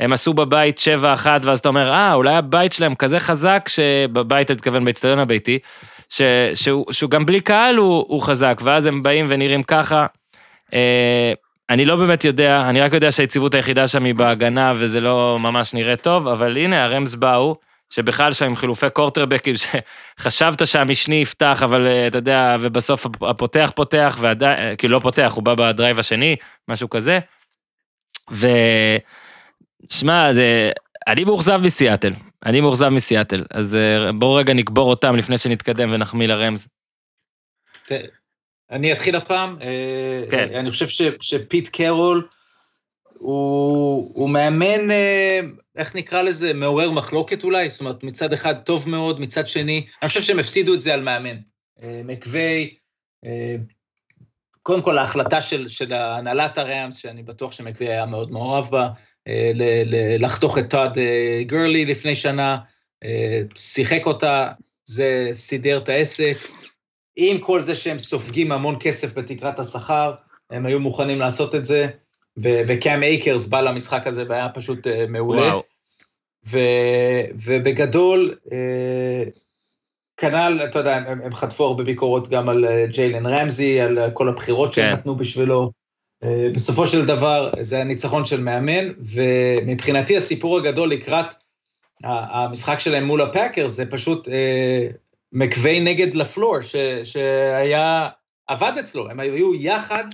[0.00, 0.80] הם עשו בבית
[1.24, 5.58] 7-1, ואז אתה אומר, אה, אולי הבית שלהם כזה חזק, שבבית, אני מתכוון באצטדיון הביתי,
[6.08, 6.22] ש,
[6.54, 10.06] שהוא, שהוא גם בלי קהל הוא, הוא חזק, ואז הם באים ונראים ככה.
[10.74, 11.32] אה,
[11.70, 15.74] אני לא באמת יודע, אני רק יודע שהיציבות היחידה שם היא בהגנה, וזה לא ממש
[15.74, 17.56] נראה טוב, אבל הנה, הרמס באו,
[17.90, 19.54] שבכלל שם עם חילופי קורטרבקים,
[20.18, 25.42] שחשבת שהמשני יפתח, אבל אה, אתה יודע, ובסוף הפותח פותח, ועדיין, כאילו לא פותח, הוא
[25.44, 26.36] בא בדרייב השני,
[26.68, 27.18] משהו כזה.
[28.32, 28.46] ו...
[29.90, 30.70] שמע, זה...
[31.06, 32.12] אני מאוכזב מסיאטל,
[32.46, 36.68] אני מאוכזב מסיאטל, אז אה, בואו רגע נקבור אותם לפני שנתקדם ונחמיא לרמז.
[37.86, 37.92] ת-
[38.70, 39.56] אני אתחיל הפעם.
[39.62, 40.48] אה, כן.
[40.54, 42.28] אני חושב ש, שפיט קרול
[43.18, 45.40] הוא, הוא מאמן, אה,
[45.76, 50.08] איך נקרא לזה, מעורר מחלוקת אולי, זאת אומרת, מצד אחד טוב מאוד, מצד שני, אני
[50.08, 51.36] חושב שהם הפסידו את זה על מאמן.
[51.82, 52.74] אה, מקווי,
[53.24, 53.56] אה,
[54.62, 58.88] קודם כל ההחלטה של, של הנהלת הראמס, שאני בטוח שמקווי היה מאוד מעורב בה,
[59.28, 59.52] אה,
[60.18, 62.58] לחתוך את אה, גרלי לפני שנה,
[63.54, 64.52] שיחק אותה,
[64.86, 66.36] זה סידר את העסק.
[67.16, 70.14] עם כל זה שהם סופגים המון כסף בתקרת השכר,
[70.50, 71.86] הם היו מוכנים לעשות את זה,
[72.38, 75.52] וקאם אייקרס בא למשחק הזה והיה פשוט אה, מעולה.
[76.48, 79.24] ו- ובגדול, אה,
[80.16, 84.10] כנ"ל, אתה יודע, הם, הם חטפו הרבה ביקורות גם על אה, ג'יילן רמזי, על אה,
[84.10, 84.92] כל הבחירות שהם כן.
[84.92, 85.72] נתנו בשבילו.
[86.24, 91.26] אה, בסופו של דבר, זה הניצחון של מאמן, ומבחינתי הסיפור הגדול לקראת
[92.04, 94.86] המשחק שלהם מול הפאקרס, זה פשוט אה,
[95.32, 98.08] מקווי נגד לפלור, ש, שהיה,
[98.46, 100.04] עבד אצלו, הם היו יחד,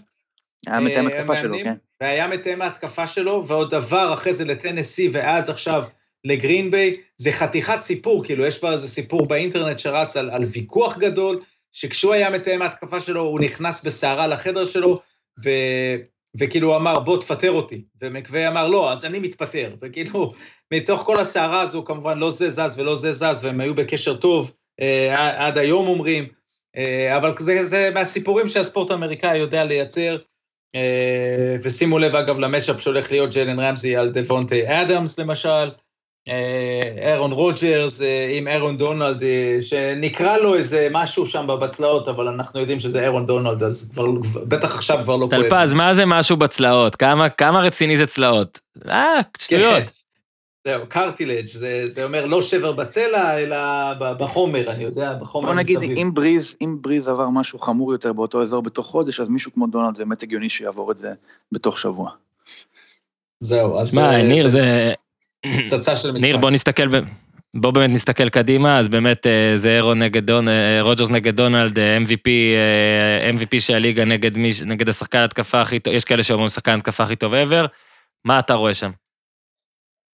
[0.67, 1.75] היה מתאם אה, התקפה שלו, כן.
[2.01, 5.85] והיה מתאם ההתקפה שלו, ועוד דבר אחרי זה לטנסי, ואז עכשיו
[6.25, 10.99] לגרין ביי, זה חתיכת סיפור, כאילו, יש כבר איזה סיפור באינטרנט שרץ על, על ויכוח
[10.99, 11.43] גדול,
[11.73, 15.01] שכשהוא היה מתאם ההתקפה שלו, הוא נכנס בסערה לחדר שלו,
[15.45, 15.51] ו,
[16.39, 17.83] וכאילו הוא אמר, בוא תפטר אותי.
[18.03, 19.75] ומקווי אמר, לא, אז אני מתפטר.
[19.83, 20.33] וכאילו,
[20.73, 24.53] מתוך כל הסערה הזו, כמובן, לא זה זז ולא זה זז, והם היו בקשר טוב,
[24.81, 26.29] אה, עד היום אומרים,
[26.77, 30.17] אה, אבל זה, זה מהסיפורים שהספורט האמריקאי יודע לייצר.
[30.75, 35.69] אה, ושימו לב, אגב, למשאפ שהולך להיות ג'לן רמזי על דוונטי אדמס, למשל.
[36.29, 39.23] אה, אירון רוג'רס אה, עם אירון דונלד,
[39.61, 44.07] שנקרא לו איזה משהו שם בצלעות, אבל אנחנו יודעים שזה אירון דונלד, אז כבר,
[44.49, 45.43] בטח עכשיו כבר לא כואב.
[45.43, 46.97] טלפז, מה זה משהו בצלעות?
[46.97, 48.61] כמה, כמה רציני זה צלעות?
[48.89, 50.02] אה, שטויות.
[50.67, 53.57] זהו, cartilage, זה, זה אומר לא שבר בצלע, אלא
[53.99, 55.99] בחומר, אני יודע, בחומר בוא נגיד, מסביב.
[55.99, 59.67] אם בריז, אם בריז עבר משהו חמור יותר באותו אזור בתוך חודש, אז מישהו כמו
[59.67, 61.13] דונלד זה באמת הגיוני שיעבור את זה
[61.53, 62.11] בתוך שבוע.
[63.41, 63.95] זהו, אז...
[63.95, 64.93] מה, אה, ניר, זה זה...
[65.63, 66.25] פצצה של משחק.
[66.27, 67.05] ניר, בוא נסתכל, ב...
[67.55, 71.79] בוא באמת נסתכל קדימה, אז באמת אה, זה אירו נגד דון, אה, רוג'רס נגד דונלד,
[71.79, 72.29] MVP,
[73.35, 77.05] MVP של הליגה נגד מי, נגד השחקן התקפה הכי טוב, יש כאלה שאומרים שחקן התקפה
[77.05, 77.67] הכי טוב ever,
[78.25, 78.91] מה אתה רואה שם?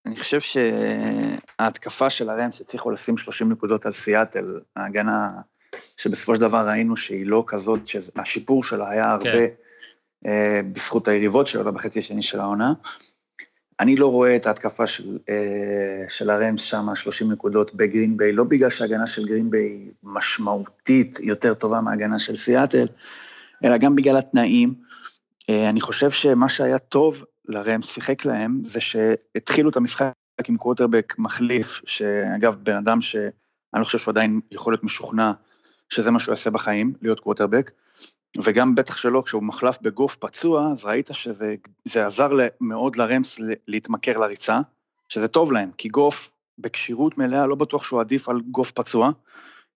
[0.09, 5.31] אני חושב שההתקפה של הרמס הצליחו לשים 30 נקודות על סיאטל, ההגנה
[5.97, 9.47] שבסופו של דבר ראינו שהיא לא כזאת, שהשיפור שלה היה הרבה כן.
[10.27, 12.73] אה, בזכות היריבות שלו בחצי השני של העונה.
[13.81, 18.45] אני לא רואה את ההתקפה של, אה, של הרמס שם, 30 נקודות בגרין ביי, לא
[18.45, 22.87] בגלל שההגנה של גרין ביי משמעותית יותר טובה מההגנה של סיאטל,
[23.65, 24.75] אלא גם בגלל התנאים.
[25.51, 30.13] אה, אני חושב שמה שהיה טוב לרמס שיחק להם, זה שהתחילו את המשחק
[30.49, 33.31] עם קווטרבק מחליף, שאגב, בן אדם שאני
[33.75, 35.33] לא חושב שהוא עדיין יכול להיות משוכנע
[35.89, 37.71] שזה מה שהוא יעשה בחיים, להיות קווטרבק,
[38.43, 42.31] וגם בטח שלא, כשהוא מחלף בגוף פצוע, אז ראית שזה זה עזר
[42.61, 44.61] מאוד לרמס להתמכר לריצה,
[45.09, 49.11] שזה טוב להם, כי גוף בכשירות מלאה לא בטוח שהוא עדיף על גוף פצוע,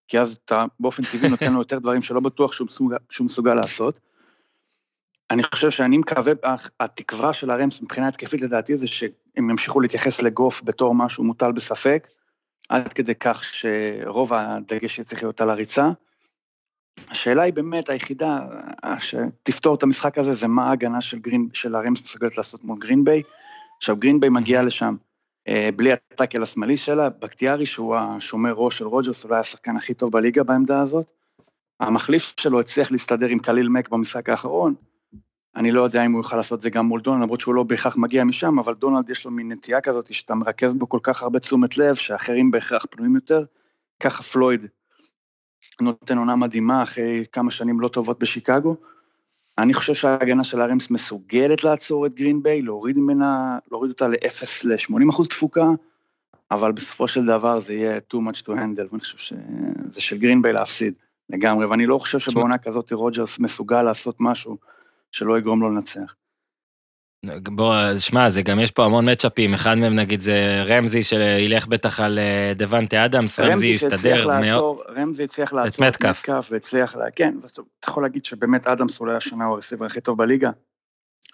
[0.09, 3.55] כי אז אתה באופן טבעי נותן לו יותר דברים שלא בטוח שהוא מסוגל, שהוא מסוגל
[3.55, 4.01] לעשות.
[5.33, 6.33] אני חושב שאני מקווה,
[6.80, 12.09] התקווה של הרמס מבחינה התקפית לדעתי זה שהם ימשיכו להתייחס לגוף בתור משהו מוטל בספק,
[12.68, 15.91] עד כדי כך שרוב הדגש צריך להיות על הריצה.
[17.11, 18.39] השאלה היא באמת היחידה
[18.99, 23.22] שתפתור את המשחק הזה, זה מה ההגנה של, גרין, של הרמס מסוגלת לעשות מול גרינביי.
[23.76, 24.97] עכשיו גרינביי מגיע לשם
[25.49, 30.12] אה, בלי הטאקל השמאלי שלה, בקטיארי שהוא השומר ראש של רוג'רס, אולי השחקן הכי טוב
[30.12, 31.07] בליגה בעמדה הזאת.
[31.80, 34.74] המחליף שלו הצליח להסתדר עם קליל מק במשחק האחרון,
[35.57, 37.63] אני לא יודע אם הוא יוכל לעשות את זה גם מול דונלד, למרות שהוא לא
[37.63, 41.23] בהכרח מגיע משם, אבל דונלד יש לו מין נטייה כזאת שאתה מרכז בו כל כך
[41.23, 43.45] הרבה תשומת לב, שאחרים בהכרח פנויים יותר.
[44.01, 44.67] ככה פלויד
[45.81, 48.77] נותן עונה מדהימה אחרי כמה שנים לא טובות בשיקגו.
[49.59, 54.45] אני חושב שההגנה של הראמס מסוגלת לעצור את גרין ביי, להוריד ממנה, להוריד אותה ל-0
[54.65, 55.67] ל-80 אחוז תפוקה,
[56.51, 60.43] אבל בסופו של דבר זה יהיה too much to handle, ואני חושב שזה של גרין
[60.43, 60.95] ביי להפסיד
[61.31, 64.59] לגמרי, ואני לא חושב שבעונה כזאת רוג'רס מסוגל לעשות משהו
[65.13, 66.15] שלא יגרום לו לנצח.
[67.43, 72.01] בוא, שמע, זה גם יש פה המון מצ'אפים, אחד מהם נגיד זה רמזי שילך בטח
[72.01, 74.79] על אה, דוונטה אדמס, רמזי יסתדר מאוד.
[74.89, 77.35] רמזי הצליח לעצור את מטקאף והצליח, כן,
[77.81, 80.51] אתה יכול להגיד שבאמת אדמס אולי השנה הוא הרסיבר הכי טוב בליגה,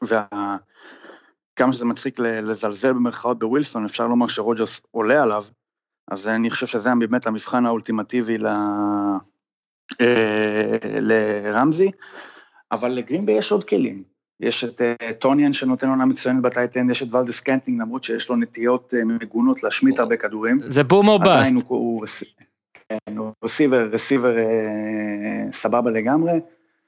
[0.02, 5.44] וכמה שזה מצחיק לזלזל במרכאות בווילסון, אפשר לומר שרוג'רס עולה עליו,
[6.10, 8.36] אז אני חושב שזה באמת המבחן האולטימטיבי
[10.00, 11.90] אה, לרמזי.
[12.72, 14.02] אבל לגרינבי יש עוד כלים.
[14.40, 18.04] יש את אה, טוניאן שנותן עונה מצוינת ב tight end, יש את ולדס סקנטלינג, למרות
[18.04, 20.60] שיש לו נטיות אה, מגונות להשמיט הרבה כדורים.
[20.68, 21.50] זה בום או bust.
[21.50, 22.04] עדיין הוא,
[22.88, 26.32] כן, הוא רסיבר, רסיבר אה, סבבה לגמרי.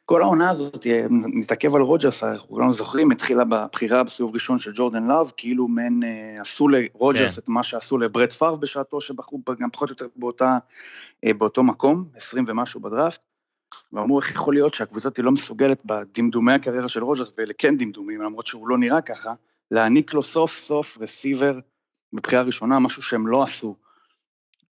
[0.04, 5.06] כל העונה הזאת, נתעכב על רוג'רס, אנחנו כולנו זוכרים, התחילה בבחירה בסיבוב ראשון של ג'ורדן
[5.06, 7.42] לאב, כאילו מעין אה, עשו לרוג'רס כן.
[7.42, 10.58] את מה שעשו לברט פארב בשעתו, שבחרו גם פחות או יותר באותה,
[11.24, 13.29] באותו מקום, 20 ומשהו בדראפט.
[13.92, 18.22] ואמרו איך יכול להיות שהקבוצה היא לא מסוגלת בדמדומי הקריירה של רוג'רס, ואלה כן דמדומים,
[18.22, 19.32] למרות שהוא לא נראה ככה,
[19.70, 21.58] להעניק לו סוף סוף רסיבר
[22.12, 23.76] בבחירה ראשונה, משהו שהם לא עשו.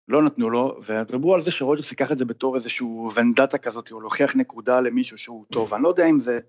[0.08, 4.02] לא נתנו לו, ודיברו על זה שרוג'רס ייקח את זה בתור איזשהו ונדטה כזאת, או
[4.02, 5.74] להוכיח נקודה למישהו שהוא טוב.
[5.74, 6.40] אני לא יודע אם זה,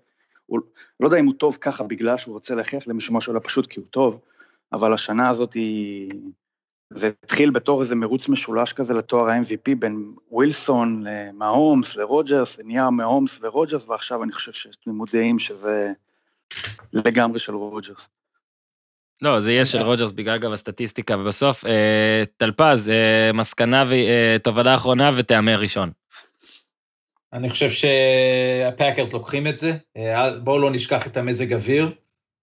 [0.45, 0.59] הוא,
[0.99, 3.79] לא יודע אם הוא טוב ככה בגלל שהוא רוצה להוכיח למישהו משהו, אלא פשוט כי
[3.79, 4.19] הוא טוב,
[4.73, 6.11] אבל השנה הזאת היא...
[6.89, 12.89] זה התחיל בתור איזה מרוץ משולש כזה לתואר ה-MVP בין ווילסון למהומס לרוג'רס, זה נהיה
[12.89, 15.91] מהומס ורוג'רס, ועכשיו אני חושב שיש תמימות דעים שזה
[16.93, 18.09] לגמרי של רוג'רס.
[19.21, 24.75] לא, זה יהיה של רוג'רס בגלל אגב הסטטיסטיקה, ובסוף, אה, טלפז, אה, מסקנה ותובנה אה,
[24.75, 25.91] אחרונה ותהמר ראשון.
[27.33, 31.91] אני חושב שהפאקרס לוקחים את זה, אה, בואו לא נשכח את המזג אוויר.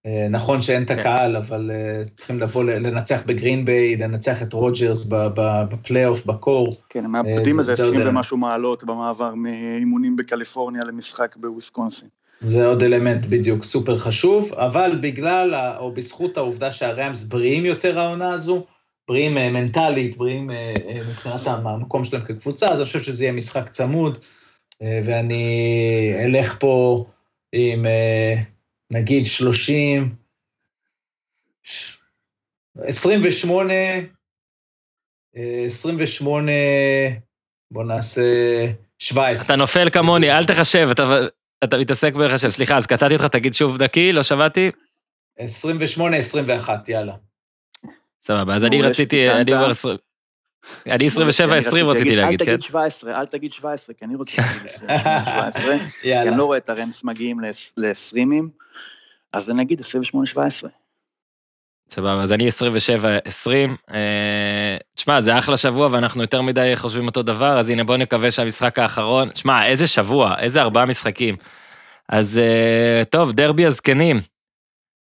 [0.05, 0.99] אה, נכון שאין את כן.
[0.99, 6.73] הקהל, אבל אה, צריכים לבוא לנצח בגרין ביי, לנצח את רוג'רס בפלייאוף, בקור.
[6.89, 12.07] כן, הם מאבדים איזה 20 ומשהו מעלות במעבר מאימונים בקליפורניה למשחק בוויסקונסין.
[12.41, 18.29] זה עוד אלמנט בדיוק סופר חשוב, אבל בגלל, או בזכות העובדה שהרמס בריאים יותר העונה
[18.29, 18.65] הזו,
[19.07, 20.49] בריאים אה, מנטלית, בריאים
[21.09, 24.17] מבחינת המקום שלהם כקבוצה, אז אני חושב שזה יהיה משחק צמוד,
[24.81, 27.05] ואני אלך פה
[27.51, 27.85] עם
[28.95, 30.15] נגיד 30,
[32.77, 33.73] 28,
[35.65, 36.51] 28,
[37.71, 38.21] בוא נעשה
[38.99, 39.45] 17.
[39.45, 41.03] אתה נופל כמוני, אל תחשב, אתה,
[41.63, 42.49] אתה מתעסק בלחשב.
[42.49, 44.71] סליחה, אז קטעתי אותך, תגיד שוב דקי, לא שמעתי.
[45.37, 47.15] 28, 21, יאללה.
[48.21, 49.71] סבבה, אז אני רציתי, אני אומר...
[50.87, 52.51] אני 27-20 רציתי להגיד, כן?
[52.51, 56.57] אל תגיד 17, אל תגיד 17, כי אני רוצה להגיד 17, כי אני לא רואה
[56.57, 58.45] את הרמס מגיעים ל-20ים,
[59.33, 60.67] אז אני אגיד 28-17.
[61.89, 62.51] סבבה, אז אני 27-20.
[63.93, 68.31] אה, תשמע, זה אחלה שבוע ואנחנו יותר מדי חושבים אותו דבר, אז הנה בוא נקווה
[68.31, 71.35] שהמשחק האחרון, תשמע, איזה שבוע, איזה ארבעה משחקים.
[72.09, 74.19] אז אה, טוב, דרבי הזקנים.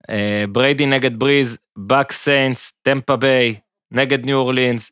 [0.09, 3.55] אה, בריידי נגד בריז, באקס סיינטס, טמפה ביי,
[3.91, 4.91] נגד ניו אורלינס.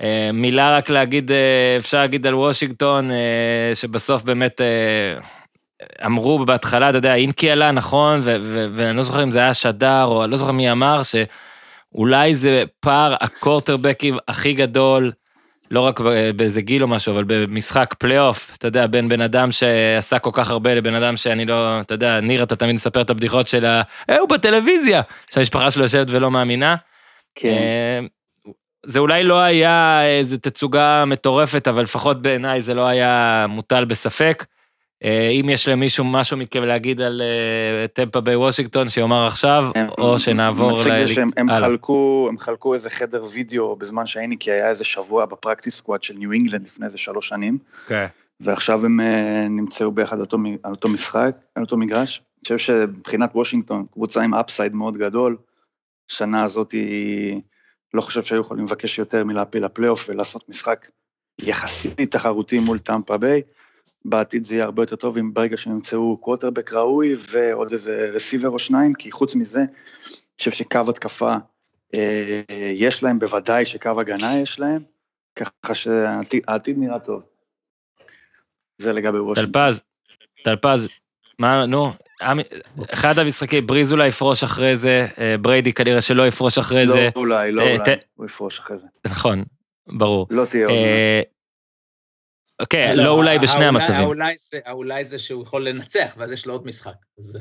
[0.00, 4.60] אה, מילה רק להגיד, אה, אפשר להגיד על וושינגטון, אה, שבסוף באמת
[6.06, 8.20] אמרו בהתחלה, אתה יודע, הייניקי עלה, נכון,
[8.72, 12.62] ואני לא זוכר אם זה היה שדר, או אני לא זוכר מי אמר, שאולי זה
[12.80, 15.12] פער הקורטרבקים הכי גדול,
[15.70, 16.00] לא רק
[16.36, 20.50] באיזה גיל או משהו, אבל במשחק פלייאוף, אתה יודע, בין בן אדם שעשה כל כך
[20.50, 23.82] הרבה לבן אדם שאני לא, אתה יודע, ניר, אתה תמיד מספר את הבדיחות של ה...
[24.10, 26.76] אה, הוא בטלוויזיה, שהמשפחה שלו יושבת ולא מאמינה.
[27.34, 28.04] כן.
[28.84, 34.44] זה אולי לא היה איזו תצוגה מטורפת, אבל לפחות בעיניי זה לא היה מוטל בספק.
[35.04, 39.86] אה, אם יש למישהו משהו מכם להגיד על אה, טמפה ביי וושינגטון, שיאמר עכשיו, הם,
[39.98, 40.72] או שנעבור ל...
[40.72, 45.26] מצחיק זה שהם הם חלקו, הם חלקו איזה חדר וידאו בזמן שהייניקי היה איזה שבוע
[45.26, 47.58] ב practice squad של ניו אינגלנד לפני איזה שלוש שנים.
[47.86, 48.06] כן.
[48.40, 52.22] ועכשיו הם אה, נמצאו ביחד על אותו, על אותו משחק, על אותו מגרש.
[52.42, 55.36] חושב שמבחינת וושינגטון, קבוצה עם upside מאוד גדול,
[56.08, 57.40] שנה הזאת היא,
[57.94, 60.88] לא חושב שהיו יכולים לבקש יותר מלהעפיל לפלייאוף ולעשות משחק
[61.40, 63.42] יחסית תחרותי מול טמפה ביי.
[64.04, 68.48] בעתיד זה יהיה הרבה יותר טוב אם ברגע שהם ימצאו קווטרבק ראוי ועוד איזה רסיבר
[68.48, 69.68] או שניים, כי חוץ מזה, אני
[70.38, 71.34] חושב שקו התקפה
[71.96, 72.42] אה,
[72.72, 74.82] יש להם, בוודאי שקו הגנה יש להם,
[75.36, 77.22] ככה שהעתיד נראה טוב.
[78.78, 79.52] זה לגבי וושינגטון.
[79.52, 79.82] טלפז,
[80.44, 80.88] טלפז,
[81.38, 81.92] מה, נו,
[82.92, 87.20] אחד המשחקים, בריז אולי יפרוש אחרי זה, אה, בריידי כנראה שלא יפרוש אחרי זה, לא
[87.20, 88.86] אולי, לא ת- אולי, ת- הוא יפרוש אחרי זה.
[89.06, 89.44] נכון,
[89.92, 90.26] ברור.
[90.30, 90.74] לא תהיה עוד.
[90.76, 91.20] אה,
[92.70, 94.00] כן, לא אולי בשני האולי- המצבים.
[94.00, 96.92] האולי זה- האולי זה שהוא יכול לנצח, ואז יש לו עוד משחק.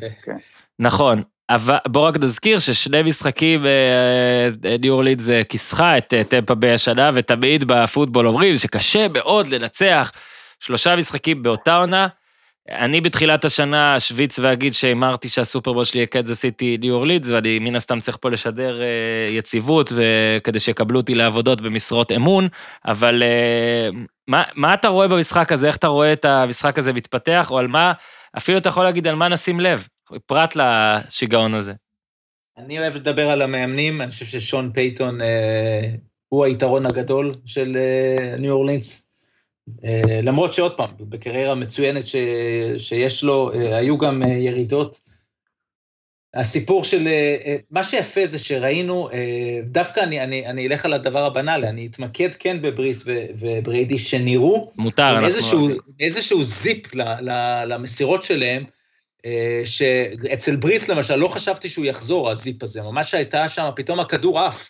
[0.03, 0.33] אה,
[0.79, 6.55] נכון, אבל בוא רק נזכיר ששני משחקים, אה, ניו אורלינס אה, כיסחה את אה, טמפה
[6.55, 10.11] ביי השנה, ותמיד בפוטבול אומרים שקשה מאוד לנצח
[10.59, 12.07] שלושה משחקים באותה עונה.
[12.69, 17.76] אני בתחילת השנה אשוויץ ואגיד שהימרתי שהסופרבול שלי יהיה קנזס סיטי ניו אורלינס, ואני מן
[17.76, 18.88] הסתם צריך פה לשדר אה,
[19.30, 22.48] יציבות, וכדי שיקבלו אותי לעבודות במשרות אמון,
[22.85, 23.90] אבל אה,
[24.27, 27.68] מה, מה אתה רואה במשחק הזה, איך אתה רואה את המשחק הזה מתפתח, או על
[27.68, 27.94] מה,
[28.38, 29.88] אפילו אתה יכול להגיד על מה נשים לב,
[30.26, 31.73] פרט לשיגעון הזה.
[32.57, 35.90] אני אוהב לדבר על המאמנים, אני חושב ששון פייתון אה,
[36.30, 39.02] הוא היתרון הגדול של אה, ניו אורלינס.
[39.85, 42.15] אה, למרות שעוד פעם, בקריירה מצוינת ש,
[42.77, 45.14] שיש לו, אה, היו גם אה, ירידות.
[46.35, 47.07] הסיפור של,
[47.72, 49.10] מה שיפה זה שראינו,
[49.64, 54.72] דווקא אני, אני, אני אלך על הדבר הבנאלי, אני אתמקד כן בבריס ו- ובריידי, שנראו
[54.77, 55.26] מותר, אנחנו...
[55.26, 55.69] איזשהו,
[55.99, 58.64] איזשהו זיפ ל, ל, למסירות שלהם,
[59.65, 64.69] שאצל בריס למשל, לא חשבתי שהוא יחזור, הזיפ הזה, ממש הייתה שם, פתאום הכדור עף.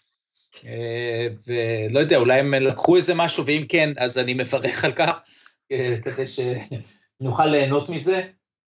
[0.65, 5.19] אה, ולא יודע, אולי הם לקחו איזה משהו, ואם כן, אז אני מברך על כך,
[5.71, 8.21] אה, כדי שנוכל ליהנות מזה.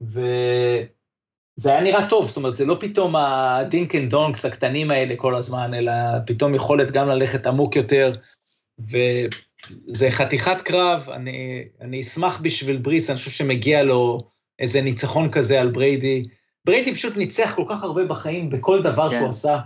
[0.02, 5.16] וזה היה נראה טוב, זאת אומרת, זה לא פתאום ה dink and dunks הקטנים האלה
[5.16, 5.92] כל הזמן, אלא
[6.26, 8.12] פתאום יכולת גם ללכת עמוק יותר,
[8.78, 15.60] וזה חתיכת קרב, אני, אני אשמח בשביל בריס, אני חושב שמגיע לו איזה ניצחון כזה
[15.60, 16.28] על בריידי.
[16.64, 19.18] בריידי פשוט ניצח כל כך הרבה בחיים בכל דבר כן.
[19.18, 19.58] שהוא עשה.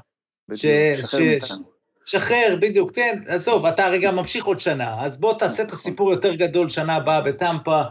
[0.49, 1.74] בדיוק, ש- ש-.
[2.05, 6.11] שחרר, בדיוק, תן, עזוב, אתה הרי גם ממשיך עוד שנה, אז בוא תעשה את הסיפור
[6.11, 7.83] יותר גדול שנה הבאה בטמפה,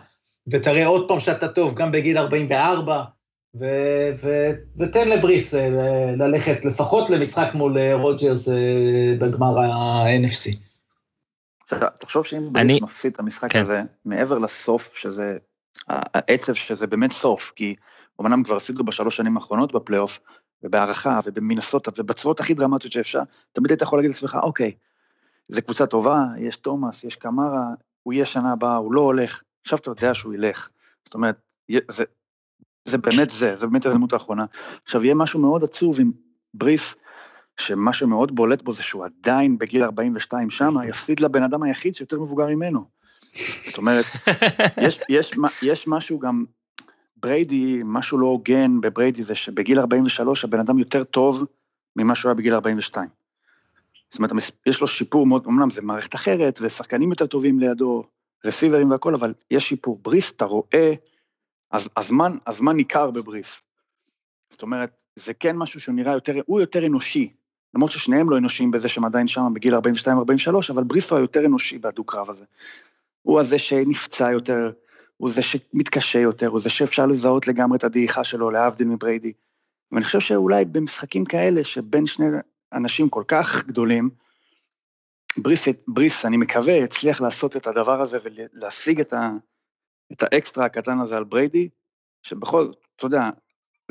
[0.48, 3.04] ותראה עוד פעם שאתה טוב, גם בגיל 44,
[3.60, 3.66] ו-
[4.24, 4.50] ו-
[4.80, 8.54] ותן לבריס אה, ל- ללכת לפחות למשחק מול אה, רוג'רס אה,
[9.20, 10.56] בגמר ה-NFC.
[12.00, 13.60] תחשוב שאם אני- בריס מפסיד את המשחק כן.
[13.60, 15.38] הזה, מעבר לסוף, שזה,
[15.88, 17.76] העצב שזה באמת סוף, כי
[18.22, 20.20] אמנם כבר הפסידו בשלוש שנים האחרונות בפלייאוף,
[20.64, 23.22] ובהערכה, ובמנסוטה, ובצורות הכי דרמטיות שאפשר,
[23.52, 24.72] תמיד היית יכול להגיד לעצמך, אוקיי,
[25.48, 27.66] זו קבוצה טובה, יש תומאס, יש קמרה,
[28.04, 29.42] הוא יהיה שנה הבאה, הוא לא הולך.
[29.62, 30.70] עכשיו אתה יודע שהוא ילך.
[31.06, 31.42] זאת אומרת,
[31.88, 32.04] זה,
[32.86, 34.46] זה באמת זה, זה באמת ההזדמנות האחרונה.
[34.84, 36.12] עכשיו, יהיה משהו מאוד עצוב עם
[36.54, 36.96] בריס,
[37.58, 42.20] שמה שמאוד בולט בו זה שהוא עדיין בגיל 42 שמה, יפסיד לבן אדם היחיד שיותר
[42.20, 42.86] מבוגר ממנו.
[43.70, 44.06] זאת אומרת,
[44.82, 46.46] יש, יש, יש משהו גם,
[47.24, 51.44] בריידי, משהו לא הוגן בבריידי זה שבגיל 43 הבן אדם יותר טוב
[51.96, 53.10] ממה שהוא היה בגיל 42.
[54.10, 54.32] זאת אומרת,
[54.66, 58.04] יש לו שיפור מאוד, אמנם זה מערכת אחרת, ושחקנים יותר טובים לידו,
[58.46, 60.00] רסיברים והכל, אבל יש שיפור.
[60.04, 60.94] בריס, אתה רואה,
[61.72, 63.62] אז הזמן, הזמן ניכר בבריס.
[64.50, 67.34] זאת אומרת, זה כן משהו שהוא נראה יותר, הוא יותר אנושי.
[67.76, 69.80] למרות ששניהם לא אנושיים בזה שהם עדיין שם בגיל 42-43,
[70.70, 72.46] אבל בריס הוא היותר אנושי בדו-קרב הזה.
[73.22, 74.72] הוא הזה שנפצע יותר,
[75.24, 79.34] הוא זה שמתקשה יותר, הוא זה שאפשר לזהות לגמרי את הדעיכה שלו, להבדיל מבריידי.
[79.92, 82.26] ואני חושב שאולי במשחקים כאלה, שבין שני
[82.74, 84.10] אנשים כל כך גדולים,
[85.38, 89.30] בריס, בריס, אני מקווה, יצליח לעשות את הדבר הזה ולהשיג את, ה,
[90.12, 91.70] את האקסטרה הקטן הזה על בריידי,
[92.24, 93.30] שבכל זאת, אתה יודע,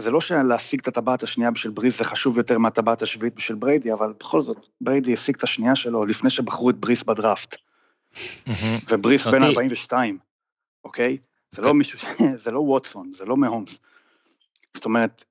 [0.00, 3.92] זה לא שלהשיג את הטבעת השנייה בשביל בריס זה חשוב יותר מהטבעת השביעית בשביל בריידי,
[3.92, 7.56] אבל בכל זאת, בריידי השיג את השנייה שלו לפני שבחרו את בריס בדראפט.
[8.90, 10.18] ובריס בן אותי- 42,
[10.84, 11.18] אוקיי?
[11.52, 11.76] זה לא כן.
[11.76, 11.98] מישהו,
[12.44, 13.80] זה לא ווטסון, זה לא מהומס.
[14.74, 15.24] זאת אומרת,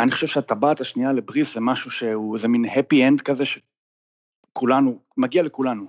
[0.00, 5.42] אני חושב שהטבעת השנייה לבריס זה משהו שהוא, זה מין happy end כזה שכולנו, מגיע
[5.42, 5.86] לכולנו.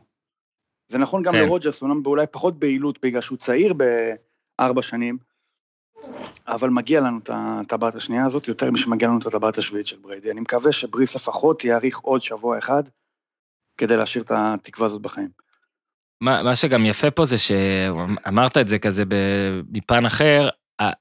[0.87, 1.39] זה נכון גם כן.
[1.39, 5.17] לרוג'רס, אומנם באולי פחות ביעילות בגלל שהוא צעיר בארבע שנים,
[6.47, 10.31] אבל מגיע לנו את הטבעת השנייה הזאת יותר משמגיע לנו את הטבעת השביעית של בריידי.
[10.31, 12.83] אני מקווה שבריס לפחות יאריך עוד שבוע אחד
[13.77, 15.47] כדי להשאיר את התקווה הזאת בחיים.
[16.22, 19.03] מה, מה שגם יפה פה זה שאמרת את זה כזה
[19.72, 20.49] מפן אחר,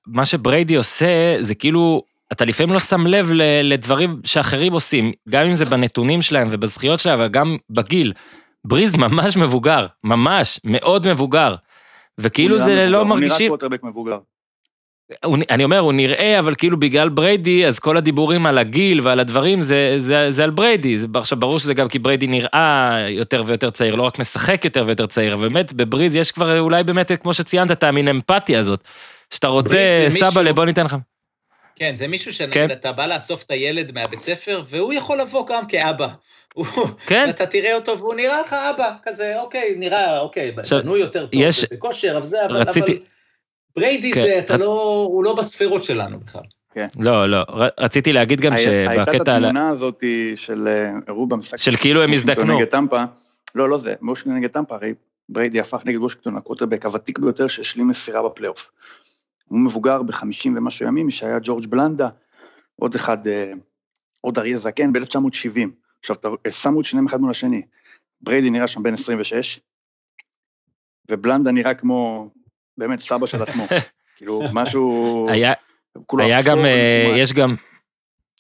[0.07, 2.03] מה שבריידי עושה זה כאילו,
[2.33, 3.31] אתה לפעמים לא שם לב
[3.63, 8.13] לדברים שאחרים עושים, גם אם זה בנתונים שלהם ובזכיות שלהם, אבל גם בגיל.
[8.65, 11.55] בריס ממש מבוגר, ממש, מאוד מבוגר.
[12.19, 14.19] וכאילו זה לא מבוגר, הוא מרגישים, נראה קוורטרבק מבוגר.
[15.25, 19.21] הוא, אני אומר, הוא נראה, אבל כאילו בגלל בריידי, אז כל הדיבורים על הגיל ועל
[19.21, 20.99] הדברים, זה, זה, זה על בריידי.
[20.99, 24.85] זה, עכשיו, ברור שזה גם כי בריידי נראה יותר ויותר צעיר, לא רק משחק יותר
[24.87, 28.81] ויותר צעיר, אבל באמת, בבריס יש כבר אולי באמת, כמו שציינת, את המין אמפתיה הזאת.
[29.31, 30.97] שאתה רוצה, בריז זה סבא, מישהו- בוא ניתן לך.
[31.77, 32.71] כן, זה מישהו שנגיד, כן.
[32.71, 36.09] אתה בא לאסוף את הילד מהבית ספר, והוא יכול לבוא גם כאבא.
[37.07, 37.25] כן.
[37.27, 41.41] ואתה תראה אותו והוא נראה לך אבא, כזה, אוקיי, נראה, אוקיי, עכשיו, בנוי יותר טוב,
[41.43, 42.57] יש- בכושר, אבל זה, אבל...
[42.57, 43.01] רציתי- אבל
[43.77, 44.21] בריידי כן.
[44.23, 46.43] זה, אתה לא, הוא לא בספירות שלנו בכלל.
[46.99, 50.05] לא, לא, ר- רציתי להגיד גם היה- הייתה את שבקטע התמונה הזאת
[50.35, 51.57] של, אה, הראו במשחק.
[51.59, 52.57] של כאילו הם הזדקנו.
[52.59, 53.05] נגד טמפה,
[53.55, 54.95] לא, לא זה, וושינגטון נגד טמפה, הרי
[55.29, 58.71] בריידי הפך נגד וושינגטון הקוורטרבק הוותיק ביותר שהשלים מסירה בפלייאוף.
[59.49, 60.25] הוא מבוגר ב-50
[60.57, 62.09] ומשהו ימים, שהיה ג'ורג' בלנדה,
[62.77, 63.53] עוד אחד, אה,
[64.21, 65.69] עוד אריה זקן ב-1970.
[66.01, 67.63] עכשיו, ת- שמו את שניהם אחד מול השני.
[68.21, 69.61] בריידי נראה שם בן 26,
[71.11, 72.29] ובלנדה נראה כמו,
[72.79, 73.67] באמת, סבא של עצמו.
[74.17, 75.27] כאילו, משהו...
[75.31, 75.53] היה,
[76.19, 77.13] היה גם, אה.
[77.17, 77.55] יש גם,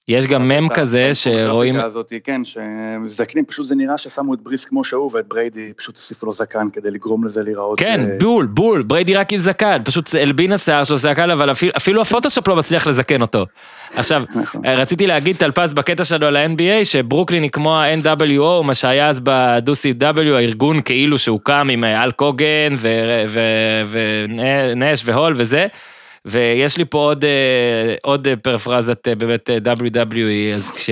[0.08, 4.84] יש גם מם כזה שרואים, הזאת, כן, שמזדקנים, פשוט זה נראה ששמו את בריס כמו
[4.84, 7.80] שהוא ואת בריידי, פשוט הוסיפו לו זקן כדי לגרום לזה להיראות.
[7.80, 11.72] כן, אה, בול, בול, בריידי רק עם זקן, פשוט הלבין השיער שלו זקן, אבל אפילו,
[11.76, 13.46] אפילו הפוטושופ לא מצליח לזקן אותו.
[13.94, 14.66] עכשיו, נכון.
[14.66, 19.20] אה, רציתי להגיד, טלפז, בקטע שלנו על ה-NBA, שברוקלין היא כמו ה-NWO, מה שהיה אז
[19.20, 22.74] ב-WCW, הארגון כאילו שהוקם עם אה, האלק הוגן
[24.28, 25.66] ונאש והול וזה.
[26.26, 29.50] ויש לי פה עוד, אה, עוד אה, פרפרזת אה, באמת
[29.80, 30.90] WWE, אז כש,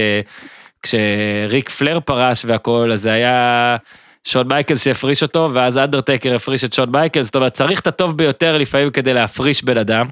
[0.82, 3.76] כשריק פלייר פרש והכל, אז זה היה
[4.24, 8.16] שון מייקלס שהפריש אותו, ואז אנדרטקר הפריש את שון מייקלס, זאת אומרת, צריך את הטוב
[8.16, 10.06] ביותר לפעמים כדי להפריש בן אדם.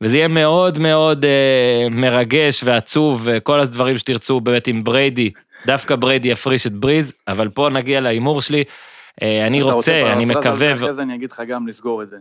[0.00, 5.30] וזה יהיה מאוד מאוד אה, מרגש ועצוב, וכל הדברים שתרצו באמת עם בריידי,
[5.66, 8.64] דווקא בריידי יפריש את בריס, אבל פה נגיע להימור שלי.
[9.22, 12.16] אה, אני אתה רוצה, אני מקווה, אחרי זה אני אגיד לך גם לסגור את זה.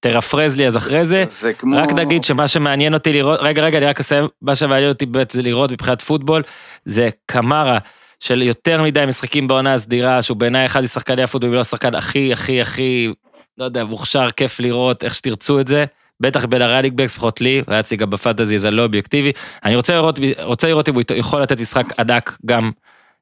[0.00, 1.24] תרפרז לי אז אחרי זה.
[1.28, 1.76] זה כמו...
[1.76, 5.30] רק נגיד שמה שמעניין אותי לראות, רגע, רגע, אני רק אסיים, מה שמעניין אותי באמת
[5.30, 6.42] זה לראות מבחינת פוטבול,
[6.84, 7.78] זה קמרה
[8.20, 12.60] של יותר מדי משחקים בעונה הסדירה, שהוא בעיניי אחד משחקני הפוטבול, לא השחקן הכי, הכי,
[12.60, 13.12] הכי,
[13.58, 15.84] לא יודע, מוכשר, כיף לראות, איך שתרצו את זה.
[16.20, 19.32] בטח בין הראניק בקס, לפחות לי, הוא היה אצלי גם בפנטזי, זה לא אובייקטיבי.
[19.64, 22.70] אני רוצה לראות, רוצה לראות אם הוא יכול לתת משחק ענק גם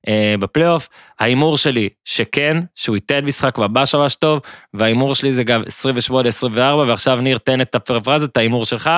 [0.09, 0.89] אה, בפלייאוף.
[1.19, 4.41] ההימור שלי שכן, שהוא ייתן משחק ממש ממש טוב,
[4.75, 5.63] וההימור שלי זה גם
[6.11, 6.57] 28-24,
[6.89, 8.91] ועכשיו ניר, תן את הפרפרזה, את ההימור שלך,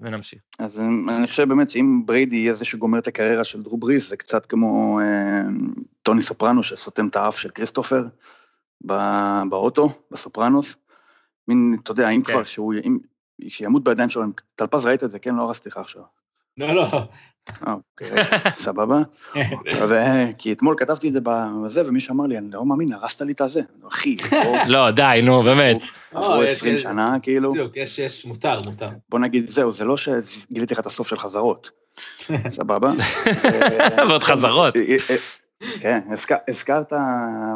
[0.00, 0.38] ונמשיך.
[0.58, 4.16] אז אני חושב באמת שאם בריידי יהיה זה שגומר את הקריירה של דרו בריס, זה
[4.16, 5.42] קצת כמו אה,
[6.02, 8.04] טוני סופרנו שסותם את האף של כריסטופר
[8.86, 10.76] ב- באוטו, בסופרנוס.
[11.48, 12.32] מין, אתה יודע, אם כן.
[12.32, 12.98] כבר, שהוא, אם,
[13.48, 14.22] שימות בידיים שלו,
[14.54, 15.34] טלפז ראית את זה, כן?
[15.34, 16.02] לא הרסתי לך עכשיו.
[16.56, 16.86] לא, לא.
[17.66, 18.10] אה, אוקיי,
[18.64, 18.98] סבבה.
[20.38, 23.40] כי אתמול כתבתי את זה בזה, ומישהו אמר לי, אני לא מאמין, הרסת לי את
[23.40, 23.60] הזה.
[23.88, 24.16] אחי,
[24.68, 25.76] לא, די, נו, באמת.
[26.12, 27.50] עברו לא, יש- 20 יש- שנה, כאילו.
[27.50, 28.88] בדיוק, יש, יש, מותר, מותר.
[29.08, 31.70] בוא נגיד, זהו, זה לא שגיליתי לך את הסוף של חזרות.
[32.48, 32.92] סבבה?
[34.08, 34.74] ועוד חזרות.
[35.80, 36.92] כן, הזכ- הזכרת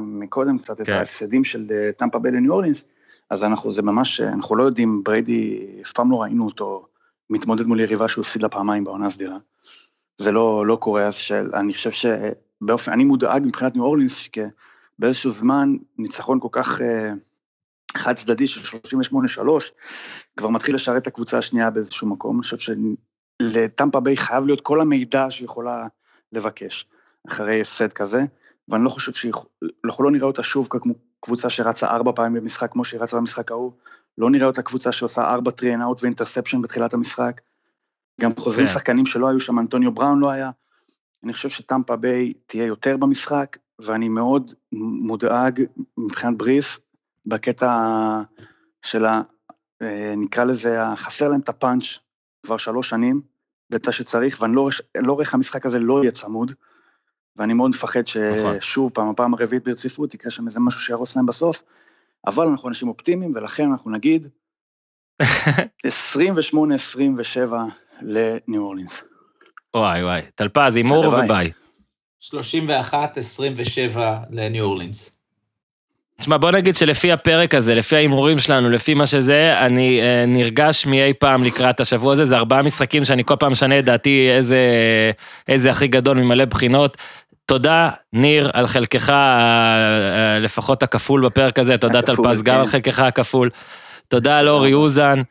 [0.03, 0.93] מקודם קצת את כן.
[0.93, 2.85] ההפסדים של אה, טמפה ביי לניו אורלינס,
[3.31, 6.87] אז אנחנו, זה ממש, אנחנו לא יודעים, בריידי, אף פעם לא ראינו אותו
[7.31, 9.37] מתמודד מול יריבה שהוא הפסיד לה פעמיים בעונה הסדירה.
[10.21, 14.41] זה לא, לא קורה, אז של, אני חושב שבאופן, אני מודאג מבחינת ניו אורלינס, כי
[14.99, 17.13] באיזשהו זמן ניצחון כל כך אה,
[17.97, 18.79] חד צדדי של
[19.41, 19.43] 38-3,
[20.37, 22.75] כבר מתחיל לשרת את הקבוצה השנייה באיזשהו מקום, אני חושב
[23.43, 25.87] שלטמפה ביי חייב להיות כל המידע שהיא יכולה
[26.33, 26.89] לבקש.
[27.29, 28.25] אחרי הפסד כזה,
[28.69, 32.85] ואני לא חושב שאנחנו לא נראה אותה שוב כמו קבוצה שרצה ארבע פעמים במשחק כמו
[32.85, 33.73] שהיא רצה במשחק ההוא,
[34.19, 37.41] לא נראה אותה קבוצה שעושה ארבע three and out ו interception בתחילת המשחק,
[38.21, 38.73] גם חוזרים כן.
[38.73, 40.51] שחקנים שלא היו שם, אנטוניו בראון לא היה.
[41.25, 45.63] אני חושב שטמפה ביי תהיה יותר במשחק, ואני מאוד מודאג
[45.99, 46.81] מבחינת בריס,
[47.27, 47.73] בקטע
[48.83, 49.23] של ה...
[49.83, 51.85] אה, נקרא לזה, חסר להם את הפאנץ'
[52.47, 53.21] כבר שלוש שנים,
[53.71, 56.53] בטח שצריך, ואני לא, רואה- לא רואה איך המשחק הזה לא יהיה צמוד,
[57.37, 58.01] ואני מאוד מפחד
[58.39, 58.61] נכון.
[58.61, 61.63] ששוב, פעם, הפעם הרביעית ברציפות, יקרה שם איזה משהו שיהרוס להם בסוף,
[62.27, 64.29] אבל אנחנו אנשים אופטימיים, ולכן אנחנו נגיד
[65.87, 65.87] 28-27
[68.03, 69.03] לניו אורלינס.
[69.77, 71.09] וואי וואי, טלפז, הימור.
[71.09, 71.51] וביי.
[72.23, 73.99] 31-27
[74.31, 75.17] לניו אורלינס.
[76.21, 80.87] תשמע, בוא נגיד שלפי הפרק הזה, לפי ההימורים שלנו, לפי מה שזה, אני אה, נרגש
[80.87, 84.59] מאי פעם לקראת השבוע הזה, זה ארבעה משחקים שאני כל פעם משנה את דעתי איזה,
[85.49, 86.97] איזה הכי גדול ממלא בחינות.
[87.47, 92.61] תודה, ניר, על חלקך, אה, אה, לפחות הכפול בפרק הזה, תודה טלפז, גם כן.
[92.61, 93.51] על חלקך הכפול.
[94.09, 95.23] תודה לאורי אוזן.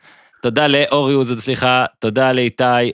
[0.42, 2.90] תודה לאורי עוזד, סליחה, תודה לאיתי, אה,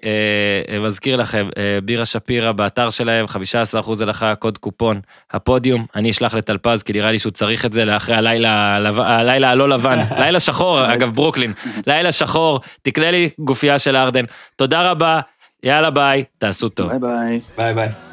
[0.68, 5.00] אה, מזכיר לכם, אה, בירה שפירא באתר שלהם, 15% הנחה, קוד קופון,
[5.32, 9.50] הפודיום, אני אשלח לטלפז, כי נראה לי שהוא צריך את זה לאחרי הלילה, הלב- הלילה
[9.50, 11.52] הלא לבן, לילה שחור, אגב, ברוקלין,
[11.86, 14.24] לילה שחור, תקנה לי גופייה של הארדן.
[14.56, 15.20] תודה רבה,
[15.62, 16.88] יאללה ביי, תעשו טוב.
[16.88, 17.40] ביי ביי.
[17.56, 18.05] ביי ביי.